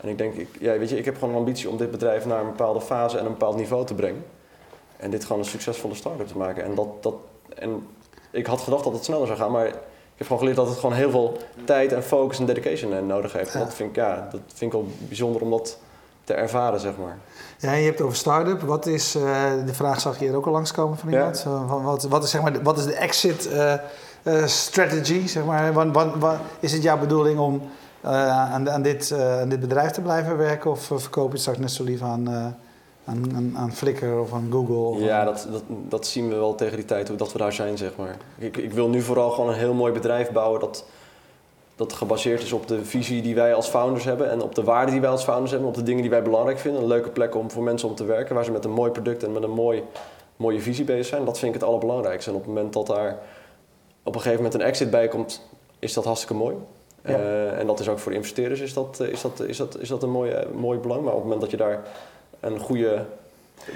En 0.00 0.08
ik 0.08 0.18
denk, 0.18 0.34
ik, 0.34 0.48
ja, 0.60 0.78
weet 0.78 0.90
je, 0.90 0.98
ik 0.98 1.04
heb 1.04 1.14
gewoon 1.14 1.30
een 1.30 1.40
ambitie 1.40 1.68
om 1.68 1.76
dit 1.76 1.90
bedrijf 1.90 2.26
naar 2.26 2.40
een 2.40 2.50
bepaalde 2.50 2.80
fase 2.80 3.18
en 3.18 3.24
een 3.24 3.32
bepaald 3.32 3.56
niveau 3.56 3.86
te 3.86 3.94
brengen. 3.94 4.24
En 4.96 5.10
dit 5.10 5.24
gewoon 5.24 5.38
een 5.38 5.48
succesvolle 5.48 5.94
start-up 5.94 6.26
te 6.26 6.36
maken. 6.36 6.64
En, 6.64 6.74
dat, 6.74 7.02
dat, 7.02 7.14
en 7.54 7.86
ik 8.30 8.46
had 8.46 8.60
gedacht 8.60 8.84
dat 8.84 8.92
het 8.92 9.04
sneller 9.04 9.26
zou 9.26 9.38
gaan, 9.38 9.50
maar 9.50 9.66
ik 9.66 9.74
heb 10.22 10.26
gewoon 10.26 10.38
geleerd 10.38 10.56
dat 10.56 10.68
het 10.68 10.78
gewoon 10.78 10.94
heel 10.94 11.10
veel 11.10 11.36
tijd 11.64 11.92
en 11.92 12.02
focus 12.02 12.38
en 12.38 12.46
dedication 12.46 12.92
eh, 12.92 13.02
nodig 13.02 13.32
heeft. 13.32 13.54
En 13.54 13.60
dat 13.60 13.74
vind 13.74 13.90
ik, 13.90 13.96
ja, 13.96 14.28
dat 14.30 14.40
vind 14.46 14.72
ik 14.72 14.80
wel 14.80 14.88
bijzonder 15.08 15.42
om 15.42 15.50
dat 15.50 15.78
te 16.24 16.34
ervaren, 16.34 16.80
zeg 16.80 16.92
maar. 16.96 17.18
Ja, 17.58 17.72
je 17.72 17.84
hebt 17.84 17.98
het 17.98 18.06
over 18.06 18.18
start-up. 18.18 18.60
Wat 18.60 18.86
is, 18.86 19.16
uh, 19.16 19.22
de 19.66 19.74
vraag 19.74 20.00
zag 20.00 20.18
je 20.18 20.24
hier 20.24 20.36
ook 20.36 20.46
al 20.46 20.52
langskomen 20.52 20.98
van 20.98 21.08
iemand. 21.08 21.42
Ja. 21.44 21.66
Van 21.66 21.82
wat, 21.82 22.02
wat, 22.02 22.24
is, 22.24 22.30
zeg 22.30 22.42
maar, 22.42 22.62
wat 22.62 22.78
is 22.78 22.84
de 22.84 22.94
exit 22.94 23.46
uh, 23.46 23.74
uh, 24.22 24.46
strategy? 24.46 25.26
Zeg 25.26 25.44
maar? 25.44 25.72
Wat, 25.72 25.86
wat, 25.92 26.14
wat, 26.18 26.36
is 26.60 26.72
het 26.72 26.82
jouw 26.82 26.98
bedoeling 26.98 27.38
om 27.38 27.62
aan, 28.02 28.70
aan, 28.70 28.82
dit, 28.82 29.12
aan 29.12 29.48
dit 29.48 29.60
bedrijf 29.60 29.90
te 29.90 30.00
blijven 30.00 30.36
werken? 30.36 30.70
Of 30.70 30.80
verkoop 30.80 31.26
je 31.26 31.32
het 31.32 31.40
straks 31.40 31.58
net 31.58 31.70
zo 31.70 31.84
lief 31.84 32.02
aan, 32.02 32.56
aan, 33.06 33.34
aan, 33.34 33.52
aan 33.56 33.72
Flickr 33.72 34.06
of 34.06 34.32
aan 34.32 34.48
Google? 34.50 35.04
Ja, 35.04 35.24
dat, 35.24 35.48
dat, 35.50 35.62
dat 35.68 36.06
zien 36.06 36.28
we 36.28 36.34
wel 36.34 36.54
tegen 36.54 36.76
die 36.76 36.84
tijd, 36.84 37.18
dat 37.18 37.32
we 37.32 37.38
daar 37.38 37.52
zijn, 37.52 37.78
zeg 37.78 37.96
maar. 37.96 38.16
Ik, 38.38 38.56
ik 38.56 38.72
wil 38.72 38.88
nu 38.88 39.02
vooral 39.02 39.30
gewoon 39.30 39.50
een 39.50 39.58
heel 39.58 39.74
mooi 39.74 39.92
bedrijf 39.92 40.30
bouwen 40.30 40.60
dat 40.60 40.84
dat 41.76 41.92
gebaseerd 41.92 42.42
is 42.42 42.52
op 42.52 42.68
de 42.68 42.84
visie 42.84 43.22
die 43.22 43.34
wij 43.34 43.54
als 43.54 43.68
founders 43.68 44.04
hebben 44.04 44.30
en 44.30 44.42
op 44.42 44.54
de 44.54 44.64
waarden 44.64 44.90
die 44.92 45.00
wij 45.00 45.10
als 45.10 45.24
founders 45.24 45.50
hebben, 45.50 45.68
op 45.68 45.74
de 45.74 45.82
dingen 45.82 46.00
die 46.00 46.10
wij 46.10 46.22
belangrijk 46.22 46.58
vinden. 46.58 46.80
Een 46.80 46.88
leuke 46.88 47.10
plek 47.10 47.34
om 47.34 47.50
voor 47.50 47.62
mensen 47.62 47.88
om 47.88 47.94
te 47.94 48.04
werken, 48.04 48.34
waar 48.34 48.44
ze 48.44 48.50
met 48.50 48.64
een 48.64 48.70
mooi 48.70 48.90
product 48.90 49.22
en 49.22 49.32
met 49.32 49.42
een 49.42 49.50
mooi, 49.50 49.82
mooie 50.36 50.60
visie 50.60 50.84
bezig 50.84 51.06
zijn. 51.06 51.24
Dat 51.24 51.38
vind 51.38 51.54
ik 51.54 51.60
het 51.60 51.68
allerbelangrijkste. 51.68 52.30
En 52.30 52.36
op 52.36 52.44
het 52.44 52.54
moment 52.54 52.72
dat 52.72 52.86
daar 52.86 53.18
op 54.02 54.14
een 54.14 54.20
gegeven 54.20 54.42
moment 54.42 54.54
een 54.54 54.66
exit 54.66 54.90
bij 54.90 55.08
komt, 55.08 55.42
is 55.78 55.92
dat 55.92 56.04
hartstikke 56.04 56.34
mooi. 56.34 56.54
Ja. 57.04 57.18
Uh, 57.18 57.58
en 57.58 57.66
dat 57.66 57.80
is 57.80 57.88
ook 57.88 57.98
voor 57.98 58.10
de 58.10 58.18
investeerders 58.18 58.60
is 58.60 58.72
dat, 58.72 59.00
is 59.00 59.20
dat, 59.20 59.40
is 59.40 59.56
dat, 59.56 59.78
is 59.80 59.88
dat 59.88 60.02
een 60.02 60.10
mooi, 60.10 60.34
mooi 60.54 60.78
belang. 60.78 61.00
Maar 61.02 61.12
op 61.12 61.18
het 61.18 61.24
moment 61.24 61.40
dat 61.40 61.50
je 61.50 61.56
daar 61.56 61.82
een 62.40 62.58
goede 62.58 63.04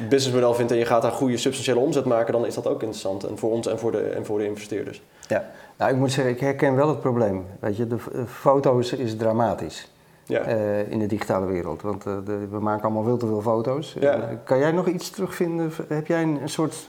businessmodel 0.08 0.54
vindt 0.54 0.72
en 0.72 0.78
je 0.78 0.84
gaat 0.84 1.02
daar 1.02 1.12
goede 1.12 1.36
substantiële 1.36 1.80
omzet 1.80 2.04
maken, 2.04 2.32
dan 2.32 2.46
is 2.46 2.54
dat 2.54 2.66
ook 2.66 2.82
interessant. 2.82 3.24
En 3.24 3.38
voor 3.38 3.50
ons 3.50 3.66
en 3.66 3.78
voor 3.78 3.92
de, 3.92 4.00
en 4.00 4.24
voor 4.24 4.38
de 4.38 4.44
investeerders. 4.44 5.02
Ja, 5.28 5.50
nou 5.76 5.92
ik 5.92 5.96
moet 5.96 6.12
zeggen, 6.12 6.34
ik 6.34 6.40
herken 6.40 6.74
wel 6.74 6.88
het 6.88 7.00
probleem. 7.00 7.46
Weet 7.60 7.76
je, 7.76 7.86
de 7.86 7.98
foto's 8.26 8.92
is 8.92 9.16
dramatisch. 9.16 9.88
Ja. 10.24 10.48
Uh, 10.48 10.90
in 10.90 10.98
de 10.98 11.06
digitale 11.06 11.46
wereld. 11.46 11.82
Want 11.82 12.06
uh, 12.06 12.14
de, 12.24 12.46
we 12.50 12.60
maken 12.60 12.82
allemaal 12.82 13.02
veel 13.02 13.16
te 13.16 13.26
veel 13.26 13.42
foto's. 13.42 13.96
Ja. 14.00 14.16
Uh, 14.16 14.22
kan 14.44 14.58
jij 14.58 14.72
nog 14.72 14.86
iets 14.86 15.10
terugvinden? 15.10 15.72
Heb 15.88 16.06
jij 16.06 16.22
een, 16.22 16.42
een 16.42 16.48
soort 16.48 16.88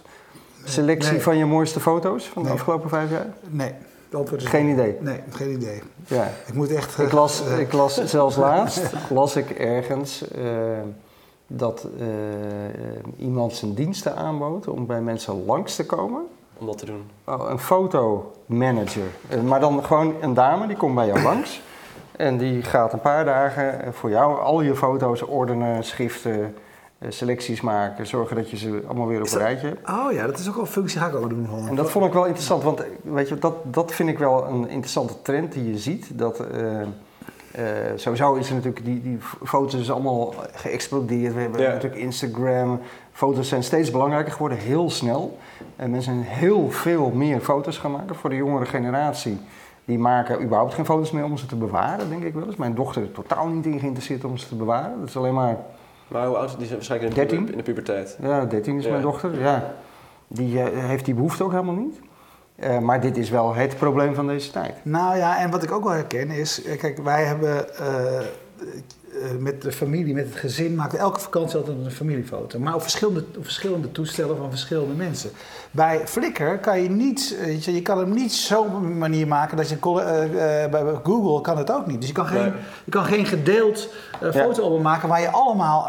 selectie 0.64 1.12
nee. 1.12 1.22
van 1.22 1.38
je 1.38 1.46
mooiste 1.46 1.80
foto's 1.80 2.26
van 2.26 2.42
de 2.42 2.48
nee. 2.48 2.58
afgelopen 2.58 2.90
vijf 2.90 3.10
jaar? 3.10 3.28
Nee. 3.50 3.74
Geen 4.38 4.68
idee? 4.68 4.98
Nee, 5.00 5.20
geen 5.30 5.52
idee. 5.52 5.82
Ja. 6.08 6.30
Ik 6.46 6.54
moet 6.54 6.72
echt... 6.72 7.00
Ik 7.00 7.12
las, 7.12 7.42
ik 7.42 7.74
las 7.74 8.06
zelfs 8.18 8.36
laatst, 8.36 8.94
las 9.10 9.36
ik 9.36 9.50
ergens 9.50 10.24
dat 11.56 11.88
iemand 13.18 13.54
zijn 13.54 13.74
diensten 13.74 14.16
aanbood 14.16 14.68
om 14.68 14.86
bij 14.86 15.02
mensen 15.02 15.46
langs 15.46 15.76
te 15.76 15.86
komen 15.86 16.22
om 16.58 16.66
dat 16.66 16.78
te 16.78 16.86
doen? 16.86 17.04
Oh, 17.26 17.50
een 17.50 17.60
fotomanager. 17.60 19.08
Maar 19.46 19.60
dan 19.60 19.84
gewoon 19.84 20.14
een 20.22 20.34
dame, 20.34 20.68
die 20.68 20.78
komt 20.78 20.96
bij 20.96 21.08
jou 21.08 21.22
langs. 21.22 21.62
En 22.12 22.38
die 22.38 22.64
gaat 22.64 22.94
een 22.94 23.02
paar 23.02 23.26
dagen 23.26 23.94
voor 23.94 24.10
jou 24.10 24.40
al 24.40 24.62
je 24.62 24.76
foto's 24.76 25.22
ordenen, 25.28 25.84
schriften, 25.84 26.56
selecties 27.10 27.62
maken. 27.62 28.08
Zorgen 28.08 28.36
dat 28.36 28.50
je 28.50 28.58
ze 28.58 28.84
allemaal 28.88 29.08
weer 29.08 29.22
op 29.22 29.32
een 29.32 29.38
rijtje 29.38 29.68
hebt. 29.68 29.90
Oh 29.90 30.12
ja, 30.12 30.26
dat 30.26 30.40
is 30.40 30.48
ook 30.48 30.56
wel 30.56 30.64
een 30.64 30.70
functie 30.70 31.00
ga 31.00 31.08
ik 31.08 31.16
ook 31.16 31.30
doen. 31.30 31.50
En 31.68 31.76
dat 31.76 31.92
vond 31.92 32.06
ik 32.06 32.14
wel 32.14 32.26
interessant, 32.26 32.64
want 32.64 32.84
weet 33.04 33.30
je, 33.30 33.40
dat, 33.40 33.56
dat 33.64 33.92
vind 33.92 34.10
ik 34.10 34.18
wel 34.18 34.46
een 34.46 34.70
interessante 34.70 35.22
trend 35.22 35.52
die 35.54 35.72
je 35.72 35.78
ziet. 35.78 36.10
Dat... 36.14 36.42
Uh, 36.56 36.82
uh, 37.60 37.66
sowieso 37.96 38.34
is 38.34 38.50
er 38.50 38.56
natuurlijk, 38.56 38.86
die, 38.86 39.02
die 39.02 39.18
foto's 39.44 39.80
is 39.80 39.92
allemaal 39.92 40.34
geëxplodeerd. 40.54 41.34
We 41.34 41.40
hebben 41.40 41.62
natuurlijk 41.62 42.02
Instagram. 42.02 42.80
Foto's 43.12 43.48
zijn 43.48 43.64
steeds 43.64 43.92
belangrijker 43.92 44.32
geworden, 44.32 44.58
heel 44.58 44.90
snel. 44.90 45.38
En 45.76 45.92
mensen 45.92 46.14
zijn 46.14 46.26
heel 46.26 46.72
veel 46.72 47.10
meer 47.10 47.40
foto's 47.40 47.78
gaan 47.78 47.92
maken. 47.92 48.16
Voor 48.16 48.30
de 48.30 48.36
jongere 48.36 48.66
generatie, 48.66 49.38
die 49.86 50.00
maken 50.00 50.44
überhaupt 50.44 50.74
geen 50.74 50.86
foto's 50.86 51.12
meer 51.12 51.24
om 51.24 51.38
ze 51.38 51.46
te 51.46 51.56
bewaren, 51.56 52.10
denk 52.10 52.24
ik 52.24 52.34
wel 52.34 52.46
eens. 52.46 52.56
Mijn 52.56 52.76
dochter 52.76 53.02
is 53.02 53.10
totaal 53.14 53.48
niet 53.48 53.66
in 53.66 53.80
geïnteresseerd 53.80 54.24
om 54.24 54.38
ze 54.38 54.48
te 54.48 54.56
bewaren. 54.56 55.00
Dat 55.00 55.10
is 55.10 55.18
alleen 55.18 55.34
maar... 55.34 55.58
Maar 56.08 56.28
hoe 56.28 56.38
oud 56.38 56.50
is 56.50 56.58
die? 56.58 56.70
Waarschijnlijk 56.70 57.16
in 57.16 57.22
de, 57.22 57.28
13? 57.28 57.52
in 57.52 57.58
de 57.58 57.64
puberteit. 57.64 58.18
Ja, 58.22 58.46
13 58.46 58.78
is 58.78 58.84
ja. 58.84 58.90
mijn 58.90 59.02
dochter, 59.02 59.40
ja. 59.40 59.74
Die 60.28 60.54
uh, 60.54 60.64
heeft 60.74 61.06
die 61.06 61.14
behoefte 61.14 61.44
ook 61.44 61.52
helemaal 61.52 61.76
niet. 61.76 62.00
Uh, 62.64 62.80
maar 62.80 63.02
dit 63.02 63.18
is 63.18 63.30
wel 63.30 63.56
het 63.56 63.78
probleem 63.78 64.16
van 64.16 64.28
deze 64.28 64.52
tijd. 64.52 64.74
Nou 64.84 65.18
ja, 65.18 65.40
en 65.40 65.52
wat 65.52 65.64
ik 65.64 65.72
ook 65.72 65.84
wel 65.84 65.94
herken 65.94 66.30
is, 66.30 66.62
kijk, 66.78 66.98
wij 66.98 67.24
hebben 67.24 67.66
uh, 67.82 68.20
met 69.40 69.62
de 69.62 69.72
familie, 69.72 70.14
met 70.14 70.26
het 70.26 70.36
gezin, 70.36 70.76
maken 70.76 71.00
elke 71.00 71.20
vakantie 71.20 71.58
altijd 71.58 71.78
een 71.84 71.92
familiefoto. 71.92 72.60
Maar 72.60 72.76
op 72.76 72.82
verschillende, 72.82 73.26
op 73.38 73.44
verschillende 73.44 73.92
toestellen 73.92 74.38
van 74.38 74.50
verschillende 74.50 74.94
mensen. 74.94 75.30
Bij 75.72 76.02
Flickr 76.08 76.58
kan 76.62 76.82
je 76.82 76.90
niet, 76.90 77.38
weet 77.46 77.66
je, 77.66 77.74
je 77.74 77.82
kan 77.82 77.98
hem 77.98 78.14
niet 78.14 78.34
zo'n 78.34 78.98
manier 78.98 79.28
maken 79.28 79.58
dat 79.58 79.70
je, 79.70 79.78
uh, 79.84 79.94
uh, 79.94 80.72
bij 80.72 80.84
Google 81.04 81.42
kan 81.42 81.58
het 81.58 81.72
ook 81.72 81.88
niet. 81.88 82.00
Dus 82.00 82.08
je 82.08 82.14
kan 82.14 82.26
geen, 82.26 82.42
nee. 82.42 82.52
je 82.84 82.92
kan 82.92 83.06
geen 83.06 83.26
gedeeld 83.26 83.90
uh, 84.24 84.32
fotoalbum 84.32 84.78
ja. 84.78 84.84
maken 84.84 85.10
waar 85.10 85.22
je 85.22 85.30
allemaal... 85.30 85.88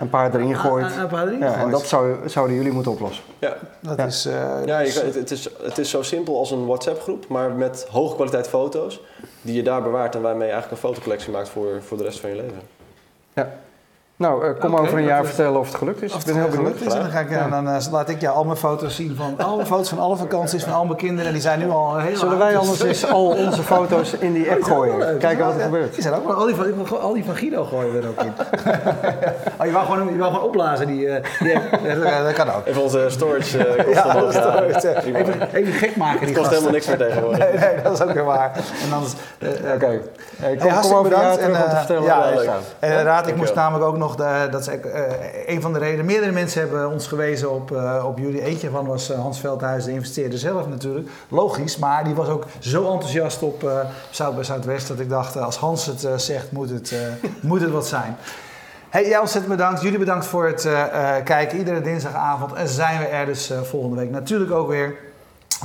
een 0.00 0.08
paar 0.08 0.34
erin 0.34 0.56
gooit. 0.56 0.84
Een, 0.84 1.00
een 1.00 1.08
paar 1.08 1.26
erin 1.26 1.38
ja, 1.38 1.48
gooit. 1.48 1.64
En 1.64 1.70
dat 1.70 1.86
zou, 1.86 2.28
zouden 2.28 2.56
jullie 2.56 2.72
moeten 2.72 2.92
oplossen. 2.92 3.24
Ja, 3.38 3.56
dat 3.80 3.96
ja. 3.96 4.04
is... 4.04 4.22
ja, 4.64 4.78
je 4.78 4.92
kan, 4.92 5.04
het, 5.04 5.14
het, 5.14 5.30
is, 5.30 5.48
het 5.62 5.78
is 5.78 5.90
zo 5.90 6.02
simpel 6.02 6.38
als 6.38 6.50
een 6.50 6.66
WhatsApp 6.66 7.02
groep, 7.02 7.28
maar 7.28 7.52
met 7.52 7.86
hoge 7.90 8.14
kwaliteit 8.14 8.48
foto's 8.48 9.00
die 9.46 9.56
je 9.56 9.62
daar 9.62 9.82
bewaart 9.82 10.14
en 10.14 10.22
waarmee 10.22 10.46
je 10.46 10.52
eigenlijk 10.52 10.82
een 10.82 10.88
fotocollectie 10.88 11.32
maakt 11.32 11.48
voor, 11.48 11.82
voor 11.82 11.96
de 11.96 12.02
rest 12.02 12.20
van 12.20 12.30
je 12.30 12.36
leven. 12.36 12.60
Ja. 13.34 13.58
Nou, 14.18 14.44
uh, 14.44 14.60
kom 14.60 14.72
okay, 14.72 14.86
over 14.86 14.98
een 14.98 15.04
jaar 15.04 15.22
is, 15.22 15.26
vertellen 15.26 15.60
of 15.60 15.66
het 15.66 15.76
gelukt 15.76 16.02
is. 16.02 16.12
Of 16.12 16.18
het 16.18 16.28
ik 16.28 16.34
ben 16.34 16.42
heel 16.42 16.52
gelukt 16.52 16.80
is. 16.80 16.92
En 16.92 17.00
dan, 17.00 17.10
ga 17.10 17.20
ik, 17.20 17.30
ja. 17.30 17.48
dan 17.48 17.68
uh, 17.68 17.76
laat 17.90 18.08
ik 18.08 18.20
jou 18.20 18.36
al 18.36 18.44
mijn 18.44 18.56
foto's 18.56 18.94
zien 18.94 19.16
van 19.16 19.38
alle 19.38 19.66
foto's 19.66 19.88
van 19.88 19.98
alle 19.98 20.16
vakanties 20.16 20.64
van 20.64 20.72
al 20.72 20.84
mijn 20.84 20.98
kinderen. 20.98 21.32
Die 21.32 21.40
zijn 21.40 21.58
nu 21.58 21.70
al 21.70 21.98
heel 21.98 22.16
Zullen 22.16 22.38
wij 22.38 22.56
anders 22.56 22.82
eens 22.82 23.10
al 23.10 23.26
onze 23.26 23.62
foto's 23.62 24.12
in 24.12 24.32
die 24.32 24.50
app 24.50 24.62
gooien? 24.62 25.18
Kijken 25.18 25.44
wat 25.44 25.54
er 25.54 25.60
gebeurt. 25.60 25.94
Die 25.94 26.02
zijn 26.02 26.14
ook 26.14 26.32
al 26.32 26.46
die, 26.46 26.54
van, 26.54 26.68
ik 26.68 26.74
wil 26.74 26.98
al 26.98 27.12
die 27.12 27.24
van 27.24 27.36
Guido 27.36 27.64
gooien 27.64 28.02
er 28.02 28.08
ook 28.08 28.22
in. 28.22 28.32
oh, 29.60 29.66
je 29.66 29.72
wou 29.72 29.86
gewoon, 29.86 30.12
je 30.12 30.18
wou 30.18 30.32
gewoon 30.32 30.46
opblazen, 30.46 30.86
die, 30.86 31.06
uh, 31.06 31.14
die 31.40 31.56
app. 31.56 31.64
dat 32.24 32.32
kan 32.32 32.50
ook. 32.50 32.66
Even 32.66 32.82
onze 32.82 33.06
storage 33.08 33.58
uh, 33.86 33.92
ja, 33.92 34.30
storage. 34.30 35.02
Even, 35.04 35.54
even 35.54 35.72
gek 35.72 35.96
maken. 35.96 36.26
Het 36.26 36.36
kost 36.36 36.50
helemaal 36.50 36.72
niks 36.72 36.86
meer 36.86 36.96
tegenwoordig. 36.96 37.38
nee, 37.38 37.58
nee, 37.58 37.82
dat 37.82 37.92
is 37.92 38.00
ook 38.00 38.12
weer 38.12 38.24
waar. 38.24 38.52
En 38.86 38.92
anders... 38.92 39.12
Oké. 39.42 39.74
Okay. 39.74 40.00
Hey, 40.36 40.56
kom, 40.56 40.70
hey, 40.70 40.80
kom 40.80 40.92
over 40.92 41.10
bedankt. 41.10 41.38
En, 41.38 41.54
vertellen 41.54 42.02
ja. 42.02 42.32
En 42.78 42.90
inderdaad, 42.90 43.26
ik 43.26 43.36
moest 43.36 43.54
namelijk 43.54 43.84
ook 43.84 43.96
nog... 43.96 44.05
Dat 44.14 44.60
is 44.60 44.68
uh, 44.68 44.74
een 45.46 45.60
van 45.60 45.72
de 45.72 45.78
redenen. 45.78 46.04
Meerdere 46.04 46.32
mensen 46.32 46.60
hebben 46.60 46.90
ons 46.90 47.06
gewezen 47.06 47.50
op, 47.50 47.70
uh, 47.70 48.04
op 48.06 48.18
jullie. 48.18 48.42
Eentje 48.42 48.70
van 48.70 48.86
was 48.86 49.10
uh, 49.10 49.18
Hans 49.18 49.40
Veldhuis, 49.40 49.84
de 49.84 49.92
investeerder 49.92 50.38
zelf 50.38 50.68
natuurlijk. 50.68 51.08
Logisch, 51.28 51.76
maar 51.76 52.04
die 52.04 52.14
was 52.14 52.28
ook 52.28 52.44
zo 52.58 52.92
enthousiast 52.92 53.42
op 53.42 53.62
uh, 53.62 53.80
Zuid 54.10 54.34
bij 54.34 54.44
Zuidwest 54.44 54.88
dat 54.88 55.00
ik 55.00 55.08
dacht, 55.08 55.36
als 55.36 55.56
Hans 55.56 55.86
het 55.86 56.08
zegt, 56.16 56.52
moet 56.52 56.70
het, 56.70 56.94
moet 57.40 57.60
het 57.60 57.70
wat 57.70 57.86
zijn. 57.86 58.16
Hey, 58.88 59.08
jij 59.08 59.18
ontzettend 59.18 59.56
bedankt. 59.56 59.82
Jullie 59.82 59.98
bedankt 59.98 60.26
voor 60.26 60.46
het 60.46 60.68
kijken. 61.24 61.58
Iedere 61.58 61.80
dinsdagavond 61.80 62.52
zijn 62.64 62.98
we 62.98 63.04
er 63.04 63.26
dus 63.26 63.52
volgende 63.62 63.96
week 63.96 64.10
natuurlijk 64.10 64.50
ook 64.50 64.68
weer. 64.68 64.94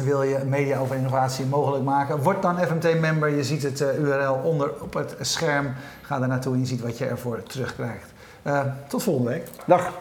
Wil 0.04 0.24
je 0.24 0.38
media 0.46 0.80
over 0.80 0.96
innovatie 0.96 1.46
mogelijk 1.46 1.84
maken? 1.84 2.22
Word 2.22 2.42
dan 2.42 2.58
FMT-member. 2.60 3.30
Je 3.30 3.44
ziet 3.44 3.64
het 3.64 3.80
URL 3.80 4.34
onder 4.44 4.72
op 4.80 4.94
het 4.94 5.16
scherm. 5.22 5.74
Ga 6.02 6.20
daar 6.20 6.28
naartoe 6.28 6.54
en 6.54 6.60
je 6.60 6.66
ziet 6.66 6.82
wat 6.82 6.98
je 6.98 7.06
ervoor 7.06 7.44
terugkrijgt. 7.44 8.12
Uh, 8.44 8.62
tot 8.88 9.04
volgende 9.04 9.30
week. 9.30 9.48
Dag. 9.66 9.92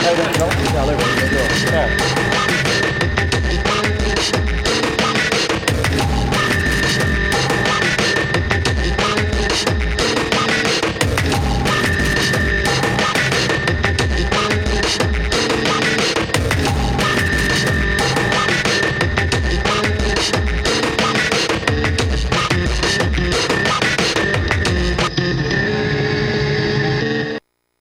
Ja, 0.00 0.14
dankjewel. 0.14 0.48
Ja, 0.72 0.84
leuk. 0.84 0.98
Dankjewel. 0.98 1.72
Ja. 1.72 2.35